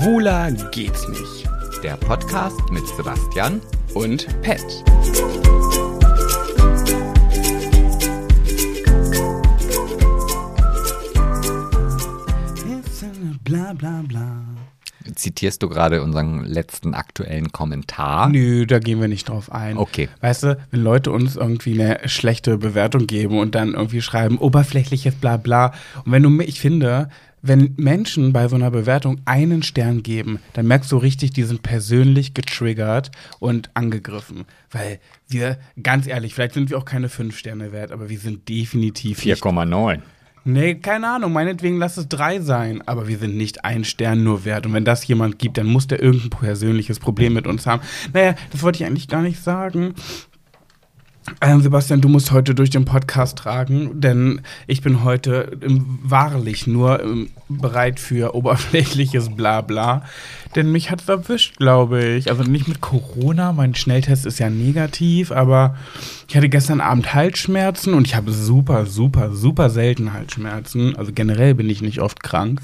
Schwuler 0.00 0.50
geht's 0.70 1.06
nicht. 1.08 1.46
Der 1.82 1.94
Podcast 1.98 2.58
mit 2.70 2.86
Sebastian 2.96 3.60
Und 3.92 4.26
Pet. 4.40 4.64
Bla 13.44 13.74
bla 13.74 14.02
bla. 14.08 14.42
Zitierst 15.14 15.62
du 15.62 15.68
gerade 15.68 16.02
unseren 16.02 16.44
letzten 16.44 16.94
aktuellen 16.94 17.52
Kommentar? 17.52 18.30
Nö, 18.30 18.64
da 18.64 18.78
gehen 18.78 19.02
wir 19.02 19.08
nicht 19.08 19.28
drauf 19.28 19.52
ein. 19.52 19.76
Okay. 19.76 20.08
Weißt 20.22 20.44
du, 20.44 20.58
wenn 20.70 20.82
Leute 20.82 21.10
uns 21.10 21.36
irgendwie 21.36 21.78
eine 21.78 22.08
schlechte 22.08 22.56
Bewertung 22.56 23.06
geben 23.06 23.38
und 23.38 23.54
dann 23.54 23.74
irgendwie 23.74 24.00
schreiben, 24.00 24.38
oberflächliches 24.38 25.16
bla 25.16 25.36
bla. 25.36 25.74
Und 26.06 26.12
wenn 26.12 26.22
du, 26.22 26.40
ich 26.40 26.58
finde, 26.58 27.10
wenn 27.42 27.74
Menschen 27.76 28.32
bei 28.32 28.48
so 28.48 28.56
einer 28.56 28.70
Bewertung 28.70 29.20
einen 29.24 29.62
Stern 29.62 30.02
geben, 30.02 30.40
dann 30.52 30.66
merkst 30.66 30.90
du 30.92 30.96
richtig, 30.96 31.30
die 31.32 31.44
sind 31.44 31.62
persönlich 31.62 32.34
getriggert 32.34 33.10
und 33.38 33.70
angegriffen. 33.74 34.44
Weil 34.70 35.00
wir, 35.28 35.58
ganz 35.82 36.06
ehrlich, 36.06 36.34
vielleicht 36.34 36.54
sind 36.54 36.70
wir 36.70 36.78
auch 36.78 36.84
keine 36.84 37.08
fünf 37.08 37.38
Sterne 37.38 37.72
wert, 37.72 37.92
aber 37.92 38.08
wir 38.08 38.18
sind 38.18 38.48
definitiv 38.48 39.24
nicht 39.24 39.42
4,9. 39.42 40.00
Nee, 40.44 40.76
keine 40.76 41.08
Ahnung. 41.08 41.32
Meinetwegen 41.32 41.76
lass 41.78 41.96
es 41.96 42.08
drei 42.08 42.40
sein. 42.40 42.82
Aber 42.86 43.08
wir 43.08 43.18
sind 43.18 43.36
nicht 43.36 43.64
ein 43.64 43.84
Stern 43.84 44.24
nur 44.24 44.44
wert. 44.44 44.66
Und 44.66 44.72
wenn 44.72 44.84
das 44.84 45.06
jemand 45.06 45.38
gibt, 45.38 45.58
dann 45.58 45.66
muss 45.66 45.86
der 45.86 46.02
irgendein 46.02 46.30
persönliches 46.30 46.98
Problem 46.98 47.34
mit 47.34 47.46
uns 47.46 47.66
haben. 47.66 47.82
Naja, 48.12 48.34
das 48.50 48.62
wollte 48.62 48.82
ich 48.82 48.86
eigentlich 48.86 49.08
gar 49.08 49.22
nicht 49.22 49.42
sagen. 49.42 49.94
Ähm, 51.40 51.60
Sebastian, 51.60 52.00
du 52.00 52.08
musst 52.08 52.32
heute 52.32 52.54
durch 52.54 52.70
den 52.70 52.84
Podcast 52.84 53.38
tragen, 53.38 54.00
denn 54.00 54.42
ich 54.66 54.82
bin 54.82 55.04
heute 55.04 55.58
ähm, 55.62 55.98
wahrlich 56.02 56.66
nur 56.66 57.02
ähm, 57.02 57.30
bereit 57.48 58.00
für 58.00 58.34
oberflächliches 58.34 59.34
Blabla. 59.34 60.02
Denn 60.56 60.70
mich 60.72 60.90
hat 60.90 61.02
es 61.02 61.08
erwischt, 61.08 61.56
glaube 61.58 62.04
ich. 62.04 62.30
Also 62.30 62.42
nicht 62.42 62.68
mit 62.68 62.80
Corona, 62.80 63.52
mein 63.52 63.74
Schnelltest 63.74 64.26
ist 64.26 64.38
ja 64.38 64.50
negativ, 64.50 65.32
aber 65.32 65.76
ich 66.28 66.36
hatte 66.36 66.48
gestern 66.48 66.80
Abend 66.80 67.14
Halsschmerzen 67.14 67.94
und 67.94 68.06
ich 68.06 68.14
habe 68.14 68.32
super, 68.32 68.86
super, 68.86 69.32
super 69.32 69.70
selten 69.70 70.12
Halsschmerzen. 70.12 70.96
Also 70.96 71.12
generell 71.12 71.54
bin 71.54 71.70
ich 71.70 71.82
nicht 71.82 72.00
oft 72.00 72.22
krank. 72.22 72.60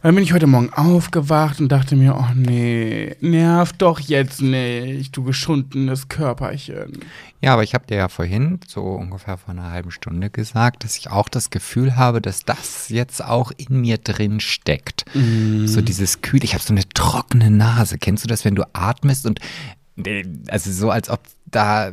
Dann 0.00 0.14
bin 0.14 0.22
ich 0.22 0.32
heute 0.32 0.46
Morgen 0.46 0.72
aufgewacht 0.72 1.60
und 1.60 1.72
dachte 1.72 1.96
mir, 1.96 2.16
oh 2.16 2.32
nee, 2.32 3.16
nerv 3.20 3.72
doch 3.72 3.98
jetzt 3.98 4.40
nicht, 4.40 5.16
du 5.16 5.24
geschundenes 5.24 6.06
Körperchen. 6.06 7.00
Ja, 7.40 7.52
aber 7.54 7.64
ich 7.64 7.74
habe 7.74 7.84
dir 7.86 7.96
ja 7.96 8.08
vorhin, 8.08 8.60
so 8.66 8.82
ungefähr 8.82 9.36
vor 9.38 9.50
einer 9.50 9.72
halben 9.72 9.90
Stunde 9.90 10.30
gesagt, 10.30 10.84
dass 10.84 10.96
ich 10.96 11.10
auch 11.10 11.28
das 11.28 11.50
Gefühl 11.50 11.96
habe, 11.96 12.20
dass 12.20 12.44
das 12.44 12.88
jetzt 12.90 13.24
auch 13.24 13.50
in 13.56 13.80
mir 13.80 13.98
drin 13.98 14.38
steckt. 14.38 15.04
So 15.66 15.80
dieses 15.80 16.20
Kühl, 16.22 16.44
ich 16.44 16.54
habe 16.54 16.62
so 16.62 16.72
eine 16.72 16.88
trockene 16.88 17.50
Nase. 17.50 17.98
Kennst 17.98 18.22
du 18.22 18.28
das, 18.28 18.44
wenn 18.44 18.54
du 18.54 18.62
atmest 18.74 19.26
und 19.26 19.40
äh, 20.04 20.24
also 20.48 20.70
so 20.70 20.90
als 20.90 21.10
ob 21.10 21.20
da 21.50 21.90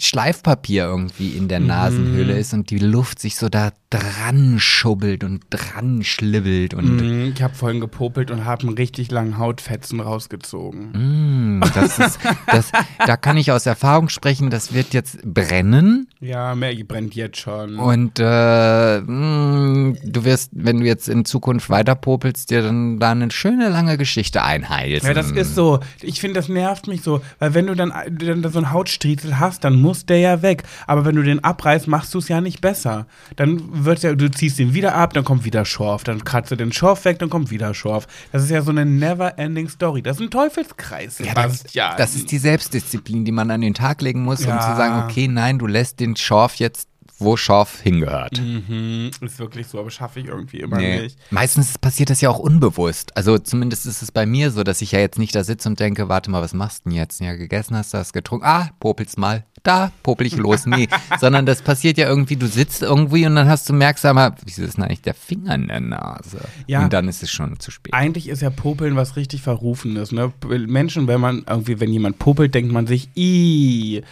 Schleifpapier 0.00 0.84
irgendwie 0.84 1.30
in 1.36 1.48
der 1.48 1.60
Nasenhöhle 1.60 2.36
ist 2.38 2.52
und 2.52 2.70
die 2.70 2.78
Luft 2.78 3.18
sich 3.18 3.36
so 3.36 3.48
da 3.48 3.70
dran 3.88 4.56
schubbelt 4.58 5.24
und 5.24 5.44
dran 5.50 6.02
schlibbelt 6.02 6.74
und 6.74 6.96
Mhm, 6.96 7.32
Ich 7.34 7.42
habe 7.42 7.54
vorhin 7.54 7.80
gepopelt 7.80 8.30
und 8.30 8.44
habe 8.44 8.66
einen 8.66 8.76
richtig 8.76 9.10
langen 9.10 9.38
Hautfetzen 9.38 10.00
rausgezogen. 10.00 11.58
Mm, 11.60 11.60
das 11.74 11.98
ist, 12.00 12.18
das, 12.46 12.72
da 13.06 13.16
kann 13.16 13.36
ich 13.36 13.52
aus 13.52 13.64
Erfahrung 13.64 14.08
sprechen, 14.08 14.50
das 14.50 14.74
wird 14.74 14.92
jetzt 14.92 15.18
brennen 15.22 16.08
Ja, 16.20 16.54
Maggie 16.54 16.84
brennt 16.84 17.14
jetzt 17.14 17.38
schon. 17.38 17.76
und 17.78 18.18
äh, 18.18 19.00
mm, 19.00 19.96
du 20.04 20.24
wirst, 20.24 20.50
wenn 20.52 20.80
du 20.80 20.86
jetzt 20.86 21.08
in 21.08 21.24
Zukunft 21.24 21.70
weiter 21.70 21.94
popelst, 21.94 22.50
dir 22.50 22.62
dann 22.62 22.98
da 22.98 23.12
eine 23.12 23.30
schöne 23.30 23.68
lange 23.68 23.96
Geschichte 23.96 24.42
einheilst. 24.42 25.06
Ja, 25.06 25.14
das 25.14 25.30
ist 25.30 25.54
so. 25.54 25.80
Ich 26.02 26.20
finde, 26.20 26.34
das 26.40 26.48
nervt 26.48 26.86
mich 26.88 27.02
so. 27.02 27.20
Weil 27.38 27.54
wenn 27.54 27.66
du 27.66 27.74
dann, 27.74 27.92
dann 28.10 28.52
so 28.52 28.58
einen 28.66 28.72
Hautstriezel 28.74 29.38
hast, 29.38 29.64
dann 29.64 29.80
muss 29.80 30.06
der 30.06 30.18
ja 30.18 30.42
weg. 30.42 30.62
Aber 30.86 31.04
wenn 31.04 31.16
du 31.16 31.22
den 31.22 31.42
abreißt, 31.42 31.88
machst 31.88 32.12
du 32.14 32.18
es 32.18 32.28
ja 32.28 32.40
nicht 32.40 32.60
besser. 32.60 33.06
Dann 33.36 33.84
wird 33.84 34.02
ja, 34.02 34.14
du 34.14 34.30
ziehst 34.30 34.58
ihn 34.58 34.74
wieder 34.74 34.94
ab, 34.94 35.12
dann 35.14 35.24
kommt 35.24 35.44
wieder 35.44 35.64
Schorf. 35.64 36.04
Dann 36.04 36.24
kratzt 36.24 36.50
du 36.50 36.56
den 36.56 36.72
Schorf 36.72 37.04
weg, 37.04 37.18
dann 37.18 37.30
kommt 37.30 37.50
wieder 37.50 37.72
Schorf. 37.74 38.06
Das 38.32 38.42
ist 38.42 38.50
ja 38.50 38.62
so 38.62 38.70
eine 38.70 38.84
never-ending 38.84 39.68
Story. 39.68 40.02
Das 40.02 40.16
ist 40.18 40.22
ein 40.22 40.30
Teufelskreis, 40.30 41.18
Ja, 41.18 41.34
das, 41.34 41.64
das 41.96 42.14
ist 42.14 42.30
die 42.30 42.38
Selbstdisziplin, 42.38 43.24
die 43.24 43.32
man 43.32 43.50
an 43.50 43.60
den 43.60 43.74
Tag 43.74 44.02
legen 44.02 44.22
muss, 44.22 44.40
um 44.42 44.48
Ja. 44.48 44.60
zu 44.60 44.76
sagen, 44.76 45.04
okay, 45.04 45.28
nein, 45.28 45.58
du 45.58 45.66
lässt 45.66 46.00
den 46.00 46.16
Schorf 46.16 46.56
jetzt, 46.56 46.88
wo 47.18 47.36
Schorf 47.36 47.80
hingehört. 47.80 48.40
Mhm, 48.40 49.10
ist 49.20 49.38
wirklich 49.38 49.66
so, 49.66 49.80
aber 49.80 49.90
schaffe 49.90 50.20
ich 50.20 50.26
irgendwie 50.26 50.60
immer 50.60 50.76
Nee. 50.76 51.02
nicht. 51.02 51.18
Meistens 51.30 51.78
passiert 51.78 52.10
das 52.10 52.20
ja 52.20 52.28
auch 52.28 52.38
unbewusst. 52.38 53.16
Also 53.16 53.38
zumindest 53.38 53.86
ist 53.86 54.02
es 54.02 54.12
bei 54.12 54.26
mir 54.26 54.50
so, 54.50 54.62
dass 54.62 54.82
ich 54.82 54.92
ja 54.92 54.98
jetzt 54.98 55.18
nicht 55.18 55.34
da 55.34 55.42
sitze 55.42 55.68
und 55.68 55.80
denke, 55.80 56.08
warte 56.08 56.30
mal, 56.30 56.42
was 56.42 56.52
machst 56.52 56.84
du 56.84 56.90
denn 56.90 56.96
jetzt? 56.98 57.20
Ja, 57.20 57.34
gegessen 57.34 57.76
hast 57.76 57.94
du, 57.94 57.98
hast 57.98 58.12
getrunken. 58.12 58.44
Ah, 58.46 58.70
popelst 58.80 59.18
mal. 59.18 59.44
Da, 59.62 59.90
popel 60.02 60.26
ich 60.26 60.36
los. 60.36 60.66
Nee, 60.66 60.88
sondern 61.18 61.46
das 61.46 61.62
passiert 61.62 61.96
ja 61.98 62.06
irgendwie, 62.06 62.36
du 62.36 62.46
sitzt 62.46 62.82
irgendwie 62.82 63.26
und 63.26 63.34
dann 63.34 63.48
hast 63.48 63.68
du 63.68 63.72
merkst, 63.72 64.02
sag 64.02 64.14
mal, 64.14 64.34
wieso 64.44 64.62
ist 64.62 64.76
denn 64.76 64.84
eigentlich 64.84 65.02
der 65.02 65.14
Finger 65.14 65.54
in 65.54 65.68
der 65.68 65.80
Nase? 65.80 66.38
Ja. 66.66 66.84
Und 66.84 66.92
dann 66.92 67.08
ist 67.08 67.22
es 67.22 67.30
schon 67.30 67.58
zu 67.58 67.70
spät. 67.70 67.94
Eigentlich 67.94 68.28
ist 68.28 68.42
ja 68.42 68.50
Popeln 68.50 68.94
was 68.94 69.16
richtig 69.16 69.42
Verrufenes. 69.42 70.12
Ne? 70.12 70.32
Menschen, 70.66 71.08
wenn 71.08 71.20
man 71.20 71.44
irgendwie, 71.48 71.80
wenn 71.80 71.92
jemand 71.92 72.18
popelt, 72.18 72.54
denkt 72.54 72.70
man 72.72 72.86
sich, 72.86 73.08
i 73.16 74.02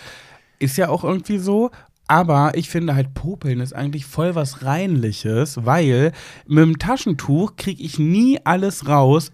ist 0.58 0.78
ja 0.78 0.88
auch 0.88 1.04
irgendwie 1.04 1.38
so. 1.38 1.70
Aber 2.06 2.52
ich 2.54 2.68
finde 2.68 2.94
halt, 2.94 3.14
Popeln 3.14 3.60
ist 3.60 3.74
eigentlich 3.74 4.04
voll 4.04 4.34
was 4.34 4.62
Reinliches, 4.62 5.64
weil 5.64 6.12
mit 6.46 6.62
dem 6.62 6.78
Taschentuch 6.78 7.56
kriege 7.56 7.82
ich 7.82 7.98
nie 7.98 8.38
alles 8.44 8.86
raus, 8.86 9.32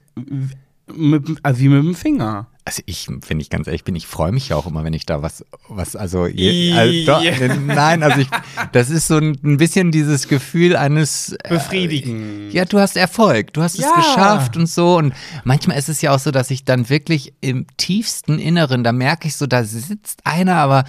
mit, 0.95 1.39
also 1.43 1.61
wie 1.61 1.69
mit 1.69 1.85
dem 1.85 1.95
Finger. 1.95 2.50
Also 2.65 2.83
ich, 2.87 3.07
finde 3.23 3.43
ich 3.43 3.51
ganz 3.51 3.67
ehrlich 3.67 3.85
bin, 3.85 3.97
ich 3.97 4.07
freue 4.07 4.33
mich 4.33 4.51
ja 4.51 4.57
auch 4.57 4.67
immer, 4.67 4.85
wenn 4.85 4.93
ich 4.93 5.07
da 5.07 5.23
was, 5.23 5.45
was, 5.69 5.97
also, 5.97 6.27
je, 6.27 6.73
also 6.73 7.05
doch, 7.07 7.25
äh, 7.25 7.49
nein, 7.57 8.03
also 8.03 8.21
ich, 8.21 8.29
das 8.73 8.91
ist 8.91 9.09
so 9.09 9.17
ein, 9.17 9.37
ein 9.43 9.57
bisschen 9.57 9.91
dieses 9.91 10.29
Gefühl 10.29 10.77
eines, 10.77 11.33
äh, 11.45 11.49
Befriedigen. 11.49 12.51
Ja, 12.53 12.67
du 12.67 12.79
hast 12.79 12.97
Erfolg, 12.97 13.53
du 13.55 13.63
hast 13.63 13.79
Ja. 13.79 13.89
es 13.89 13.95
geschafft 13.95 14.57
und 14.57 14.67
so. 14.67 14.97
Und 14.99 15.15
manchmal 15.45 15.79
ist 15.79 15.89
es 15.89 16.03
ja 16.03 16.15
auch 16.15 16.19
so, 16.19 16.31
dass 16.31 16.51
ich 16.51 16.65
dann 16.65 16.89
wirklich 16.91 17.33
im 17.41 17.67
tiefsten 17.77 18.39
Inneren, 18.39 18.85
da 18.85 18.93
merke 18.93 19.27
ich 19.29 19.37
so, 19.37 19.47
da 19.47 19.65
sitzt 19.65 20.21
einer, 20.25 20.57
aber 20.57 20.85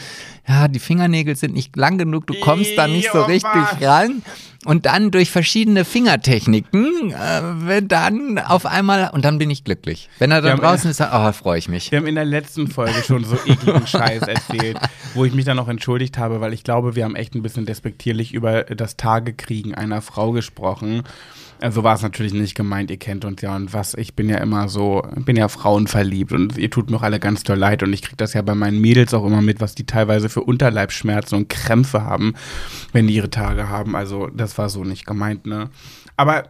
ja, 0.48 0.68
die 0.68 0.80
Fingernägel 0.80 1.36
sind 1.36 1.54
nicht 1.54 1.76
lang 1.78 1.98
genug, 1.98 2.28
du 2.28 2.34
kommst 2.36 2.78
da 2.78 2.88
nicht 2.88 3.10
so 3.12 3.20
Ja, 3.20 3.26
richtig 3.26 3.64
ran. 3.82 4.24
Und 4.66 4.86
dann 4.86 5.10
durch 5.10 5.32
verschiedene 5.32 5.86
Fingertechniken, 5.86 7.12
äh, 7.12 7.42
wenn 7.66 7.88
dann 7.88 8.38
auf 8.38 8.66
einmal, 8.68 9.10
und 9.12 9.26
dann 9.26 9.40
bin 9.40 9.50
ich 9.50 9.64
glücklich. 9.64 10.08
Wenn 10.20 10.30
er 10.32 10.42
dann 10.42 10.52
haben- 10.54 10.62
draußen 10.62 10.92
ist, 10.92 11.00
dann, 11.00 11.10
oh, 11.28 11.32
freue 11.32 11.58
ich 11.58 11.68
mich. 11.68 11.92
Wir 11.92 11.98
haben 12.00 12.06
in 12.08 12.14
der 12.16 12.26
letzten 12.26 12.68
Folge 12.68 13.02
schon 13.06 13.24
so 13.24 13.38
ekligen 13.46 13.88
Scheiß 13.88 14.22
erzählt, 14.22 14.78
wo 15.16 15.26
ich 15.26 15.34
mich 15.34 15.46
dann 15.46 15.58
auch 15.58 15.68
entschuldigt 15.68 16.18
habe, 16.20 16.42
weil 16.42 16.54
ich 16.54 16.64
glaube, 16.64 16.96
wir 16.96 17.06
haben 17.06 17.16
echt 17.16 17.34
ein 17.34 17.42
bisschen 17.42 17.66
despektierlich 17.66 18.34
über 18.34 18.64
das 18.66 18.98
Tagekriegen 18.98 19.74
einer 19.74 20.02
Frau 20.04 20.32
gesprochen. 20.32 21.04
Also 21.62 21.84
war 21.84 21.96
es 21.96 22.02
natürlich 22.02 22.34
nicht 22.34 22.56
gemeint, 22.56 22.90
ihr 22.90 22.98
kennt 22.98 23.24
uns 23.24 23.42
ja 23.42 23.56
und 23.56 23.72
was, 23.72 23.94
ich 23.94 24.16
bin 24.16 24.28
ja 24.30 24.38
immer 24.38 24.68
so, 24.68 25.04
bin 25.16 25.36
ja 25.36 25.48
frauenverliebt 25.48 26.32
und 26.32 26.58
ihr 26.58 26.70
tut 26.72 26.90
mir 26.90 26.98
auch 26.98 27.04
alle 27.04 27.20
ganz 27.20 27.44
doll 27.44 27.58
leid 27.58 27.84
und 27.84 27.94
ich 27.94 28.02
kriege 28.02 28.18
das 28.18 28.34
ja 28.34 28.42
bei 28.42 28.56
meinen 28.56 28.82
Mädels 28.82 29.14
auch 29.14 29.24
immer 29.26 29.42
mit, 29.44 29.62
was 29.62 29.76
die 29.76 29.86
teilweise 29.86 30.28
für 30.28 30.42
Unterleibsschmerzen 30.42 31.38
und 31.38 31.50
Krämpfe 31.50 32.04
haben, 32.04 32.34
wenn 32.94 33.08
die 33.08 33.14
ihre 33.14 33.30
Tage 33.30 33.70
haben. 33.70 33.96
Also 33.96 34.28
das 34.28 34.58
war 34.58 34.70
so 34.70 34.84
nicht 34.84 35.06
gemeint, 35.06 35.46
ne? 35.46 35.70
Aber 36.18 36.50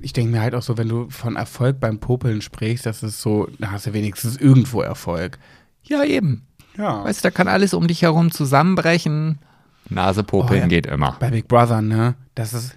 ich 0.00 0.12
denke 0.12 0.32
mir 0.32 0.40
halt 0.42 0.54
auch 0.54 0.62
so, 0.62 0.78
wenn 0.78 0.88
du 0.88 1.08
von 1.10 1.36
Erfolg 1.36 1.80
beim 1.80 1.98
Popeln 1.98 2.40
sprichst, 2.40 2.86
das 2.86 3.02
ist 3.02 3.20
so, 3.20 3.48
da 3.58 3.72
hast 3.72 3.86
du 3.86 3.92
wenigstens 3.92 4.36
irgendwo 4.36 4.80
Erfolg. 4.80 5.38
Ja, 5.82 6.04
eben. 6.04 6.46
Ja. 6.78 7.04
Weißt 7.04 7.20
du, 7.24 7.28
da 7.28 7.30
kann 7.30 7.48
alles 7.48 7.74
um 7.74 7.86
dich 7.88 8.02
herum 8.02 8.30
zusammenbrechen. 8.30 9.38
Nase 9.88 10.22
popeln 10.24 10.60
Oh, 10.60 10.62
ja. 10.62 10.66
geht 10.68 10.86
immer. 10.86 11.16
Bei 11.20 11.30
Big 11.30 11.48
Brother, 11.48 11.82
ne? 11.82 12.14
Das 12.34 12.54
ist, 12.54 12.74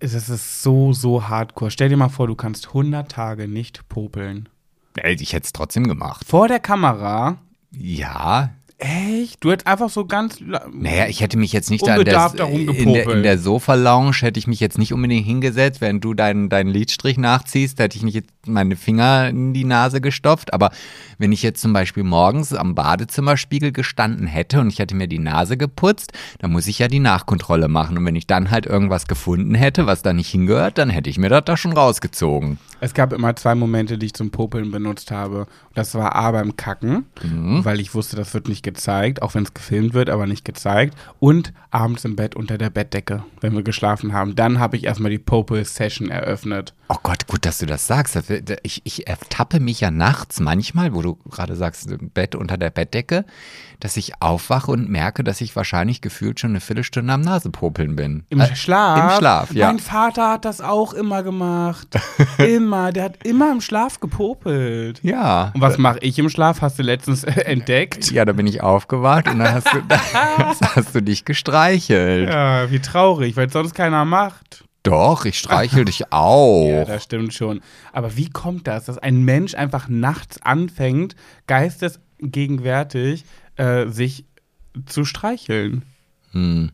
das 0.00 0.28
ist 0.28 0.62
so, 0.62 0.92
so 0.92 1.28
hardcore. 1.28 1.70
Stell 1.70 1.88
dir 1.88 1.96
mal 1.96 2.08
vor, 2.08 2.26
du 2.26 2.34
kannst 2.34 2.68
100 2.68 3.10
Tage 3.10 3.48
nicht 3.48 3.88
popeln. 3.88 4.48
Ey, 4.96 5.14
Ich 5.20 5.32
hätte 5.32 5.44
es 5.46 5.52
trotzdem 5.52 5.84
gemacht. 5.86 6.24
Vor 6.26 6.48
der 6.48 6.60
Kamera? 6.60 7.38
Ja. 7.70 8.50
Echt? 8.78 9.42
Du 9.42 9.50
hättest 9.50 9.66
einfach 9.66 9.88
so 9.88 10.04
ganz. 10.04 10.38
Naja, 10.40 11.06
ich 11.06 11.22
hätte 11.22 11.38
mich 11.38 11.52
jetzt 11.54 11.70
nicht 11.70 11.86
da 11.86 11.96
in 11.96 12.04
der, 12.04 12.30
in 12.36 12.92
der, 12.92 13.08
in 13.08 13.22
der 13.22 13.38
Sofa-Lounge, 13.38 14.16
hätte 14.20 14.38
ich 14.38 14.46
mich 14.46 14.60
jetzt 14.60 14.76
nicht 14.76 14.92
unbedingt 14.92 15.24
hingesetzt, 15.24 15.80
während 15.80 16.04
du 16.04 16.12
deinen 16.12 16.50
deinen 16.50 16.68
Lidstrich 16.68 17.16
nachziehst, 17.16 17.78
hätte 17.78 17.96
ich 17.96 18.02
nicht 18.02 18.14
jetzt 18.14 18.30
meine 18.46 18.76
Finger 18.76 19.28
in 19.28 19.54
die 19.54 19.64
Nase 19.64 20.02
gestopft. 20.02 20.52
Aber 20.52 20.70
wenn 21.16 21.32
ich 21.32 21.42
jetzt 21.42 21.62
zum 21.62 21.72
Beispiel 21.72 22.04
morgens 22.04 22.52
am 22.52 22.74
Badezimmerspiegel 22.74 23.72
gestanden 23.72 24.26
hätte 24.26 24.60
und 24.60 24.68
ich 24.68 24.78
hätte 24.78 24.94
mir 24.94 25.08
die 25.08 25.18
Nase 25.18 25.56
geputzt, 25.56 26.12
dann 26.40 26.52
muss 26.52 26.66
ich 26.66 26.78
ja 26.78 26.88
die 26.88 27.00
Nachkontrolle 27.00 27.68
machen. 27.68 27.96
Und 27.96 28.04
wenn 28.04 28.16
ich 28.16 28.26
dann 28.26 28.50
halt 28.50 28.66
irgendwas 28.66 29.06
gefunden 29.06 29.54
hätte, 29.54 29.86
was 29.86 30.02
da 30.02 30.12
nicht 30.12 30.28
hingehört, 30.28 30.76
dann 30.76 30.90
hätte 30.90 31.08
ich 31.08 31.16
mir 31.16 31.30
das 31.30 31.44
da 31.46 31.56
schon 31.56 31.72
rausgezogen. 31.72 32.58
Es 32.80 32.92
gab 32.92 33.14
immer 33.14 33.34
zwei 33.36 33.54
Momente, 33.54 33.96
die 33.96 34.06
ich 34.06 34.14
zum 34.14 34.30
Popeln 34.30 34.70
benutzt 34.70 35.10
habe. 35.10 35.46
Das 35.76 35.94
war 35.94 36.16
A 36.16 36.30
beim 36.30 36.56
Kacken, 36.56 37.04
Mhm. 37.22 37.62
weil 37.66 37.80
ich 37.80 37.94
wusste, 37.94 38.16
das 38.16 38.32
wird 38.32 38.48
nicht 38.48 38.62
gezeigt, 38.62 39.20
auch 39.20 39.34
wenn 39.34 39.42
es 39.42 39.52
gefilmt 39.52 39.92
wird, 39.92 40.08
aber 40.08 40.26
nicht 40.26 40.42
gezeigt. 40.44 40.96
Und 41.20 41.52
abends 41.70 42.04
im 42.06 42.16
Bett 42.16 42.34
unter 42.34 42.56
der 42.56 42.70
Bettdecke, 42.70 43.24
wenn 43.42 43.54
wir 43.54 43.62
geschlafen 43.62 44.14
haben. 44.14 44.34
Dann 44.34 44.58
habe 44.58 44.78
ich 44.78 44.84
erstmal 44.84 45.10
die 45.10 45.18
Popel-Session 45.18 46.08
eröffnet. 46.08 46.72
Oh 46.88 46.96
Gott, 47.02 47.26
gut, 47.26 47.44
dass 47.44 47.58
du 47.58 47.66
das 47.66 47.88
sagst. 47.88 48.16
Ich, 48.62 48.80
ich 48.84 49.08
ertappe 49.08 49.58
mich 49.58 49.80
ja 49.80 49.90
nachts 49.90 50.38
manchmal, 50.38 50.94
wo 50.94 51.02
du 51.02 51.16
gerade 51.28 51.56
sagst, 51.56 51.90
im 51.90 52.10
Bett 52.10 52.36
unter 52.36 52.56
der 52.56 52.70
Bettdecke, 52.70 53.24
dass 53.80 53.96
ich 53.96 54.22
aufwache 54.22 54.70
und 54.70 54.88
merke, 54.88 55.24
dass 55.24 55.40
ich 55.40 55.56
wahrscheinlich 55.56 56.00
gefühlt 56.00 56.38
schon 56.38 56.50
eine 56.50 56.60
Viertelstunde 56.60 57.12
am 57.12 57.22
Nasepopeln 57.22 57.96
bin. 57.96 58.24
Im 58.28 58.40
Äh, 58.40 58.54
Schlaf? 58.54 59.12
Im 59.12 59.18
Schlaf, 59.18 59.52
ja. 59.52 59.66
Mein 59.66 59.80
Vater 59.80 60.30
hat 60.30 60.44
das 60.44 60.60
auch 60.60 60.92
immer 60.94 61.24
gemacht. 61.24 61.88
immer. 62.38 62.92
Der 62.92 63.04
hat 63.04 63.24
immer 63.24 63.50
im 63.50 63.60
Schlaf 63.60 63.98
gepopelt. 63.98 65.00
Ja. 65.02 65.50
Und 65.54 65.60
was 65.60 65.78
mache 65.78 65.98
ich 66.02 66.16
im 66.20 66.28
Schlaf? 66.30 66.60
Hast 66.62 66.78
du 66.78 66.84
letztens 66.84 67.24
äh, 67.24 67.32
entdeckt? 67.46 68.12
Ja, 68.12 68.24
da 68.24 68.32
bin 68.32 68.46
ich 68.46 68.62
aufgewacht 68.62 69.26
und 69.28 69.40
dann 69.40 69.54
hast 69.54 69.66
du, 69.72 69.82
hast 70.76 70.94
du 70.94 71.02
dich 71.02 71.24
gestreichelt. 71.24 72.28
Ja, 72.28 72.70
wie 72.70 72.78
traurig, 72.78 73.36
weil 73.36 73.48
es 73.48 73.52
sonst 73.52 73.74
keiner 73.74 74.04
macht. 74.04 74.62
Doch, 74.86 75.24
ich 75.24 75.38
streichel 75.38 75.84
dich 75.86 76.12
auch. 76.12 76.68
Ja, 76.68 76.84
das 76.84 77.04
stimmt 77.04 77.34
schon. 77.34 77.60
Aber 77.92 78.16
wie 78.16 78.30
kommt 78.30 78.66
das, 78.68 78.84
dass 78.84 78.98
ein 78.98 79.22
Mensch 79.24 79.54
einfach 79.54 79.88
nachts 79.88 80.40
anfängt, 80.42 81.16
geistesgegenwärtig 81.46 83.24
äh, 83.56 83.88
sich 83.88 84.26
zu 84.86 85.04
streicheln? 85.04 85.82
Hm. 86.30 86.70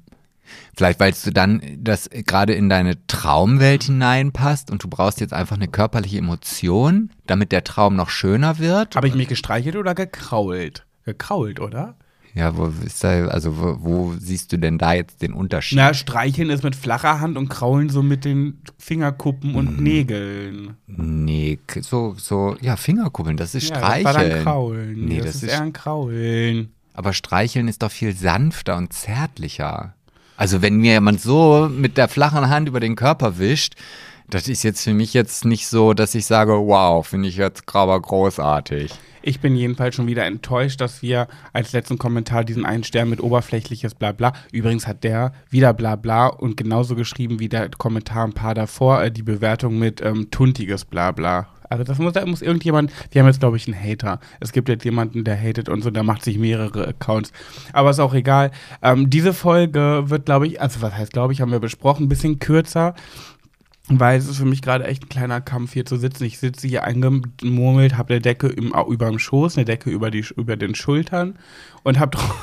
Vielleicht, 0.76 1.00
weil 1.00 1.12
du 1.12 1.30
dann 1.30 1.62
das 1.78 2.10
gerade 2.10 2.52
in 2.52 2.68
deine 2.68 3.06
Traumwelt 3.06 3.84
hineinpasst 3.84 4.70
und 4.70 4.84
du 4.84 4.88
brauchst 4.88 5.20
jetzt 5.20 5.32
einfach 5.32 5.56
eine 5.56 5.68
körperliche 5.68 6.18
Emotion, 6.18 7.10
damit 7.26 7.52
der 7.52 7.64
Traum 7.64 7.96
noch 7.96 8.10
schöner 8.10 8.58
wird. 8.58 8.96
Habe 8.96 9.08
ich 9.08 9.14
mich 9.14 9.28
gestreichelt 9.28 9.76
oder 9.76 9.94
gekrault? 9.94 10.84
Gekrault, 11.04 11.60
oder? 11.60 11.96
Ja, 12.34 12.56
wo 12.56 12.72
ist 12.84 13.04
da, 13.04 13.26
also 13.26 13.58
wo, 13.60 13.76
wo 13.80 14.14
siehst 14.18 14.52
du 14.52 14.58
denn 14.58 14.78
da 14.78 14.94
jetzt 14.94 15.20
den 15.20 15.34
Unterschied? 15.34 15.76
Na, 15.76 15.92
streicheln 15.92 16.48
ist 16.48 16.64
mit 16.64 16.74
flacher 16.74 17.20
Hand 17.20 17.36
und 17.36 17.48
kraulen 17.50 17.90
so 17.90 18.02
mit 18.02 18.24
den 18.24 18.58
Fingerkuppen 18.78 19.54
und 19.54 19.76
Mhm. 19.76 19.82
Nägeln. 19.82 20.76
Nee, 20.86 21.58
so, 21.82 22.14
so, 22.16 22.56
ja, 22.62 22.76
Fingerkuppeln, 22.76 23.36
das 23.36 23.54
ist 23.54 23.68
Ja, 23.68 23.76
Streicheln. 23.76 24.04
das 24.04 24.14
war 24.14 24.24
dann 24.24 24.42
kraulen. 24.44 25.04
Nee, 25.04 25.18
das, 25.18 25.26
das 25.26 25.34
ist, 25.36 25.42
ist- 25.44 25.50
eher 25.50 25.60
ein 25.62 25.72
Kraulen. 25.74 26.72
Aber 26.94 27.12
Streicheln 27.12 27.68
ist 27.68 27.82
doch 27.82 27.90
viel 27.90 28.14
sanfter 28.16 28.76
und 28.78 28.92
zärtlicher. 28.92 29.94
Also 30.36 30.62
wenn 30.62 30.76
mir 30.76 30.92
jemand 30.92 31.20
so 31.20 31.70
mit 31.74 31.96
der 31.98 32.08
flachen 32.08 32.48
Hand 32.48 32.66
über 32.68 32.80
den 32.80 32.96
Körper 32.96 33.38
wischt, 33.38 33.74
das 34.32 34.48
ist 34.48 34.62
jetzt 34.62 34.82
für 34.82 34.94
mich 34.94 35.12
jetzt 35.12 35.44
nicht 35.44 35.66
so, 35.66 35.92
dass 35.92 36.14
ich 36.14 36.24
sage, 36.24 36.52
wow, 36.52 37.06
finde 37.06 37.28
ich 37.28 37.36
jetzt 37.36 37.64
aber 37.74 38.00
großartig. 38.00 38.92
Ich 39.20 39.40
bin 39.40 39.54
jedenfalls 39.54 39.94
schon 39.94 40.06
wieder 40.06 40.24
enttäuscht, 40.24 40.80
dass 40.80 41.02
wir 41.02 41.28
als 41.52 41.72
letzten 41.72 41.98
Kommentar 41.98 42.42
diesen 42.42 42.64
einen 42.64 42.82
Stern 42.82 43.10
mit 43.10 43.22
oberflächliches 43.22 43.94
Blabla. 43.94 44.32
Übrigens 44.50 44.86
hat 44.86 45.04
der 45.04 45.32
wieder 45.50 45.74
Blabla 45.74 46.28
und 46.28 46.56
genauso 46.56 46.96
geschrieben 46.96 47.38
wie 47.38 47.48
der 47.48 47.68
Kommentar 47.68 48.24
ein 48.24 48.32
paar 48.32 48.54
davor, 48.54 49.02
äh, 49.02 49.12
die 49.12 49.22
Bewertung 49.22 49.78
mit 49.78 50.00
ähm, 50.00 50.30
tuntiges 50.30 50.86
Blabla. 50.86 51.48
Also 51.72 51.84
das 51.84 51.98
muss, 51.98 52.12
da 52.12 52.26
muss 52.26 52.42
irgendjemand, 52.42 52.92
wir 53.12 53.22
haben 53.22 53.28
jetzt 53.28 53.40
glaube 53.40 53.56
ich 53.56 53.66
einen 53.66 53.82
Hater. 53.82 54.20
Es 54.40 54.52
gibt 54.52 54.68
jetzt 54.68 54.84
jemanden, 54.84 55.24
der 55.24 55.40
hatet 55.40 55.70
und 55.70 55.82
so, 55.82 55.90
der 55.90 56.02
macht 56.02 56.22
sich 56.22 56.38
mehrere 56.38 56.88
Accounts. 56.88 57.32
Aber 57.72 57.90
ist 57.90 57.98
auch 57.98 58.12
egal. 58.12 58.50
Ähm, 58.82 59.08
diese 59.08 59.32
Folge 59.32 60.04
wird 60.06 60.26
glaube 60.26 60.46
ich, 60.46 60.60
also 60.60 60.82
was 60.82 60.94
heißt 60.94 61.12
glaube 61.12 61.32
ich, 61.32 61.40
haben 61.40 61.50
wir 61.50 61.60
besprochen, 61.60 62.04
ein 62.04 62.08
bisschen 62.08 62.38
kürzer. 62.38 62.94
Weil 63.88 64.18
es 64.18 64.28
ist 64.28 64.36
für 64.38 64.44
mich 64.44 64.62
gerade 64.62 64.84
echt 64.86 65.04
ein 65.04 65.08
kleiner 65.08 65.40
Kampf 65.40 65.72
hier 65.72 65.84
zu 65.84 65.96
sitzen. 65.96 66.24
Ich 66.24 66.38
sitze 66.38 66.68
hier 66.68 66.84
eingemurmelt, 66.84 67.96
habe 67.98 68.14
eine 68.14 68.20
Decke 68.20 68.46
im, 68.46 68.72
über 68.88 69.06
dem 69.08 69.18
Schoß, 69.18 69.56
eine 69.56 69.64
Decke 69.64 69.90
über, 69.90 70.10
die, 70.10 70.24
über 70.36 70.56
den 70.56 70.74
Schultern 70.74 71.36
und 71.82 71.98
habe 71.98 72.16
tr 72.16 72.34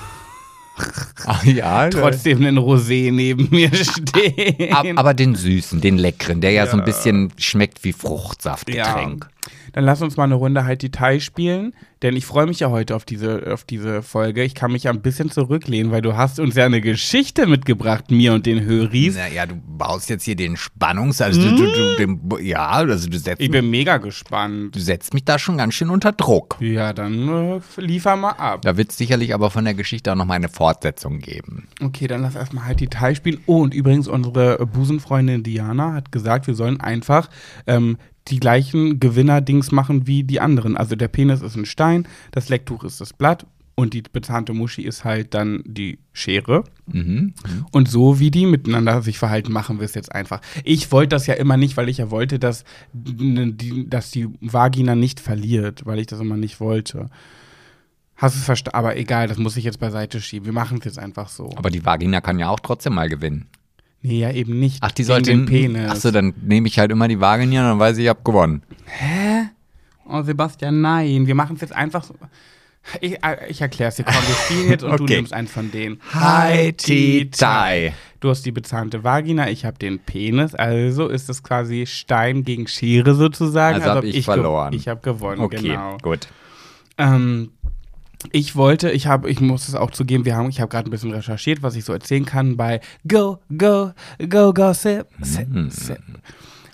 ja, 1.44 1.90
trotzdem 1.90 2.40
einen 2.40 2.58
Rosé 2.58 3.12
neben 3.12 3.50
mir 3.52 3.74
stehen. 3.74 4.74
Ab, 4.74 4.86
aber 4.96 5.14
den 5.14 5.36
süßen, 5.36 5.82
den 5.82 5.98
leckeren, 5.98 6.42
der 6.42 6.52
ja, 6.52 6.66
so 6.68 6.74
ein 6.74 6.80
Ja. 6.80 6.86
bisschen 6.86 7.32
schmeckt 7.38 7.84
wie 7.84 7.94
Fruchtsaftgetränk. 7.94 9.28
Dann 9.74 9.84
lass 9.84 10.02
uns 10.02 10.18
mal 10.18 10.24
eine 10.24 10.36
Runde 10.36 10.66
halt 10.66 10.82
Detail 10.82 11.20
spielen, 11.20 11.74
denn 12.02 12.16
ich 12.16 12.26
freue 12.26 12.46
mich 12.48 12.60
ja 12.60 12.70
heute 12.70 12.96
auf 12.96 13.06
diese, 13.06 13.52
auf 13.52 13.64
diese 13.64 14.02
Folge. 14.02 14.44
Ich 14.44 14.56
kann 14.56 14.72
mich 14.72 14.84
ja 14.84 14.92
ein 14.92 15.02
bisschen 15.02 15.30
zurücklehnen, 15.30 15.92
weil 15.92 16.02
du 16.02 16.16
hast 16.16 16.40
uns 16.40 16.56
ja 16.56 16.66
eine 16.66 16.82
Geschichte 16.82 17.46
mitgebracht, 17.46 18.10
mir 18.10 18.34
und 18.34 18.46
den 18.46 18.64
Höris. 18.64 19.16
Naja, 19.16 19.46
du 19.46 19.56
baust 19.56 20.10
jetzt 20.10 20.24
hier 20.24 20.36
den 20.36 20.58
Spannungs... 20.58 21.22
Also 21.22 21.42
du, 21.42 21.56
du, 21.56 21.66
du, 21.66 21.96
den, 21.98 22.46
ja, 22.46 22.68
also 22.70 23.10
du 23.10 23.18
setzt, 23.18 23.42
Ich 23.42 23.52
bin 23.52 23.70
mega 23.70 23.98
gespannt. 23.98 24.76
du 24.76 24.80
setzt 24.80 25.14
mich 25.14 25.26
da 25.26 25.38
schon 25.38 25.58
ganz 25.58 25.74
schön 25.74 25.90
unter 25.90 26.12
Druck. 26.12 26.58
Ja, 26.60 26.94
dann 26.94 27.28
äh, 27.28 27.60
liefer 27.78 28.16
mal 28.16 28.32
ab. 28.32 28.62
Da 28.62 28.78
wird 28.78 28.92
es 28.92 28.98
sicherlich 28.98 29.34
aber 29.34 29.50
von 29.50 29.66
der 29.66 29.74
Geschichte 29.74 30.12
auch 30.12 30.16
noch 30.16 30.26
mal 30.26 30.36
eine 30.36 30.50
Fortsetzung 30.50 31.20
geben. 31.20 31.68
Okay, 31.82 32.08
dann 32.08 32.22
lass 32.22 32.36
erstmal 32.36 32.66
halt 32.66 32.80
Detail 32.80 33.16
spielen. 33.16 33.40
Oh, 33.46 33.62
und 33.62 33.74
übrigens, 33.74 34.08
unsere 34.08 34.66
Busenfreundin 34.66 35.44
Diana 35.44 35.94
hat 35.94 36.12
gesagt, 36.12 36.48
wir 36.48 36.56
sollen 36.56 36.80
einfach 36.80 37.30
ähm, 37.68 37.98
die 38.30 38.40
gleichen 38.40 39.00
Gewinner-Dings 39.00 39.72
machen 39.72 40.08
wie 40.08 40.24
die 40.24 40.40
anderen. 40.40 40.78
Also 40.78 40.96
der 40.96 41.08
Penis 41.08 41.42
ist 41.42 41.56
ein 41.56 41.66
Stein, 41.66 42.08
das 42.32 42.50
Lecktuch 42.50 42.84
ist 42.84 43.02
das 43.02 43.14
Blatt 43.14 43.46
und 43.80 43.94
die 43.94 44.02
bezahnte 44.02 44.54
Muschi 44.54 44.82
ist 44.82 45.06
halt 45.06 45.34
dann 45.34 45.64
die 45.66 46.00
Schere. 46.12 46.66
Mhm. 46.88 47.34
Und 47.72 47.88
so 47.88 48.20
wie 48.20 48.30
die 48.30 48.46
miteinander 48.46 49.02
sich 49.02 49.18
verhalten, 49.18 49.54
machen 49.54 49.80
wir 49.80 49.86
es 49.86 49.96
jetzt 49.96 50.14
einfach. 50.14 50.42
Ich 50.66 50.92
wollte 50.92 51.16
das 51.16 51.28
ja 51.28 51.36
immer 51.36 51.56
nicht, 51.56 51.78
weil 51.78 51.88
ich 51.88 51.98
ja 51.98 52.12
wollte, 52.12 52.40
dass 52.40 52.66
die, 52.94 53.90
dass 53.90 54.12
die 54.12 54.28
Vagina 54.42 54.96
nicht 54.96 55.22
verliert, 55.22 55.86
weil 55.86 56.00
ich 56.00 56.08
das 56.08 56.20
immer 56.20 56.36
nicht 56.36 56.60
wollte. 56.60 57.10
Hast 58.18 58.36
du 58.36 58.40
es 58.40 58.46
verstanden? 58.46 58.78
Aber 58.78 58.98
egal, 58.98 59.30
das 59.30 59.38
muss 59.38 59.56
ich 59.56 59.64
jetzt 59.64 59.80
beiseite 59.80 60.20
schieben. 60.20 60.46
Wir 60.46 60.54
machen 60.54 60.80
es 60.80 60.86
jetzt 60.86 61.00
einfach 61.00 61.30
so. 61.30 61.50
Aber 61.56 61.70
die 61.70 61.86
Vagina 61.86 62.20
kann 62.20 62.38
ja 62.38 62.50
auch 62.50 62.60
trotzdem 62.60 62.96
mal 62.96 63.08
gewinnen. 63.08 63.48
Nee, 64.02 64.20
ja 64.20 64.32
eben 64.32 64.60
nicht. 64.60 64.78
Ach, 64.82 64.92
die 64.92 65.04
sollte 65.04 65.32
den 65.32 65.46
Penis. 65.46 65.90
Achso, 65.92 66.12
dann 66.12 66.34
nehme 66.42 66.68
ich 66.68 66.80
halt 66.80 66.92
immer 66.92 67.08
die 67.08 67.20
Vagina 67.20 67.62
und 67.64 67.68
dann 67.72 67.80
weiß 67.80 67.98
ich, 67.98 68.04
ich 68.06 68.10
habe 68.10 68.22
gewonnen. 68.24 68.64
Oh, 70.08 70.22
Sebastian, 70.24 70.82
nein. 70.82 71.28
Wir 71.28 71.36
machen 71.36 71.56
es 71.56 71.62
jetzt 71.62 71.76
einfach 71.76 72.04
so. 72.04 72.16
Ich, 73.02 73.24
äh, 73.24 73.48
ich 73.50 73.62
erkläre 73.62 73.90
es 73.90 73.96
dir. 73.98 74.04
Komm, 74.06 74.16
wir 74.16 74.36
spielen 74.36 74.70
jetzt 74.70 74.84
und 74.84 74.98
du 75.00 75.04
Okay. 75.04 75.18
nimmst 75.18 75.34
einen 75.34 75.48
von 75.48 75.70
denen. 75.72 76.00
Hi, 76.14 76.74
Ti, 76.74 77.30
Tai. 77.30 77.94
Du 78.22 78.30
hast 78.30 78.46
die 78.46 78.52
bezahnte 78.52 79.04
Vagina, 79.04 79.50
ich 79.50 79.66
habe 79.66 79.78
den 79.78 80.00
Penis. 80.00 80.56
Also 80.56 81.08
ist 81.08 81.30
es 81.30 81.44
quasi 81.44 81.86
Stein 81.86 82.44
gegen 82.44 82.68
Schere 82.68 83.14
sozusagen. 83.16 83.76
Also 83.76 83.90
hab 83.90 83.98
ob 84.00 84.04
ich 84.06 84.14
ge- 84.14 84.22
verloren. 84.24 84.74
Ich 84.74 84.88
habe 84.88 85.02
gewonnen, 85.02 85.42
Okay, 85.42 85.62
genau. 85.62 85.98
gut. 86.02 86.28
Ähm, 86.98 87.52
ich 88.32 88.56
wollte, 88.56 88.92
ich 88.92 89.08
habe, 89.08 89.30
ich 89.30 89.40
muss 89.40 89.68
es 89.68 89.76
auch 89.76 89.92
zugeben, 89.92 90.26
wir 90.26 90.36
haben, 90.36 90.50
ich 90.50 90.60
habe 90.60 90.70
gerade 90.70 90.90
ein 90.90 90.92
bisschen 90.92 91.14
recherchiert, 91.14 91.64
was 91.64 91.76
ich 91.76 91.86
so 91.86 91.94
erzählen 91.94 92.26
kann 92.26 92.58
bei 92.58 92.82
Go, 93.08 93.40
Go, 93.58 93.92
Go, 94.30 94.54
Go, 94.54 94.74
Sip, 94.74 95.08
Sip, 95.22 95.48
Mm. 95.50 95.70
Sip. 95.70 96.00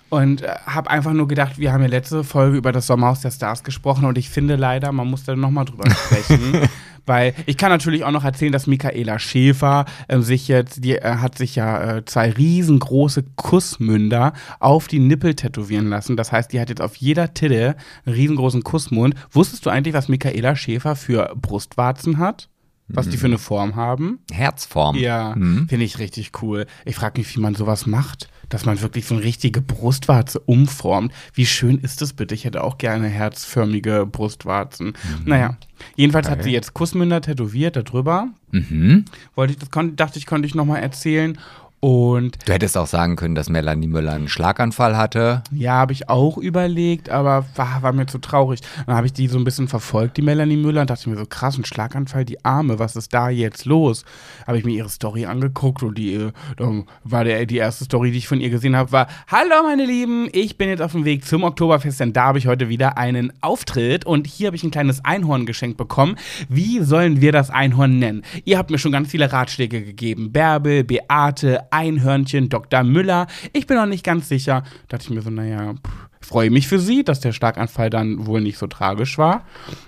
Und 0.08 0.42
äh, 0.42 0.54
habe 0.66 0.90
einfach 0.90 1.12
nur 1.12 1.26
gedacht, 1.28 1.58
wir 1.58 1.72
haben 1.72 1.82
ja 1.82 1.88
letzte 1.88 2.22
Folge 2.24 2.56
über 2.56 2.72
das 2.72 2.86
Sommerhaus 2.86 3.20
der 3.20 3.30
Stars 3.32 3.64
gesprochen 3.64 4.04
und 4.04 4.16
ich 4.18 4.28
finde 4.30 4.56
leider, 4.56 4.92
man 4.92 5.08
muss 5.08 5.24
da 5.24 5.34
nochmal 5.34 5.64
drüber 5.64 5.88
sprechen. 5.90 6.68
Weil 7.08 7.34
ich 7.46 7.56
kann 7.56 7.70
natürlich 7.70 8.02
auch 8.02 8.10
noch 8.10 8.24
erzählen, 8.24 8.50
dass 8.50 8.66
Michaela 8.66 9.20
Schäfer 9.20 9.84
ähm, 10.08 10.22
sich 10.22 10.48
jetzt, 10.48 10.82
die 10.82 10.96
äh, 10.96 11.16
hat 11.18 11.38
sich 11.38 11.54
ja 11.54 11.98
äh, 11.98 12.04
zwei 12.04 12.30
riesengroße 12.32 13.22
Kussmünder 13.36 14.32
auf 14.58 14.88
die 14.88 14.98
Nippel 14.98 15.34
tätowieren 15.34 15.88
lassen. 15.88 16.16
Das 16.16 16.32
heißt, 16.32 16.52
die 16.52 16.60
hat 16.60 16.68
jetzt 16.68 16.80
auf 16.82 16.96
jeder 16.96 17.32
Titte 17.32 17.76
einen 18.04 18.14
riesengroßen 18.16 18.62
Kussmund. 18.64 19.14
Wusstest 19.30 19.64
du 19.66 19.70
eigentlich, 19.70 19.94
was 19.94 20.08
Michaela 20.08 20.56
Schäfer 20.56 20.96
für 20.96 21.32
Brustwarzen 21.40 22.18
hat? 22.18 22.48
Was 22.88 23.08
die 23.08 23.16
für 23.16 23.26
eine 23.26 23.38
Form 23.38 23.74
haben? 23.74 24.20
Herzform. 24.30 24.94
Ja, 24.96 25.34
Mhm. 25.34 25.68
finde 25.68 25.84
ich 25.84 25.98
richtig 25.98 26.30
cool. 26.42 26.66
Ich 26.84 26.94
frage 26.94 27.18
mich, 27.20 27.34
wie 27.36 27.40
man 27.40 27.56
sowas 27.56 27.86
macht, 27.86 28.28
dass 28.48 28.64
man 28.64 28.80
wirklich 28.80 29.06
so 29.06 29.14
eine 29.14 29.24
richtige 29.24 29.60
Brustwarze 29.60 30.38
umformt. 30.40 31.12
Wie 31.34 31.46
schön 31.46 31.78
ist 31.78 32.02
das 32.02 32.12
bitte? 32.12 32.34
Ich 32.34 32.44
hätte 32.44 32.62
auch 32.62 32.78
gerne 32.78 33.08
herzförmige 33.08 34.06
Brustwarzen. 34.10 34.94
Naja, 35.24 35.56
jedenfalls 35.96 36.28
hat 36.28 36.38
Okay. 36.38 36.48
sie 36.48 36.52
jetzt 36.52 36.74
Kussmünder 36.74 37.20
tätowiert 37.20 37.76
darüber. 37.76 38.28
Mhm. 38.52 39.04
Wollte 39.34 39.52
ich, 39.54 39.58
das 39.58 39.68
dachte 39.96 40.18
ich, 40.18 40.26
konnte 40.26 40.46
ich 40.46 40.54
nochmal 40.54 40.82
erzählen. 40.82 41.38
Und 41.80 42.38
Du 42.46 42.52
hättest 42.52 42.76
auch 42.78 42.86
sagen 42.86 43.16
können, 43.16 43.34
dass 43.34 43.48
Melanie 43.48 43.86
Müller 43.86 44.12
einen 44.12 44.28
Schlaganfall 44.28 44.96
hatte. 44.96 45.42
ja, 45.52 45.74
habe 45.74 45.92
ich 45.92 46.08
auch 46.08 46.38
überlegt, 46.38 47.10
aber 47.10 47.44
war, 47.54 47.82
war 47.82 47.92
mir 47.92 48.06
zu 48.06 48.18
traurig. 48.18 48.60
Dann 48.86 48.96
habe 48.96 49.06
ich 49.06 49.12
die 49.12 49.28
so 49.28 49.38
ein 49.38 49.44
bisschen 49.44 49.68
verfolgt, 49.68 50.16
die 50.16 50.22
Melanie 50.22 50.56
Müller, 50.56 50.80
und 50.80 50.90
dachte 50.90 51.08
mir 51.10 51.16
so, 51.16 51.26
krass, 51.26 51.58
ein 51.58 51.64
Schlaganfall, 51.64 52.24
die 52.24 52.44
Arme, 52.44 52.78
was 52.78 52.96
ist 52.96 53.12
da 53.12 53.28
jetzt 53.28 53.66
los? 53.66 54.04
Habe 54.46 54.58
ich 54.58 54.64
mir 54.64 54.72
ihre 54.72 54.88
Story 54.88 55.26
angeguckt 55.26 55.82
und 55.82 55.98
die 55.98 56.14
äh, 56.14 56.32
dann 56.56 56.86
war 57.04 57.24
der, 57.24 57.44
die 57.46 57.58
erste 57.58 57.84
Story, 57.84 58.10
die 58.10 58.18
ich 58.18 58.28
von 58.28 58.40
ihr 58.40 58.50
gesehen 58.50 58.74
habe, 58.74 58.92
war, 58.92 59.06
hallo 59.28 59.62
meine 59.62 59.84
Lieben, 59.84 60.28
ich 60.32 60.56
bin 60.56 60.68
jetzt 60.68 60.82
auf 60.82 60.92
dem 60.92 61.04
Weg 61.04 61.24
zum 61.24 61.44
Oktoberfest, 61.44 62.00
denn 62.00 62.12
da 62.12 62.24
habe 62.24 62.38
ich 62.38 62.46
heute 62.46 62.68
wieder 62.68 62.96
einen 62.98 63.32
Auftritt 63.42 64.06
und 64.06 64.26
hier 64.26 64.48
habe 64.48 64.56
ich 64.56 64.64
ein 64.64 64.70
kleines 64.70 65.04
Einhorn 65.04 65.46
geschenkt 65.46 65.76
bekommen. 65.76 66.16
Wie 66.48 66.80
sollen 66.80 67.20
wir 67.20 67.32
das 67.32 67.50
Einhorn 67.50 67.98
nennen? 67.98 68.22
Ihr 68.44 68.58
habt 68.58 68.70
mir 68.70 68.78
schon 68.78 68.92
ganz 68.92 69.10
viele 69.10 69.32
Ratschläge 69.32 69.82
gegeben. 69.82 70.32
Bärbel, 70.32 70.84
Beate, 70.84 71.65
Einhörnchen, 71.70 72.48
Dr. 72.48 72.82
Müller. 72.82 73.26
Ich 73.52 73.66
bin 73.66 73.76
noch 73.76 73.86
nicht 73.86 74.04
ganz 74.04 74.28
sicher. 74.28 74.62
Da 74.88 74.96
dachte 74.96 75.04
ich 75.04 75.10
mir 75.10 75.22
so, 75.22 75.30
naja, 75.30 75.74
freue 76.20 76.50
mich 76.50 76.66
für 76.68 76.78
sie, 76.78 77.04
dass 77.04 77.20
der 77.20 77.32
Schlaganfall 77.32 77.90
dann 77.90 78.26
wohl 78.26 78.40
nicht 78.40 78.58
so 78.58 78.66
tragisch 78.66 79.16
war. 79.16 79.44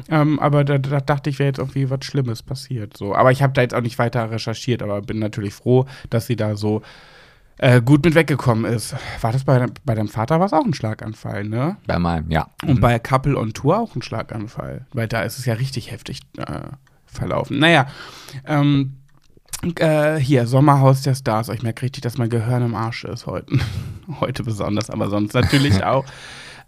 Ähm, 0.08 0.38
aber 0.38 0.64
da, 0.64 0.78
da, 0.78 1.00
dachte 1.00 1.30
ich, 1.30 1.38
wäre 1.38 1.48
jetzt 1.48 1.58
irgendwie 1.58 1.90
was 1.90 2.04
Schlimmes 2.04 2.42
passiert. 2.42 2.96
So. 2.96 3.14
Aber 3.14 3.32
ich 3.32 3.42
habe 3.42 3.52
da 3.52 3.62
jetzt 3.62 3.74
auch 3.74 3.80
nicht 3.80 3.98
weiter 3.98 4.30
recherchiert, 4.30 4.82
aber 4.82 5.02
bin 5.02 5.18
natürlich 5.18 5.54
froh, 5.54 5.86
dass 6.10 6.26
sie 6.26 6.36
da 6.36 6.56
so 6.56 6.82
äh, 7.58 7.82
gut 7.82 8.04
mit 8.04 8.14
weggekommen 8.14 8.64
ist. 8.64 8.94
War 9.20 9.32
das 9.32 9.44
bei, 9.44 9.66
bei 9.84 9.94
deinem 9.94 10.08
Vater 10.08 10.38
war 10.38 10.46
es 10.46 10.52
auch 10.52 10.64
ein 10.64 10.74
Schlaganfall, 10.74 11.44
ne? 11.44 11.76
Bei 11.86 11.98
meinem, 11.98 12.30
ja. 12.30 12.48
Und 12.62 12.76
mhm. 12.76 12.80
bei 12.80 12.98
Couple 13.00 13.36
on 13.36 13.52
Tour 13.52 13.78
auch 13.78 13.96
ein 13.96 14.02
Schlaganfall. 14.02 14.86
Weil 14.92 15.08
da 15.08 15.22
ist 15.22 15.38
es 15.38 15.44
ja 15.44 15.54
richtig 15.54 15.90
heftig 15.90 16.20
äh, 16.36 16.68
verlaufen. 17.06 17.58
Naja, 17.58 17.88
ähm, 18.46 18.94
äh, 19.78 20.16
hier, 20.16 20.46
Sommerhaus 20.46 21.02
der 21.02 21.14
Stars. 21.14 21.48
Ich 21.48 21.62
merke 21.62 21.82
richtig, 21.82 22.02
dass 22.02 22.18
mein 22.18 22.30
Gehirn 22.30 22.62
im 22.62 22.74
Arsch 22.74 23.04
ist 23.04 23.26
heute. 23.26 23.58
heute 24.20 24.42
besonders, 24.42 24.90
aber 24.90 25.10
sonst 25.10 25.34
natürlich 25.34 25.84
auch. 25.84 26.04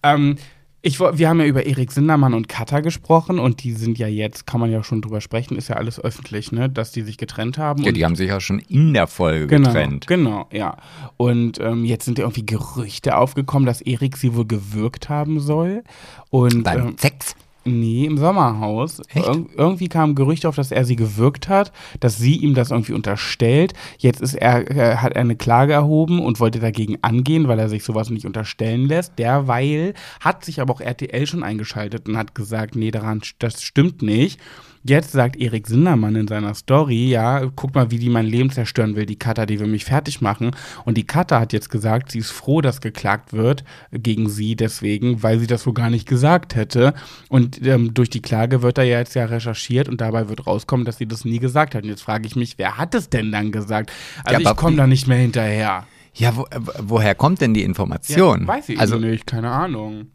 ähm, 0.03 0.37
ich, 0.83 0.99
wir 0.99 1.29
haben 1.29 1.41
ja 1.41 1.47
über 1.47 1.67
Erik 1.67 1.93
Sindermann 1.93 2.33
und 2.33 2.49
Katha 2.49 2.81
gesprochen 2.81 3.39
und 3.39 3.63
die 3.65 3.73
sind 3.73 3.99
ja 3.99 4.07
jetzt, 4.07 4.47
kann 4.47 4.61
man 4.61 4.71
ja 4.71 4.83
schon 4.83 5.03
drüber 5.03 5.21
sprechen, 5.21 5.57
ist 5.57 5.69
ja 5.69 5.77
alles 5.77 6.01
öffentlich, 6.01 6.53
ne, 6.53 6.71
dass 6.71 6.91
die 6.91 7.03
sich 7.03 7.19
getrennt 7.19 7.59
haben. 7.59 7.83
Ja, 7.83 7.93
die 7.93 8.03
haben 8.03 8.17
sich 8.17 8.29
ja 8.29 8.41
schon 8.41 8.61
in 8.61 8.95
der 8.95 9.07
Folge 9.07 9.47
genau, 9.47 9.69
getrennt. 9.69 10.07
Genau, 10.07 10.49
ja. 10.51 10.79
Und 11.19 11.61
ähm, 11.61 11.85
jetzt 11.85 12.07
sind 12.07 12.17
ja 12.17 12.25
irgendwie 12.25 12.47
Gerüchte 12.47 13.19
aufgekommen, 13.19 13.67
dass 13.67 13.83
Erik 13.83 14.17
sie 14.17 14.35
wohl 14.35 14.47
gewürgt 14.47 15.11
haben 15.11 15.39
soll. 15.39 15.85
Und, 16.31 16.63
Beim 16.63 16.89
ähm, 16.89 16.97
Sex? 16.99 17.37
Nee, 17.65 18.07
im 18.07 18.17
Sommerhaus. 18.17 19.03
Ir 19.15 19.47
irgendwie 19.57 19.89
kamen 19.89 20.15
Gerüchte 20.15 20.49
auf, 20.49 20.57
dass 20.57 20.71
er 20.71 20.85
sie 20.87 20.97
gewürgt 20.97 21.49
hat, 21.49 21.73
dass 22.01 22.17
sie 22.17 22.37
ihm 22.37 22.55
das 22.55 22.71
irgendwie 22.71 22.95
unterstellt. 22.95 23.75
Jetzt 23.99 24.23
ist 24.23 24.35
er, 24.35 24.71
er 24.71 25.03
hat 25.03 25.13
er 25.13 25.21
eine 25.21 25.37
Klage 25.37 25.75
erhoben 25.75 26.21
und 26.21 26.41
wollte 26.41 26.59
dagegen 26.59 26.99
angehen, 27.03 27.49
weil 27.49 27.59
er 27.59 27.69
sich 27.69 27.85
sowas 27.85 28.09
nicht 28.09 28.25
unterstellen 28.25 28.87
lässt. 28.87 29.19
Derweil 29.19 29.93
hat 30.21 30.45
sich 30.45 30.61
aber 30.61 30.73
auch 30.73 30.81
RTL 30.81 31.27
schon 31.27 31.43
eingeschaltet 31.43 32.09
und 32.09 32.17
hat 32.17 32.35
gesagt, 32.35 32.77
nee, 32.77 32.91
daran, 32.91 33.21
das 33.39 33.63
stimmt 33.63 34.01
nicht. 34.01 34.41
Jetzt 34.83 35.13
sagt 35.13 35.37
Erik 35.37 35.67
Sindermann 35.67 36.17
in 36.17 36.27
seiner 36.27 36.55
Story, 36.55 37.11
ja, 37.11 37.45
guck 37.55 37.75
mal, 37.75 37.91
wie 37.91 37.99
die 37.99 38.09
mein 38.09 38.25
Leben 38.25 38.51
zerstören 38.51 38.97
will, 38.97 39.05
die 39.05 39.19
Cutter, 39.19 39.45
die 39.45 39.61
will 39.61 39.67
mich 39.67 39.85
fertig 39.85 40.23
machen. 40.23 40.53
Und 40.87 40.97
die 40.97 41.07
Cutter 41.07 41.39
hat 41.39 41.53
jetzt 41.53 41.69
gesagt, 41.69 42.13
sie 42.13 42.21
ist 42.21 42.31
froh, 42.31 42.63
dass 42.63 42.81
geklagt 42.81 43.35
wird 43.35 43.63
gegen 43.93 44.31
sie 44.31 44.57
deswegen, 44.57 45.23
weil 45.23 45.39
sie 45.39 45.47
das 45.47 45.65
so 45.65 45.75
gar 45.75 45.91
nicht 45.91 46.09
gesagt 46.09 46.55
hätte. 46.55 46.95
Und 47.29 47.65
ähm, 47.67 47.93
durch 47.93 48.09
die 48.09 48.23
Klage 48.23 48.63
wird 48.63 48.79
er 48.79 48.85
ja 48.85 48.99
jetzt 48.99 49.15
ja 49.15 49.27
recherchiert 49.27 49.87
und 49.87 50.01
dabei 50.01 50.31
wird 50.31 50.47
rauskommen, 50.47 50.87
dass 50.87 50.97
sie 50.97 51.07
das 51.07 51.27
nie 51.27 51.41
gesagt 51.41 51.75
hat. 51.75 51.83
Und 51.83 51.91
jetzt 51.91 52.03
frage 52.03 52.27
ich 52.27 52.35
mich, 52.35 52.57
wer 52.57 52.79
hat 52.79 52.95
es 52.95 53.11
denn 53.11 53.33
dann 53.33 53.53
gesagt? 53.53 53.93
Also 54.25 54.41
ja, 54.41 54.51
ich 54.51 54.57
komme 54.57 54.77
da 54.77 54.87
nicht 54.87 55.07
mehr 55.07 55.19
hinterher. 55.19 55.87
Ja, 56.15 56.37
wo, 56.37 56.45
äh, 56.45 56.59
woher 56.81 57.15
kommt 57.15 57.43
denn 57.43 57.53
die 57.53 57.63
Information? 57.63 58.43
Ja, 58.43 58.49
weiß 58.49 58.71
ich 58.71 58.81
also, 58.81 58.97
nicht, 58.99 59.27
keine 59.27 59.51
Ahnung. 59.51 60.07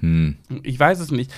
Hm. 0.00 0.36
Ich 0.62 0.78
weiß 0.78 1.00
es 1.00 1.10
nicht. 1.10 1.32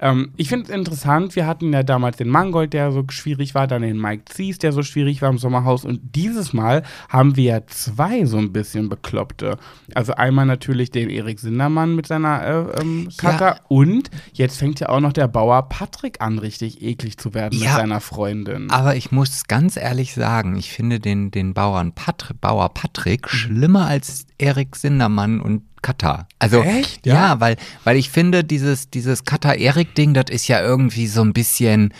Ähm, 0.00 0.30
ich 0.36 0.48
finde 0.48 0.64
es 0.64 0.70
interessant, 0.70 1.36
wir 1.36 1.46
hatten 1.46 1.72
ja 1.72 1.82
damals 1.82 2.16
den 2.16 2.28
Mangold, 2.28 2.72
der 2.72 2.92
so 2.92 3.04
schwierig 3.08 3.54
war, 3.54 3.66
dann 3.66 3.82
den 3.82 4.00
Mike 4.00 4.24
Zies, 4.26 4.58
der 4.58 4.72
so 4.72 4.82
schwierig 4.82 5.22
war 5.22 5.30
im 5.30 5.38
Sommerhaus 5.38 5.84
und 5.84 6.00
dieses 6.14 6.52
Mal 6.52 6.82
haben 7.08 7.36
wir 7.36 7.44
ja 7.44 7.66
zwei 7.66 8.24
so 8.24 8.38
ein 8.38 8.52
bisschen 8.52 8.88
Bekloppte. 8.88 9.58
Also 9.94 10.14
einmal 10.14 10.46
natürlich 10.46 10.90
den 10.90 11.10
Erik 11.10 11.40
Sindermann 11.40 11.94
mit 11.94 12.06
seiner 12.06 12.42
äh, 12.42 12.80
ähm, 12.80 13.08
Kata 13.16 13.48
ja. 13.48 13.60
und 13.68 14.10
jetzt 14.32 14.58
fängt 14.58 14.80
ja 14.80 14.88
auch 14.88 15.00
noch 15.00 15.12
der 15.12 15.28
Bauer 15.28 15.68
Patrick 15.68 16.20
an, 16.20 16.38
richtig 16.38 16.82
eklig 16.82 17.18
zu 17.18 17.34
werden 17.34 17.58
ja, 17.58 17.70
mit 17.70 17.76
seiner 17.76 18.00
Freundin. 18.00 18.70
Aber 18.70 18.96
ich 18.96 19.12
muss 19.12 19.44
ganz 19.44 19.76
ehrlich 19.76 20.14
sagen, 20.14 20.56
ich 20.56 20.70
finde 20.70 21.00
den, 21.00 21.30
den 21.30 21.54
Bauern 21.54 21.92
Patri 21.92 22.34
Bauer 22.34 22.68
Patrick 22.70 23.28
schlimmer 23.28 23.86
als 23.86 24.26
Erik 24.38 24.76
Sindermann 24.76 25.40
und 25.40 25.62
Katar. 25.86 26.26
Also 26.40 26.62
Echt? 26.62 27.06
Ja, 27.06 27.14
ja 27.14 27.40
weil, 27.40 27.56
weil 27.84 27.96
ich 27.96 28.10
finde, 28.10 28.42
dieses, 28.42 28.90
dieses 28.90 29.24
Katar-Erik-Ding, 29.24 30.14
das 30.14 30.30
ist 30.30 30.48
ja 30.48 30.60
irgendwie 30.60 31.06
so 31.06 31.22
ein 31.22 31.32
bisschen 31.32 31.94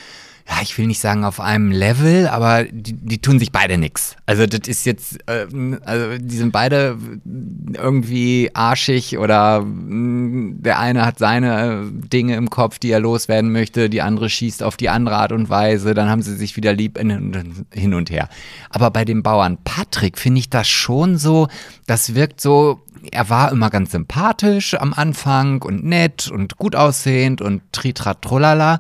ja, 0.48 0.62
ich 0.62 0.78
will 0.78 0.86
nicht 0.86 1.00
sagen 1.00 1.24
auf 1.24 1.40
einem 1.40 1.72
Level, 1.72 2.28
aber 2.28 2.64
die, 2.64 2.92
die 2.92 3.20
tun 3.20 3.40
sich 3.40 3.50
beide 3.50 3.78
nix. 3.78 4.14
Also 4.26 4.46
das 4.46 4.68
ist 4.68 4.86
jetzt, 4.86 5.18
äh, 5.28 5.46
also 5.84 6.18
die 6.18 6.36
sind 6.36 6.52
beide 6.52 6.96
irgendwie 7.74 8.50
arschig 8.54 9.18
oder 9.18 9.62
mh, 9.62 10.58
der 10.60 10.78
eine 10.78 11.04
hat 11.04 11.18
seine 11.18 11.90
Dinge 11.90 12.36
im 12.36 12.48
Kopf, 12.48 12.78
die 12.78 12.90
er 12.90 13.00
loswerden 13.00 13.50
möchte, 13.50 13.90
die 13.90 14.02
andere 14.02 14.30
schießt 14.30 14.62
auf 14.62 14.76
die 14.76 14.88
andere 14.88 15.16
Art 15.16 15.32
und 15.32 15.50
Weise, 15.50 15.94
dann 15.94 16.08
haben 16.08 16.22
sie 16.22 16.36
sich 16.36 16.56
wieder 16.56 16.72
lieb 16.72 16.96
in, 16.96 17.66
hin 17.72 17.94
und 17.94 18.10
her. 18.10 18.28
Aber 18.70 18.90
bei 18.92 19.04
dem 19.04 19.24
Bauern 19.24 19.58
Patrick 19.64 20.16
finde 20.16 20.38
ich 20.38 20.48
das 20.48 20.68
schon 20.68 21.18
so, 21.18 21.48
das 21.86 22.14
wirkt 22.14 22.40
so, 22.40 22.80
er 23.10 23.28
war 23.30 23.50
immer 23.52 23.70
ganz 23.70 23.92
sympathisch 23.92 24.74
am 24.74 24.92
Anfang 24.92 25.62
und 25.62 25.84
nett 25.84 26.30
und 26.30 26.56
gut 26.56 26.76
aussehend 26.76 27.40
und 27.40 27.62
tritrat 27.72 28.22
trolala. 28.22 28.78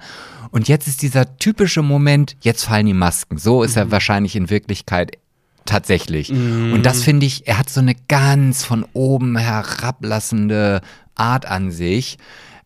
Und 0.50 0.68
jetzt 0.68 0.88
ist 0.88 1.02
dieser 1.02 1.36
typische 1.38 1.82
Moment, 1.82 2.36
jetzt 2.40 2.64
fallen 2.64 2.86
die 2.86 2.94
Masken. 2.94 3.38
So 3.38 3.62
ist 3.62 3.76
er 3.76 3.86
mhm. 3.86 3.90
wahrscheinlich 3.92 4.36
in 4.36 4.50
Wirklichkeit 4.50 5.18
tatsächlich. 5.64 6.30
Mhm. 6.30 6.72
Und 6.72 6.86
das 6.86 7.02
finde 7.02 7.26
ich, 7.26 7.46
er 7.46 7.58
hat 7.58 7.70
so 7.70 7.80
eine 7.80 7.94
ganz 8.08 8.64
von 8.64 8.84
oben 8.92 9.36
herablassende 9.36 10.80
Art 11.14 11.46
an 11.46 11.70
sich, 11.70 12.18